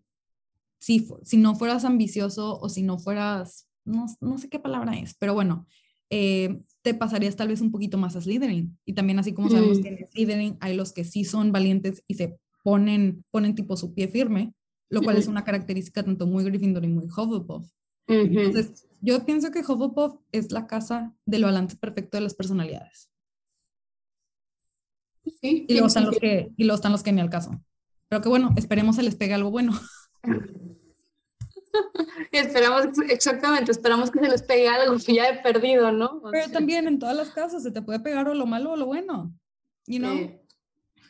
si, 0.78 1.06
si 1.22 1.36
no 1.36 1.54
fueras 1.54 1.84
ambicioso 1.84 2.58
o 2.58 2.68
si 2.68 2.82
no 2.82 2.98
fueras, 2.98 3.68
no, 3.84 4.06
no 4.20 4.38
sé 4.38 4.48
qué 4.48 4.58
palabra 4.58 4.98
es, 4.98 5.14
pero 5.14 5.34
bueno, 5.34 5.66
eh, 6.10 6.62
te 6.82 6.94
pasarías 6.94 7.36
tal 7.36 7.48
vez 7.48 7.60
un 7.60 7.70
poquito 7.70 7.98
más 7.98 8.16
a 8.16 8.20
Slytherin. 8.20 8.78
Y 8.84 8.94
también 8.94 9.18
así 9.18 9.32
como 9.32 9.50
sabemos 9.50 9.78
mm. 9.78 9.82
que 9.82 9.88
en 9.88 10.08
Slytherin 10.10 10.56
hay 10.60 10.74
los 10.74 10.92
que 10.92 11.04
sí 11.04 11.24
son 11.24 11.52
valientes 11.52 12.02
y 12.06 12.14
se 12.14 12.38
ponen, 12.62 13.24
ponen 13.30 13.54
tipo 13.54 13.76
su 13.76 13.92
pie 13.94 14.08
firme, 14.08 14.54
lo 14.88 15.02
cual 15.02 15.16
es 15.16 15.26
una 15.26 15.44
característica 15.44 16.02
tanto 16.02 16.26
muy 16.26 16.44
Gryffindor 16.44 16.84
y 16.84 16.88
muy 16.88 17.06
Hufflepuff. 17.06 17.68
Entonces, 18.08 18.86
yo 19.06 19.24
pienso 19.24 19.52
que 19.52 19.60
Hufflepuff 19.60 20.16
es 20.32 20.50
la 20.50 20.66
casa 20.66 21.14
del 21.24 21.44
balance 21.44 21.76
perfecto 21.76 22.16
de 22.16 22.22
las 22.22 22.34
personalidades. 22.34 23.08
Sí, 25.40 25.64
y 25.68 25.74
luego 25.74 25.86
están 25.86 26.06
los 26.06 26.18
que 26.18 26.52
y 26.56 26.64
luego 26.64 26.74
están 26.74 26.90
los 26.90 27.04
que 27.04 27.12
ni 27.12 27.20
al 27.20 27.30
caso. 27.30 27.60
Pero 28.08 28.20
que 28.20 28.28
bueno, 28.28 28.52
esperemos 28.56 28.96
se 28.96 29.04
les 29.04 29.14
pegue 29.14 29.34
algo 29.34 29.52
bueno. 29.52 29.78
esperamos, 32.32 32.86
exactamente, 33.08 33.70
esperamos 33.70 34.10
que 34.10 34.18
se 34.18 34.28
les 34.28 34.42
pegue 34.42 34.68
algo 34.68 34.96
que 34.98 35.14
ya 35.14 35.28
he 35.28 35.40
perdido, 35.40 35.92
¿no? 35.92 36.20
Pero 36.32 36.50
también 36.50 36.88
en 36.88 36.98
todas 36.98 37.16
las 37.16 37.30
casas 37.30 37.62
se 37.62 37.70
te 37.70 37.82
puede 37.82 38.00
pegar 38.00 38.28
o 38.28 38.34
lo 38.34 38.46
malo 38.46 38.72
o 38.72 38.76
lo 38.76 38.86
bueno. 38.86 39.32
You 39.86 40.00
know? 40.00 40.42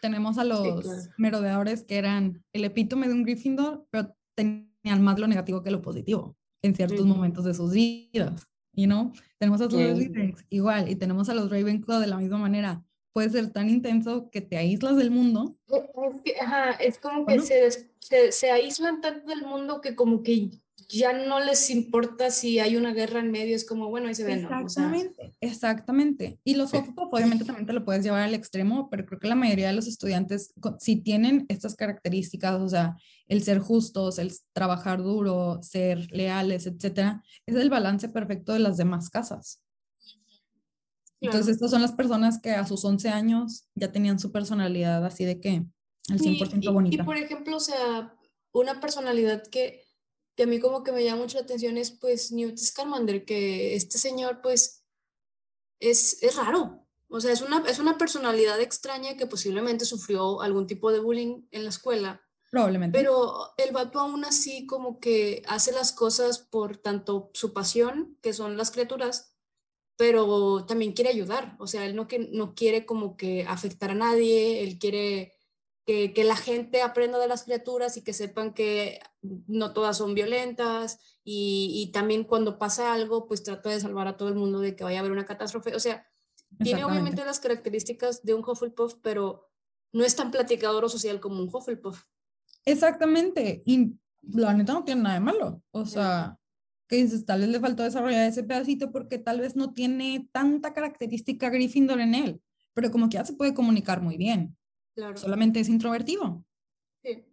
Tenemos 0.02 0.36
a 0.36 0.44
los 0.44 1.08
merodeadores 1.16 1.82
que 1.82 1.96
eran 1.96 2.44
el 2.52 2.66
epítome 2.66 3.08
de 3.08 3.14
un 3.14 3.22
Gryffindor, 3.22 3.86
pero 3.90 4.14
tenían 4.34 5.00
más 5.00 5.18
lo 5.18 5.26
negativo 5.26 5.62
que 5.62 5.70
lo 5.70 5.80
positivo 5.80 6.36
en 6.66 6.74
ciertos 6.74 7.06
momentos 7.06 7.44
de 7.44 7.54
sus 7.54 7.72
vidas. 7.72 8.46
You 8.72 8.86
know? 8.86 9.12
Tenemos 9.38 9.60
a 9.60 9.64
los 9.64 9.72
Slytherins 9.72 10.44
igual 10.50 10.88
y 10.88 10.96
tenemos 10.96 11.28
a 11.28 11.34
los 11.34 11.50
Ravenclaw 11.50 12.00
de 12.00 12.06
la 12.06 12.18
misma 12.18 12.38
manera. 12.38 12.84
Puede 13.12 13.30
ser 13.30 13.50
tan 13.50 13.70
intenso 13.70 14.28
que 14.30 14.42
te 14.42 14.58
aíslas 14.58 14.96
del 14.96 15.10
mundo. 15.10 15.56
Es, 15.68 16.40
ajá, 16.40 16.72
es 16.72 16.98
como 16.98 17.24
que 17.24 17.40
se, 17.40 17.70
se, 17.98 18.32
se 18.32 18.50
aíslan 18.50 19.00
tanto 19.00 19.26
del 19.26 19.42
mundo 19.42 19.80
que 19.80 19.96
como 19.96 20.22
que 20.22 20.50
ya 20.88 21.12
no 21.12 21.40
les 21.40 21.70
importa 21.70 22.30
si 22.30 22.58
hay 22.58 22.76
una 22.76 22.92
guerra 22.92 23.20
en 23.20 23.30
medio, 23.30 23.56
es 23.56 23.66
como, 23.66 23.88
bueno, 23.88 24.08
ahí 24.08 24.14
se 24.14 24.24
ven. 24.24 24.40
Exactamente, 24.40 25.32
exactamente. 25.40 26.40
Y 26.44 26.54
los 26.54 26.72
Hufflepuff 26.72 27.12
obviamente 27.12 27.44
también 27.44 27.66
te 27.66 27.72
lo 27.72 27.84
puedes 27.84 28.04
llevar 28.04 28.22
al 28.22 28.34
extremo, 28.34 28.88
pero 28.90 29.04
creo 29.06 29.18
que 29.18 29.28
la 29.28 29.34
mayoría 29.34 29.68
de 29.68 29.72
los 29.72 29.86
estudiantes, 29.86 30.52
si 30.78 30.96
tienen 30.96 31.46
estas 31.48 31.74
características, 31.74 32.60
o 32.60 32.68
sea, 32.68 32.96
el 33.26 33.42
ser 33.42 33.58
justos, 33.58 34.18
el 34.18 34.32
trabajar 34.52 35.02
duro, 35.02 35.60
ser 35.62 36.10
leales, 36.12 36.66
etcétera, 36.66 37.22
es 37.46 37.56
el 37.56 37.70
balance 37.70 38.08
perfecto 38.08 38.52
de 38.52 38.60
las 38.60 38.76
demás 38.76 39.10
casas. 39.10 39.62
Entonces, 41.20 41.54
estas 41.54 41.70
son 41.70 41.82
las 41.82 41.92
personas 41.92 42.40
que 42.40 42.50
a 42.50 42.66
sus 42.66 42.84
11 42.84 43.08
años 43.08 43.66
ya 43.74 43.90
tenían 43.90 44.18
su 44.18 44.30
personalidad 44.30 45.04
así 45.04 45.24
de 45.24 45.40
que 45.40 45.64
al 46.10 46.18
100% 46.18 46.72
bonita. 46.72 47.02
Y, 47.02 47.04
por 47.04 47.16
ejemplo, 47.16 47.56
o 47.56 47.60
sea, 47.60 48.14
una 48.52 48.80
personalidad 48.80 49.42
que 49.46 49.85
que 50.36 50.42
a 50.42 50.46
mí 50.46 50.60
como 50.60 50.84
que 50.84 50.92
me 50.92 51.02
llama 51.02 51.22
mucho 51.22 51.38
la 51.38 51.44
atención 51.44 51.78
es 51.78 51.90
pues 51.90 52.30
Newt 52.30 52.58
Scamander, 52.58 53.24
que 53.24 53.74
este 53.74 53.98
señor 53.98 54.40
pues 54.42 54.84
es, 55.80 56.22
es 56.22 56.36
raro. 56.36 56.86
O 57.08 57.20
sea, 57.20 57.32
es 57.32 57.40
una, 57.40 57.64
es 57.68 57.78
una 57.78 57.96
personalidad 57.96 58.60
extraña 58.60 59.16
que 59.16 59.26
posiblemente 59.26 59.84
sufrió 59.84 60.42
algún 60.42 60.66
tipo 60.66 60.92
de 60.92 61.00
bullying 61.00 61.46
en 61.50 61.64
la 61.64 61.70
escuela. 61.70 62.20
Probablemente. 62.50 62.98
Pero 62.98 63.54
el 63.56 63.72
vato 63.72 63.98
aún 63.98 64.24
así 64.24 64.66
como 64.66 65.00
que 65.00 65.42
hace 65.46 65.72
las 65.72 65.92
cosas 65.92 66.38
por 66.38 66.76
tanto 66.76 67.30
su 67.32 67.52
pasión, 67.52 68.18
que 68.22 68.32
son 68.32 68.56
las 68.56 68.70
criaturas, 68.70 69.36
pero 69.96 70.66
también 70.66 70.92
quiere 70.92 71.10
ayudar. 71.10 71.56
O 71.58 71.66
sea, 71.66 71.86
él 71.86 71.96
no, 71.96 72.06
que, 72.08 72.18
no 72.18 72.54
quiere 72.54 72.84
como 72.84 73.16
que 73.16 73.44
afectar 73.48 73.90
a 73.90 73.94
nadie, 73.94 74.62
él 74.62 74.78
quiere 74.78 75.35
que, 75.86 76.24
la 76.24 76.36
gente 76.36 76.82
aprenda 76.82 77.18
de 77.18 77.28
las 77.28 77.44
criaturas 77.44 77.96
y 77.96 78.02
que 78.02 78.12
sepan 78.12 78.52
que 78.52 78.98
no 79.22 79.72
todas 79.72 79.96
son 79.96 80.14
violentas 80.14 80.98
y, 81.24 81.90
también 81.92 82.24
cuando 82.24 82.58
pasa 82.58 82.92
algo, 82.92 83.28
pues 83.28 83.44
trata 83.44 83.70
de 83.70 83.80
salvar 83.80 84.08
a 84.08 84.16
todo 84.16 84.28
el 84.28 84.34
mundo 84.34 84.58
de 84.58 84.74
que 84.74 84.82
vaya 84.82 84.98
a 84.98 85.00
haber 85.00 85.12
una 85.12 85.24
catástrofe. 85.24 85.74
O 85.76 85.80
sea, 85.80 86.04
tiene 86.58 86.84
obviamente 86.84 87.24
las 87.24 87.38
características 87.38 88.24
de 88.24 88.34
un 88.34 88.44
Hufflepuff, 88.44 88.94
pero 89.00 89.48
no 89.92 90.04
es 90.04 90.16
tan 90.16 90.32
platicador 90.32 90.84
o 90.84 90.88
social 90.88 91.20
como 91.20 91.40
un 91.40 91.50
Hufflepuff. 91.54 92.02
Exactamente, 92.64 93.62
y 93.64 93.92
la 94.22 94.54
neta 94.54 94.72
no 94.72 94.84
tiene 94.84 95.02
nada 95.02 95.14
de 95.14 95.20
malo. 95.20 95.62
O 95.70 95.86
sea, 95.86 96.36
que 96.88 96.96
dices, 96.96 97.24
tal 97.24 97.42
vez 97.42 97.48
le 97.48 97.60
faltó 97.60 97.84
desarrollar 97.84 98.26
ese 98.28 98.42
pedacito 98.42 98.90
porque 98.90 99.18
tal 99.18 99.40
vez 99.40 99.54
no 99.54 99.72
tiene 99.72 100.28
tanta 100.32 100.72
característica 100.72 101.48
Gryffindor 101.48 102.00
en 102.00 102.16
él, 102.16 102.42
pero 102.74 102.90
como 102.90 103.08
que 103.08 103.18
ya 103.18 103.24
se 103.24 103.34
puede 103.34 103.54
comunicar 103.54 104.02
muy 104.02 104.16
bien. 104.16 104.56
Solamente 105.16 105.60
es 105.60 105.68
introvertido. 105.68 106.44
Sí. 107.02 107.24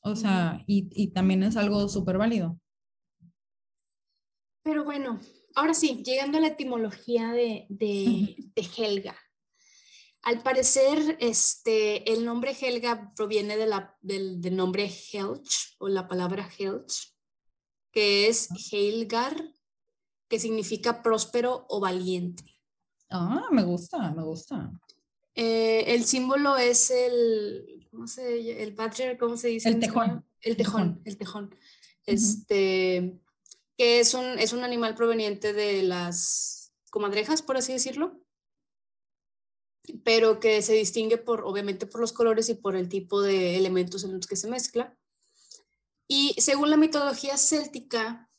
O 0.00 0.16
sea, 0.16 0.62
y, 0.66 0.88
y 0.90 1.08
también 1.08 1.42
es 1.42 1.56
algo 1.56 1.88
súper 1.88 2.18
válido. 2.18 2.58
Pero 4.62 4.84
bueno, 4.84 5.20
ahora 5.54 5.74
sí, 5.74 6.02
llegando 6.04 6.38
a 6.38 6.40
la 6.40 6.48
etimología 6.48 7.32
de, 7.32 7.66
de, 7.68 8.36
de, 8.54 8.68
Helga. 8.76 9.16
Al 10.22 10.42
parecer, 10.42 11.16
este, 11.20 12.12
el 12.12 12.24
nombre 12.24 12.56
Helga 12.60 13.12
proviene 13.14 13.56
de 13.56 13.66
la, 13.66 13.96
del, 14.00 14.40
del, 14.40 14.56
nombre 14.56 14.84
Helch 14.86 15.76
o 15.78 15.88
la 15.88 16.08
palabra 16.08 16.50
Helch, 16.58 17.14
que 17.92 18.26
es 18.26 18.48
Helgar, 18.72 19.36
que 20.28 20.40
significa 20.40 21.00
próspero 21.00 21.66
o 21.68 21.78
valiente. 21.78 22.44
Ah, 23.08 23.46
me 23.52 23.62
gusta, 23.62 24.12
me 24.12 24.24
gusta. 24.24 24.72
Eh, 25.36 25.94
el 25.94 26.04
símbolo 26.04 26.56
es 26.56 26.90
el, 26.90 27.86
¿cómo 27.90 28.08
se 28.08 28.62
El 28.62 28.74
badger, 28.74 29.18
¿cómo 29.18 29.36
se 29.36 29.48
dice? 29.48 29.68
El 29.68 29.78
tejón. 29.78 30.24
El 30.40 30.56
tejón, 30.56 31.02
el 31.04 31.18
tejón. 31.18 31.54
Este, 32.06 33.20
que 33.76 34.00
es 34.00 34.14
un, 34.14 34.38
es 34.38 34.54
un 34.54 34.64
animal 34.64 34.94
proveniente 34.94 35.52
de 35.52 35.82
las 35.82 36.72
comadrejas, 36.90 37.42
por 37.42 37.58
así 37.58 37.72
decirlo, 37.72 38.18
pero 40.04 40.40
que 40.40 40.62
se 40.62 40.72
distingue 40.72 41.18
por, 41.18 41.42
obviamente, 41.44 41.86
por 41.86 42.00
los 42.00 42.14
colores 42.14 42.48
y 42.48 42.54
por 42.54 42.74
el 42.74 42.88
tipo 42.88 43.20
de 43.20 43.56
elementos 43.56 44.04
en 44.04 44.14
los 44.14 44.26
que 44.26 44.36
se 44.36 44.48
mezcla. 44.48 44.96
Y 46.08 46.34
según 46.38 46.70
la 46.70 46.76
mitología 46.78 47.36
céltica, 47.36 48.30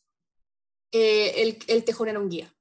eh, 0.92 1.44
el, 1.44 1.60
el 1.68 1.84
tejón 1.84 2.08
era 2.08 2.20
un 2.20 2.30
guía. 2.30 2.52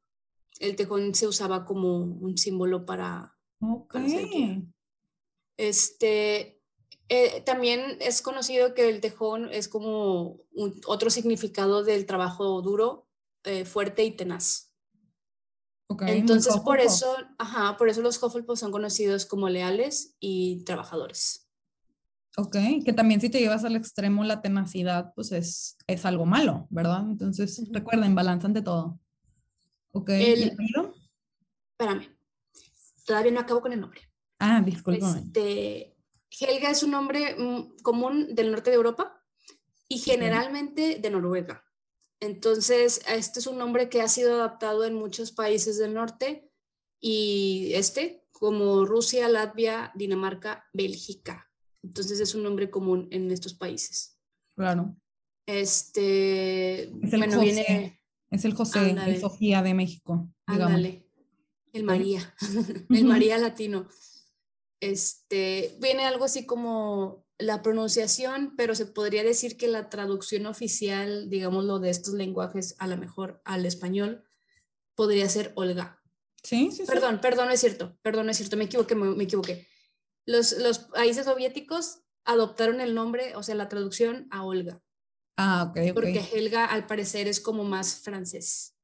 El 0.58 0.76
tejón 0.76 1.14
se 1.14 1.26
usaba 1.26 1.64
como 1.64 1.98
un 1.98 2.36
símbolo 2.36 2.84
para, 2.84 3.35
Ok. 3.60 3.94
Este, 5.58 6.60
eh, 7.08 7.40
también 7.44 7.98
es 8.00 8.20
conocido 8.20 8.74
que 8.74 8.88
el 8.88 9.00
tejón 9.00 9.50
es 9.52 9.68
como 9.68 10.38
otro 10.86 11.10
significado 11.10 11.82
del 11.82 12.04
trabajo 12.06 12.60
duro, 12.62 13.08
eh, 13.44 13.64
fuerte 13.64 14.04
y 14.04 14.16
tenaz. 14.16 14.72
Okay, 15.88 16.18
Entonces, 16.18 16.56
por 16.58 16.80
eso, 16.80 17.16
ajá, 17.38 17.76
por 17.76 17.88
eso 17.88 18.02
los 18.02 18.20
Hufflepuff 18.22 18.58
son 18.58 18.72
conocidos 18.72 19.24
como 19.24 19.48
leales 19.48 20.16
y 20.18 20.64
trabajadores. 20.64 21.48
Ok, 22.36 22.56
que 22.84 22.92
también 22.92 23.20
si 23.20 23.30
te 23.30 23.38
llevas 23.40 23.64
al 23.64 23.76
extremo 23.76 24.22
la 24.24 24.42
tenacidad, 24.42 25.12
pues 25.14 25.32
es, 25.32 25.78
es 25.86 26.04
algo 26.04 26.26
malo, 26.26 26.66
¿verdad? 26.70 27.02
Entonces, 27.08 27.66
recuerden, 27.72 28.14
balance 28.14 28.46
ante 28.46 28.60
todo. 28.60 28.98
Ok, 29.92 30.10
El- 30.10 30.38
¿y 30.38 30.42
el 30.42 30.50
apellido? 30.50 30.94
Espérame. 31.78 32.15
Todavía 33.06 33.32
no 33.32 33.40
acabo 33.40 33.60
con 33.62 33.72
el 33.72 33.80
nombre. 33.80 34.02
Ah, 34.38 34.60
discúlpame. 34.62 35.20
Este, 35.20 35.96
Helga 36.38 36.70
es 36.70 36.82
un 36.82 36.90
nombre 36.90 37.36
mm, 37.38 37.78
común 37.82 38.34
del 38.34 38.50
norte 38.50 38.70
de 38.70 38.76
Europa 38.76 39.22
y 39.88 39.98
generalmente 39.98 40.98
de 40.98 41.10
Noruega. 41.10 41.64
Entonces, 42.20 43.02
este 43.08 43.40
es 43.40 43.46
un 43.46 43.58
nombre 43.58 43.88
que 43.88 44.02
ha 44.02 44.08
sido 44.08 44.34
adaptado 44.34 44.84
en 44.84 44.94
muchos 44.94 45.32
países 45.32 45.78
del 45.78 45.94
norte 45.94 46.50
y 47.00 47.72
este, 47.74 48.26
como 48.32 48.84
Rusia, 48.84 49.28
Latvia, 49.28 49.92
Dinamarca, 49.94 50.66
Bélgica. 50.72 51.50
Entonces, 51.82 52.20
es 52.20 52.34
un 52.34 52.42
nombre 52.42 52.70
común 52.70 53.06
en 53.12 53.30
estos 53.30 53.54
países. 53.54 54.18
Claro. 54.56 54.96
Este, 55.46 56.84
Es 56.84 57.12
el 57.12 57.18
bueno, 57.18 57.34
José. 57.36 57.44
viene, 57.44 58.00
Es 58.30 58.44
el 58.44 58.54
José, 58.54 58.90
el 58.90 59.20
Sofía 59.20 59.62
de 59.62 59.74
México, 59.74 60.28
ándale, 60.46 61.05
el. 61.76 61.84
María, 61.84 62.34
el. 62.90 63.04
María 63.04 63.38
latino. 63.38 63.88
Este, 64.80 65.76
viene 65.80 66.04
algo 66.04 66.24
así 66.24 66.44
como 66.46 67.24
la 67.38 67.62
pronunciación, 67.62 68.54
pero 68.56 68.74
se 68.74 68.86
podría 68.86 69.22
decir 69.22 69.56
que 69.56 69.68
la 69.68 69.88
traducción 69.90 70.46
oficial, 70.46 71.28
digámoslo, 71.28 71.78
de 71.78 71.90
estos 71.90 72.14
lenguajes, 72.14 72.76
a 72.78 72.86
lo 72.86 72.96
mejor 72.96 73.40
al 73.44 73.66
español, 73.66 74.24
podría 74.94 75.28
ser 75.28 75.52
Olga. 75.54 76.02
Sí, 76.42 76.70
sí, 76.70 76.78
sí. 76.78 76.84
Perdón, 76.86 77.20
perdón, 77.20 77.48
no 77.48 77.52
es 77.54 77.60
cierto, 77.60 77.98
perdón, 78.02 78.26
no 78.26 78.32
es 78.32 78.38
cierto, 78.38 78.56
me 78.56 78.64
equivoqué, 78.64 78.94
me, 78.94 79.14
me 79.14 79.24
equivoqué. 79.24 79.66
Los, 80.26 80.52
los 80.58 80.78
países 80.78 81.24
soviéticos 81.26 82.00
adoptaron 82.24 82.80
el 82.80 82.94
nombre, 82.94 83.34
o 83.36 83.42
sea, 83.42 83.54
la 83.54 83.68
traducción 83.68 84.28
a 84.30 84.44
Olga, 84.44 84.82
Ah, 85.36 85.64
ok, 85.68 85.76
ok. 85.90 85.94
porque 85.94 86.24
Helga 86.32 86.64
al 86.64 86.86
parecer 86.86 87.28
es 87.28 87.40
como 87.40 87.64
más 87.64 88.00
francés. 88.00 88.75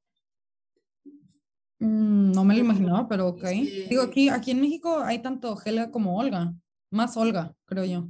Mm, 1.87 2.33
no 2.33 2.45
me 2.45 2.55
lo 2.55 2.61
imaginaba, 2.61 3.09
pero 3.09 3.29
ok. 3.29 3.43
Este- 3.45 3.87
Digo, 3.89 4.03
aquí, 4.03 4.29
aquí 4.29 4.51
en 4.53 4.61
México 4.61 5.01
hay 5.01 5.21
tanto 5.21 5.59
Helga 5.65 5.91
como 5.91 6.17
Olga. 6.17 6.55
Más 6.91 7.17
Olga, 7.17 7.55
creo 7.65 7.85
yo. 7.85 8.09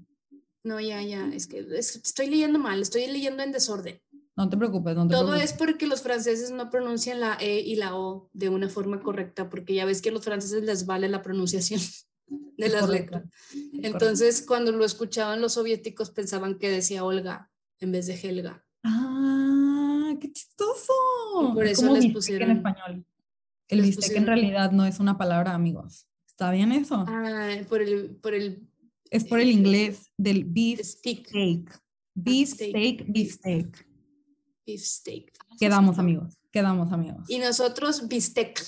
No, 0.65 0.79
ya, 0.81 1.03
ya, 1.03 1.29
es 1.33 1.47
que 1.47 1.61
es- 1.77 1.97
estoy 1.97 2.29
leyendo 2.29 2.59
mal, 2.59 2.81
estoy 2.83 3.07
leyendo 3.07 3.43
en 3.43 3.53
desorden. 3.53 4.01
No 4.37 4.49
te 4.49 4.57
preocupes, 4.57 4.95
no 4.95 5.07
te 5.07 5.13
Todo 5.15 5.27
preocupes. 5.29 5.51
es 5.53 5.57
porque 5.59 5.87
los 5.87 6.03
franceses 6.03 6.51
no 6.53 6.71
pronuncian 6.71 7.21
la 7.21 7.37
E 7.41 7.61
y 7.61 7.77
la 7.77 7.97
O 7.97 8.31
de 8.33 8.49
una 8.49 8.69
forma 8.69 9.01
correcta, 9.01 9.49
porque 9.51 9.75
ya 9.75 9.85
ves 9.85 10.01
que 10.03 10.09
a 10.09 10.13
los 10.13 10.25
franceses 10.25 10.63
les 10.65 10.87
vale 10.87 11.09
la 11.09 11.21
pronunciación 11.23 11.81
de 12.57 12.67
Es 12.67 12.73
las 12.73 12.83
correcto, 12.83 13.19
letras. 13.19 13.33
Entonces, 13.83 14.45
cuando 14.47 14.73
lo 14.73 14.85
escuchaban 14.85 15.41
los 15.41 15.55
soviéticos, 15.55 16.11
pensaban 16.11 16.59
que 16.59 16.71
decía 16.71 17.05
Olga 17.05 17.51
en 17.81 17.93
vez 17.93 18.07
de 18.07 18.15
Helga. 18.15 18.65
Ah, 18.85 20.15
qué 20.21 20.31
chistoso. 20.33 20.93
Y 21.51 21.55
por 21.55 21.65
Es 21.67 21.79
eso 21.79 21.93
les 21.93 22.07
pusieron- 22.13 22.51
en 22.51 22.57
español. 22.59 23.05
El 23.73 23.79
les 23.79 23.87
bistec 23.97 24.05
en 24.17 24.25
pusieron- 24.25 24.27
realidad 24.27 24.71
no 24.73 24.87
es 24.87 25.01
una 25.01 25.17
palabra, 25.19 25.55
amigos. 25.55 26.07
¿Está 26.27 26.51
bien 26.51 26.73
eso? 26.73 27.05
Ah, 27.09 27.57
por 27.69 27.83
el, 27.83 28.17
por 28.17 28.35
el 28.35 28.69
es 29.11 29.25
por 29.25 29.41
el 29.41 29.49
eh, 29.49 29.53
inglés 29.53 30.11
del 30.17 30.45
beef 30.45 30.81
steak. 30.81 31.29
Beef 32.15 32.49
steak. 32.51 32.71
steak, 32.71 33.05
beef 33.09 33.33
steak. 33.33 33.87
beef 34.67 34.81
steak. 34.83 35.33
Quedamos, 35.59 35.99
amigos. 35.99 36.39
Quedamos, 36.51 36.93
amigos. 36.93 37.25
Y 37.29 37.39
nosotros 37.39 38.09
bistec, 38.09 38.63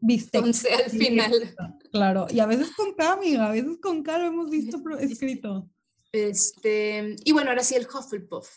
Bistec. 0.00 0.34
entonces 0.40 0.70
al 0.84 0.90
final. 0.90 1.54
Claro, 1.92 2.26
y 2.30 2.40
a 2.40 2.46
veces 2.46 2.70
con 2.76 2.92
K, 2.94 3.12
amiga, 3.12 3.48
a 3.48 3.52
veces 3.52 3.78
con 3.80 4.02
K 4.02 4.18
lo 4.18 4.26
hemos 4.26 4.50
visto 4.50 4.80
escrito. 4.98 5.68
Este, 6.12 7.16
y 7.24 7.32
bueno, 7.32 7.50
ahora 7.50 7.62
sí 7.64 7.74
el 7.74 7.86
Hufflepuff. 7.86 8.48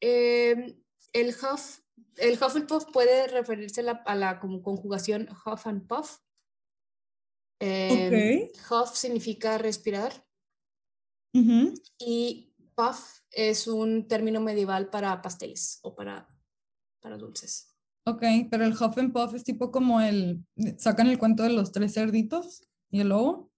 Eh, 0.00 0.76
el 1.12 1.28
Huff, 1.28 1.80
el 2.16 2.34
Hufflepuff 2.34 2.86
puede 2.92 3.28
referirse 3.28 3.80
a 3.80 3.84
la, 3.84 3.92
a 3.92 4.14
la 4.14 4.40
como 4.40 4.62
conjugación 4.62 5.28
Huff 5.44 5.66
and 5.66 5.86
Puff. 5.86 6.18
Eh, 7.60 8.52
Huff 8.70 8.94
significa 8.94 9.56
respirar 9.56 10.12
Ujú. 11.32 11.72
y 11.98 12.52
Puff 12.74 13.20
es 13.30 13.66
un 13.66 14.06
término 14.08 14.40
medieval 14.40 14.90
para 14.90 15.22
pasteles 15.22 15.78
o 15.82 15.94
para, 15.94 16.28
para 17.00 17.16
dulces. 17.16 17.74
Ok, 18.04 18.22
pero 18.50 18.64
el 18.64 18.72
Huff 18.72 18.98
and 18.98 19.12
Puff 19.12 19.34
es 19.34 19.42
tipo 19.44 19.70
como 19.70 20.00
el, 20.00 20.44
sacan 20.78 21.06
el 21.08 21.18
cuento 21.18 21.42
de 21.42 21.50
los 21.50 21.72
tres 21.72 21.94
cerditos 21.94 22.68
y 22.90 23.00
el 23.00 23.08
lobo. 23.08 23.50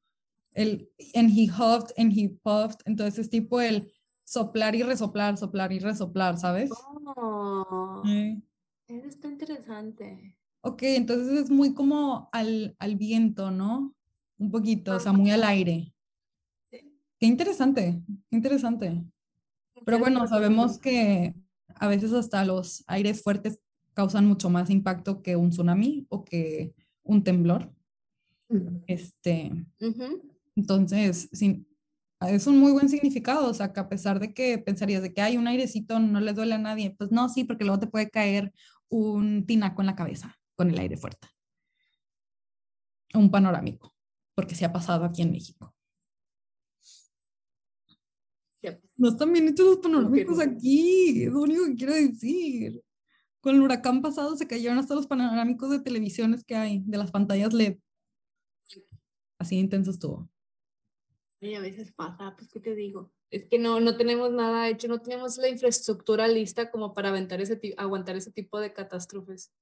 El, 0.54 0.90
and 1.14 1.30
he 1.30 1.46
huffed 1.48 1.92
and 1.98 2.12
he 2.12 2.28
puffed, 2.28 2.80
entonces 2.86 3.18
es 3.18 3.30
tipo 3.30 3.60
el 3.60 3.92
soplar 4.24 4.74
y 4.74 4.82
resoplar, 4.82 5.36
soplar 5.36 5.72
y 5.72 5.78
resoplar, 5.78 6.38
¿sabes? 6.38 6.70
Oh, 6.72 8.02
Sí. 8.04 8.42
Eso 8.88 9.06
está 9.06 9.28
interesante. 9.28 10.36
Ok, 10.62 10.82
entonces 10.82 11.44
es 11.44 11.50
muy 11.50 11.74
como 11.74 12.28
al, 12.32 12.74
al 12.78 12.96
viento, 12.96 13.50
¿no? 13.50 13.94
Un 14.38 14.50
poquito, 14.50 14.96
o 14.96 15.00
sea, 15.00 15.12
muy 15.12 15.30
al 15.30 15.44
aire. 15.44 15.92
Qué 16.70 17.26
interesante, 17.26 18.02
qué 18.30 18.36
interesante. 18.36 19.04
Pero 19.84 19.98
bueno, 19.98 20.26
sabemos 20.26 20.78
que 20.78 21.34
a 21.74 21.88
veces 21.88 22.12
hasta 22.12 22.44
los 22.44 22.84
aires 22.86 23.22
fuertes 23.22 23.60
causan 23.94 24.26
mucho 24.26 24.50
más 24.50 24.70
impacto 24.70 25.22
que 25.22 25.36
un 25.36 25.50
tsunami 25.50 26.06
o 26.08 26.24
que 26.24 26.74
un 27.02 27.24
temblor. 27.24 27.72
Este, 28.86 29.52
entonces, 30.56 31.28
sí, 31.32 31.66
es 32.20 32.46
un 32.46 32.58
muy 32.58 32.72
buen 32.72 32.88
significado, 32.88 33.48
o 33.48 33.54
sea, 33.54 33.72
que 33.72 33.80
a 33.80 33.88
pesar 33.88 34.18
de 34.18 34.32
que 34.32 34.58
pensarías 34.58 35.02
de 35.02 35.12
que 35.12 35.20
hay 35.20 35.36
un 35.36 35.46
airecito, 35.46 35.98
no 35.98 36.20
le 36.20 36.32
duele 36.32 36.54
a 36.54 36.58
nadie, 36.58 36.94
pues 36.96 37.10
no, 37.12 37.28
sí, 37.28 37.44
porque 37.44 37.64
luego 37.64 37.80
te 37.80 37.86
puede 37.86 38.10
caer 38.10 38.52
un 38.88 39.46
tinaco 39.46 39.82
en 39.82 39.86
la 39.86 39.96
cabeza 39.96 40.38
con 40.54 40.70
el 40.70 40.78
aire 40.78 40.96
fuerte. 40.96 41.28
Un 43.14 43.30
panorámico, 43.30 43.94
porque 44.34 44.54
se 44.54 44.64
ha 44.64 44.72
pasado 44.72 45.04
aquí 45.04 45.22
en 45.22 45.32
México. 45.32 45.74
No 48.96 49.08
están 49.08 49.32
bien 49.32 49.48
hechos 49.48 49.66
los 49.66 49.76
panorámicos 49.78 50.40
aquí, 50.40 51.22
es 51.24 51.32
lo 51.32 51.42
único 51.42 51.64
que 51.66 51.76
quiero 51.76 51.94
decir. 51.94 52.82
Con 53.40 53.54
el 53.54 53.62
huracán 53.62 54.02
pasado 54.02 54.36
se 54.36 54.48
cayeron 54.48 54.78
hasta 54.78 54.96
los 54.96 55.06
panorámicos 55.06 55.70
de 55.70 55.80
televisiones 55.80 56.44
que 56.44 56.56
hay, 56.56 56.82
de 56.84 56.98
las 56.98 57.12
pantallas 57.12 57.52
LED. 57.52 57.78
Así 59.38 59.54
de 59.54 59.60
intenso 59.60 59.92
estuvo. 59.92 60.28
Y 61.40 61.54
a 61.54 61.60
veces 61.60 61.92
pasa, 61.92 62.34
pues, 62.36 62.48
¿qué 62.48 62.58
te 62.58 62.74
digo? 62.74 63.12
Es 63.30 63.44
que 63.44 63.58
no, 63.58 63.78
no 63.80 63.96
tenemos 63.96 64.32
nada 64.32 64.68
hecho, 64.68 64.88
no 64.88 65.00
tenemos 65.00 65.36
la 65.36 65.48
infraestructura 65.48 66.26
lista 66.28 66.70
como 66.70 66.94
para 66.94 67.10
aventar 67.10 67.40
ese 67.40 67.60
aguantar 67.76 68.16
ese 68.16 68.30
tipo 68.32 68.58
de 68.58 68.72
catástrofes. 68.72 69.52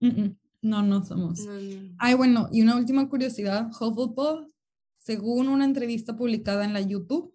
No, 0.00 0.82
no 0.82 1.04
somos. 1.04 1.40
No, 1.40 1.52
no. 1.54 1.94
Ay, 1.98 2.14
bueno, 2.14 2.48
y 2.52 2.62
una 2.62 2.76
última 2.76 3.08
curiosidad, 3.08 3.68
Hufflepuff, 3.68 4.48
según 4.98 5.48
una 5.48 5.64
entrevista 5.64 6.16
publicada 6.16 6.64
en 6.64 6.72
la 6.72 6.80
YouTube, 6.80 7.34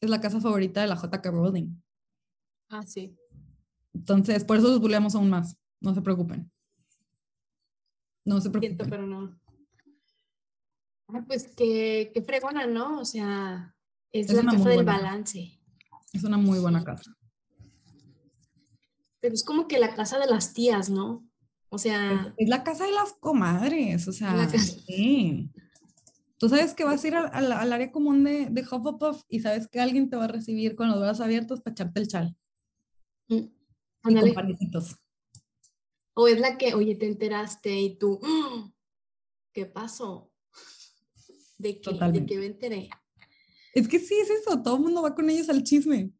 es 0.00 0.10
la 0.10 0.20
casa 0.20 0.40
favorita 0.40 0.80
de 0.80 0.88
la 0.88 0.96
J.K. 0.96 1.30
Rowling. 1.30 1.80
Ah, 2.68 2.82
sí. 2.82 3.16
Entonces, 3.94 4.44
por 4.44 4.56
eso 4.58 4.68
los 4.68 4.80
buleamos 4.80 5.14
aún 5.14 5.30
más. 5.30 5.56
No 5.80 5.94
se 5.94 6.02
preocupen. 6.02 6.50
No 8.24 8.40
se 8.40 8.50
Siento, 8.50 8.58
preocupen. 8.60 8.90
pero 8.90 9.06
no. 9.06 9.40
Ah, 11.08 11.24
pues 11.26 11.48
qué, 11.56 12.10
qué 12.12 12.22
fregona, 12.22 12.66
¿no? 12.66 13.00
O 13.00 13.04
sea, 13.04 13.74
es, 14.12 14.30
Es 14.30 14.36
la 14.44 14.50
casa 14.50 14.68
del 14.70 14.84
casa. 14.84 14.98
balance. 14.98 15.60
Es 16.12 16.24
una 16.24 16.36
muy 16.38 16.58
buena 16.58 16.82
casa. 16.84 17.14
Pero 19.20 19.34
es 19.34 19.42
como 19.44 19.66
que 19.68 19.78
la 19.78 19.94
casa 19.94 20.18
de 20.18 20.26
las 20.26 20.52
tías, 20.52 20.90
¿no? 20.90 21.28
O 21.70 21.78
sea, 21.78 22.32
Es 22.38 22.48
la 22.48 22.62
casa 22.64 22.86
de 22.86 22.92
las 22.92 23.12
comadres, 23.14 24.08
o 24.08 24.12
sea, 24.12 24.34
La 24.34 24.46
casa- 24.50 24.58
sí. 24.86 25.50
Tú 26.38 26.48
sabes 26.48 26.72
que 26.72 26.84
vas 26.84 27.02
a 27.02 27.08
ir 27.08 27.16
al, 27.16 27.28
al- 27.32 27.52
al 27.52 27.72
área 27.72 27.90
común 27.90 28.22
de, 28.22 28.46
de 28.48 28.62
Hufflepuff 28.62 29.22
y 29.28 29.40
sabes 29.40 29.66
que 29.68 29.80
alguien 29.80 30.08
te 30.08 30.16
va 30.16 30.24
a 30.24 30.28
recibir 30.28 30.76
con 30.76 30.88
los 30.88 31.00
brazos 31.00 31.24
abiertos 31.24 31.60
para 31.60 31.72
echarte 31.72 32.00
el 32.00 32.06
chal 32.08 32.36
mm, 33.28 33.34
y 33.34 34.14
con 34.14 34.34
panecitos. 34.34 34.96
O 36.14 36.28
es 36.28 36.38
la 36.40 36.56
que, 36.56 36.74
oye, 36.74 36.94
te 36.94 37.06
enteraste 37.06 37.76
y 37.80 37.96
tú, 37.98 38.20
¡ah! 38.22 38.70
¿qué 39.52 39.66
pasó? 39.66 40.30
¿De 41.58 41.80
qué? 41.80 41.92
¿De 42.12 42.24
qué 42.24 42.38
me 42.38 42.46
enteré? 42.46 42.88
Es 43.74 43.86
que 43.88 43.98
sí, 43.98 44.14
es 44.18 44.30
eso, 44.30 44.62
todo 44.62 44.76
el 44.76 44.82
mundo 44.82 45.02
va 45.02 45.14
con 45.14 45.28
ellos 45.30 45.48
al 45.48 45.62
chisme. 45.62 46.12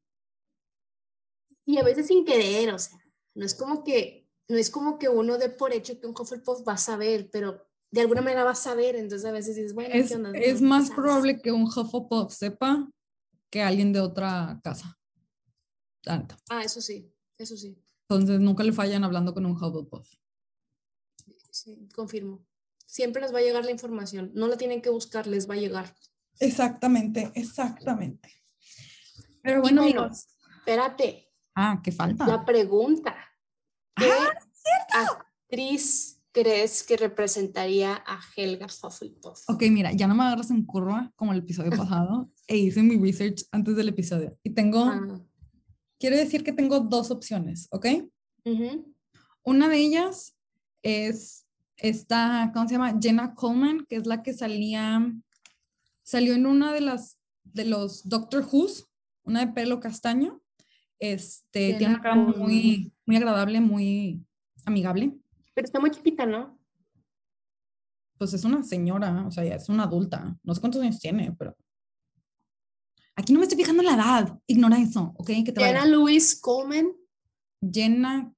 Y 1.65 1.79
a 1.79 1.83
veces 1.85 2.07
sin 2.07 2.25
querer, 2.25 2.73
o 2.73 2.79
sea, 2.79 2.99
no 3.35 3.45
es 3.45 3.55
como 3.55 3.85
que, 3.85 4.29
no 4.49 4.57
es 4.57 4.71
como 4.71 4.99
que 4.99 5.09
uno 5.09 5.37
dé 5.39 5.51
por 5.51 5.73
hecho 5.73 6.01
que 6.01 6.07
un 6.07 6.15
Hufflepuff 6.19 6.67
va 6.67 6.75
a 6.75 6.79
saber, 6.79 7.29
pero 7.31 7.67
de 7.91 8.01
alguna 8.03 8.21
manera 8.23 8.45
va 8.45 8.53
a 8.53 8.55
saber, 8.55 8.97
entonces 8.97 9.27
a 9.29 9.33
veces 9.33 9.57
dices, 9.57 9.75
bueno, 9.75 9.95
Es, 9.95 10.09
¿qué 10.09 10.15
onda? 10.17 10.31
es 10.39 10.61
más 10.63 10.89
sabes. 10.89 10.97
probable 10.97 11.41
que 11.41 11.53
un 11.53 11.65
Hufflepuff 11.65 12.33
sepa 12.33 12.89
que 13.51 13.63
alguien 13.63 13.93
de 13.93 14.01
otra 14.01 14.61
casa. 14.63 14.99
Tanto. 16.03 16.37
Ah, 16.49 16.63
eso 16.65 16.81
sí, 16.81 17.13
eso 17.37 17.57
sí, 17.57 17.77
Entonces 18.09 18.41
nunca 18.41 18.63
le 18.65 18.73
fallan 18.73 19.05
hablando 19.05 19.35
con 19.35 19.45
un 19.45 19.53
Hufflepuff. 19.53 20.09
sí, 21.51 21.89
confirmo. 21.95 22.47
Siempre 22.87 23.21
les 23.21 23.35
va 23.35 23.39
a 23.41 23.43
llegar 23.43 23.65
la 23.65 23.71
información, 23.71 24.31
no 24.35 24.49
la 24.49 24.57
tienen 24.57 24.81
que 24.81 24.89
buscar, 24.91 25.27
les 25.27 25.49
va 25.49 25.55
a 25.55 25.59
llegar. 25.59 25.95
Exactamente, 26.41 27.31
exactamente. 27.35 28.31
Pero 29.43 29.61
bueno, 29.63 29.83
bueno, 29.83 30.01
amigos. 30.03 30.27
Espérate, 30.59 31.29
Ah, 31.55 31.81
¿qué 31.83 31.91
falta? 31.93 32.27
la 32.27 32.45
pregunta. 32.45 33.17
¿Qué 33.97 34.09
Ah, 34.93 35.07
actriz 35.47 36.21
crees 36.33 36.83
que 36.85 36.97
representaría 36.97 37.95
a 38.07 38.21
Helga 38.37 38.67
Hufflepuff? 38.67 39.49
Ok, 39.49 39.63
mira, 39.71 39.93
ya 39.93 40.07
no 40.07 40.15
me 40.15 40.25
agarras 40.25 40.51
en 40.51 40.65
curva 40.65 41.11
como 41.17 41.33
el 41.33 41.39
episodio 41.41 41.71
pasado 41.93 42.31
e 42.47 42.57
hice 42.59 42.83
mi 42.83 42.97
research 42.97 43.45
antes 43.51 43.75
del 43.77 43.89
episodio. 43.89 44.39
Y 44.43 44.51
tengo, 44.51 44.85
Ah, 44.85 45.21
quiero 45.99 46.17
decir 46.17 46.45
que 46.45 46.53
tengo 46.53 46.81
dos 46.81 47.11
opciones, 47.11 47.67
¿ok? 47.73 47.87
Una 49.43 49.69
de 49.69 49.77
ellas 49.79 50.37
es 50.83 51.47
esta, 51.77 52.51
¿cómo 52.55 52.67
se 52.69 52.75
llama? 52.75 52.99
Jenna 53.01 53.35
Coleman, 53.35 53.85
que 53.89 53.97
es 53.97 54.07
la 54.07 54.23
que 54.23 54.33
salía, 54.33 55.01
salió 56.09 56.33
en 56.35 56.47
una 56.47 56.73
de 56.73 56.81
las, 56.81 57.19
de 57.45 57.67
los 57.67 58.09
Doctor 58.09 58.47
Who's, 58.51 58.89
una 59.25 59.45
de 59.45 59.53
pelo 59.53 59.79
castaño. 59.79 60.41
Este, 60.99 61.75
tiene 61.75 61.95
una 61.95 62.03
cara 62.03 62.15
muy, 62.15 62.95
muy 63.05 63.17
agradable, 63.17 63.61
muy 63.61 64.25
amigable. 64.65 65.19
Pero 65.53 65.67
está 65.67 65.79
muy 65.81 65.91
chiquita, 65.91 66.25
¿no? 66.25 66.59
Pues 68.17 68.33
es 68.33 68.43
una 68.45 68.63
señora, 68.63 69.27
o 69.27 69.31
sea, 69.31 69.45
ya 69.45 69.57
es 69.57 69.69
una 69.69 69.83
adulta. 69.83 70.35
No 70.43 70.55
sé 70.55 70.61
cuántos 70.61 70.81
años 70.81 70.99
tiene, 70.99 71.37
pero... 71.39 71.55
Aquí 73.15 73.35
no 73.35 73.41
me 73.41 73.45
estoy 73.45 73.59
fijando 73.59 73.83
en 73.83 73.89
la 73.89 73.95
edad. 73.95 74.39
Ignora 74.47 74.79
eso, 74.79 75.13
¿ok? 75.19 75.27
Que 75.45 75.53
te 75.53 75.61
Jenna. 75.61 75.85
Louise 75.85 76.41
Coleman. 76.41 76.91
Jenna, 77.61 78.33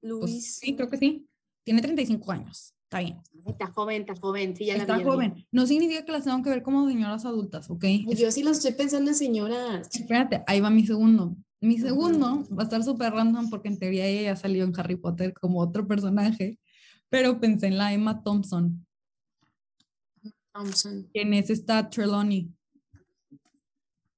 pues 0.00 0.10
Louise. 0.10 0.60
sí, 0.60 0.74
creo 0.74 0.90
que 0.90 0.96
sí. 0.96 1.28
Tiene 1.62 1.82
35 1.82 2.32
años. 2.32 2.75
Está 2.86 3.00
bien. 3.00 3.20
Está 3.46 3.66
joven, 3.66 4.02
está 4.02 4.14
joven. 4.14 4.54
Sí, 4.56 4.66
ya 4.66 4.76
Está 4.76 4.96
la 4.98 5.04
joven. 5.04 5.44
No 5.50 5.66
significa 5.66 6.04
que 6.04 6.12
las 6.12 6.24
tengo 6.24 6.40
que 6.42 6.50
ver 6.50 6.62
como 6.62 6.88
señoras 6.88 7.24
adultas, 7.24 7.68
¿ok? 7.68 7.84
Es- 8.08 8.18
Yo 8.20 8.30
sí 8.30 8.44
las 8.44 8.58
estoy 8.58 8.72
pensando 8.74 9.10
en 9.10 9.16
señoras. 9.16 9.88
espérate, 9.92 10.44
ahí 10.46 10.60
va 10.60 10.70
mi 10.70 10.86
segundo. 10.86 11.36
Mi 11.60 11.78
segundo 11.78 12.44
va 12.56 12.62
a 12.62 12.64
estar 12.64 12.84
súper 12.84 13.12
random 13.12 13.50
porque 13.50 13.68
en 13.68 13.78
teoría 13.78 14.06
ella 14.06 14.22
ya 14.22 14.36
salió 14.36 14.62
en 14.62 14.72
Harry 14.78 14.94
Potter 14.96 15.34
como 15.34 15.60
otro 15.60 15.86
personaje, 15.88 16.60
pero 17.08 17.40
pensé 17.40 17.66
en 17.66 17.78
la 17.78 17.92
Emma 17.92 18.22
Thompson, 18.22 18.86
Thompson. 20.52 21.08
que 21.12 21.22
en 21.22 21.34
ese 21.34 21.54
está 21.54 21.88
Trelawney. 21.90 22.50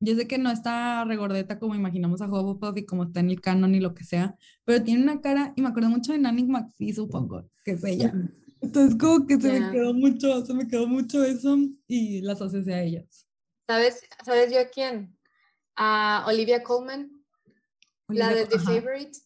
Yo 0.00 0.14
sé 0.14 0.28
que 0.28 0.36
no 0.38 0.50
está 0.50 1.04
regordeta 1.04 1.58
como 1.58 1.74
imaginamos 1.74 2.20
a 2.20 2.26
Hufflepuff 2.28 2.76
y 2.76 2.84
como 2.86 3.04
está 3.04 3.20
en 3.20 3.30
el 3.30 3.40
canon 3.40 3.74
y 3.74 3.80
lo 3.80 3.94
que 3.94 4.04
sea, 4.04 4.36
pero 4.64 4.82
tiene 4.84 5.02
una 5.02 5.20
cara, 5.20 5.52
y 5.56 5.62
me 5.62 5.68
acuerdo 5.68 5.88
mucho 5.90 6.12
de 6.12 6.18
Nanny 6.18 6.44
McPhee, 6.44 6.92
supongo, 6.92 7.48
que 7.64 7.72
es 7.72 7.84
ella. 7.84 8.12
Entonces 8.60 8.98
como 8.98 9.26
que 9.26 9.40
se 9.40 9.60
me 9.60 9.70
quedó 9.70 9.94
mucho, 9.94 10.44
se 10.44 10.54
me 10.54 10.66
quedó 10.66 10.86
mucho 10.86 11.22
eso 11.24 11.56
y 11.86 12.20
las 12.22 12.40
asocié 12.42 12.74
a 12.74 12.82
ellas. 12.82 13.26
¿Sabes, 13.68 14.02
¿Sabes 14.24 14.52
yo 14.52 14.60
a 14.60 14.64
quién? 14.68 15.16
A 15.76 16.24
Olivia 16.26 16.62
Colman, 16.62 17.24
la 18.08 18.28
de 18.28 18.42
Olivia- 18.42 18.48
The 18.48 18.56
ajá, 18.56 18.64
Favorite, 18.72 19.18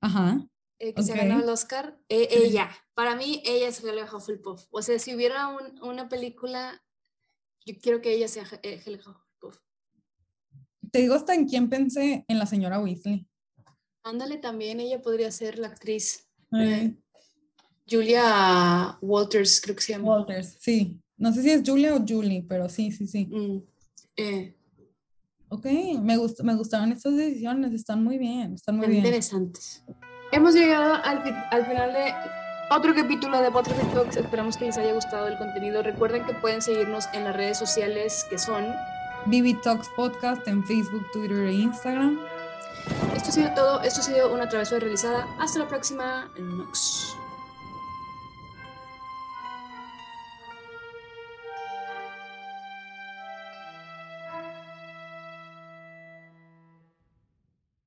Ajá. 0.00 0.46
eh, 0.78 0.94
que 0.94 1.02
se 1.02 1.14
ganó 1.16 1.40
el 1.42 1.48
Oscar. 1.48 1.98
Eh, 2.08 2.28
Sí. 2.30 2.36
Ella, 2.46 2.70
para 2.94 3.14
mí, 3.14 3.42
ella 3.44 3.68
es 3.68 3.82
Helga 3.84 4.08
Hufflepuff. 4.12 4.64
O 4.70 4.82
sea, 4.82 4.98
si 4.98 5.14
hubiera 5.14 5.48
un- 5.48 5.80
una 5.82 6.08
película, 6.08 6.82
yo 7.66 7.74
quiero 7.80 8.00
que 8.00 8.12
ella 8.14 8.26
sea 8.28 8.44
eh, 8.62 8.82
Helga 8.84 9.02
Hufflepuff. 9.10 9.58
Te 10.90 10.98
digo 11.00 11.14
hasta 11.14 11.34
en 11.34 11.46
quién 11.46 11.68
pensé, 11.68 12.24
en 12.26 12.38
la 12.38 12.46
señora 12.46 12.80
Weasley. 12.80 13.28
Ándale, 14.02 14.38
también 14.38 14.80
ella 14.80 15.00
podría 15.02 15.30
ser 15.30 15.58
la 15.58 15.68
actriz. 15.68 16.26
Eh, 16.58 16.96
Julia 17.90 18.96
Walters, 19.00 19.60
creo 19.60 19.76
que 19.76 19.82
se 19.82 19.92
llama. 19.92 20.04
Walters, 20.08 20.56
sí. 20.60 20.98
No 21.16 21.32
sé 21.32 21.42
si 21.42 21.50
es 21.50 21.62
Julia 21.66 21.94
o 21.94 22.04
Julie, 22.06 22.44
pero 22.48 22.68
sí, 22.68 22.92
sí, 22.92 23.06
sí. 23.06 23.26
Mm, 23.26 23.58
eh, 24.16 24.56
Ok, 25.52 25.66
me, 26.00 26.16
gust 26.16 26.40
me 26.42 26.54
gustaron 26.54 26.92
estas 26.92 27.16
decisiones, 27.16 27.72
están 27.72 28.04
muy 28.04 28.18
bien, 28.18 28.54
están 28.54 28.76
muy 28.76 28.86
bien. 28.86 28.98
interesantes. 29.04 29.82
Hemos 30.30 30.54
llegado 30.54 30.94
al, 31.02 31.24
fi- 31.24 31.34
al 31.50 31.66
final 31.66 31.92
de 31.92 32.14
otro 32.70 32.94
capítulo 32.94 33.42
de 33.42 33.50
Potterhead 33.50 33.92
Talks. 33.92 34.16
Esperamos 34.16 34.56
que 34.56 34.66
les 34.66 34.78
haya 34.78 34.92
gustado 34.94 35.26
el 35.26 35.36
contenido. 35.38 35.82
Recuerden 35.82 36.24
que 36.24 36.34
pueden 36.34 36.62
seguirnos 36.62 37.06
en 37.14 37.24
las 37.24 37.34
redes 37.36 37.58
sociales 37.58 38.24
que 38.30 38.38
son. 38.38 38.64
BB 39.26 39.60
Talks 39.60 39.88
Podcast 39.96 40.46
en 40.46 40.64
Facebook, 40.64 41.04
Twitter 41.12 41.46
e 41.48 41.52
Instagram. 41.54 42.20
Esto 43.16 43.30
ha 43.30 43.32
sido 43.32 43.50
todo. 43.54 43.80
Esto 43.82 44.00
ha 44.02 44.04
sido 44.04 44.32
una 44.32 44.48
travesura 44.48 44.78
realizada. 44.78 45.26
Hasta 45.40 45.58
la 45.58 45.66
próxima. 45.68 46.30
Nox. 46.38 47.16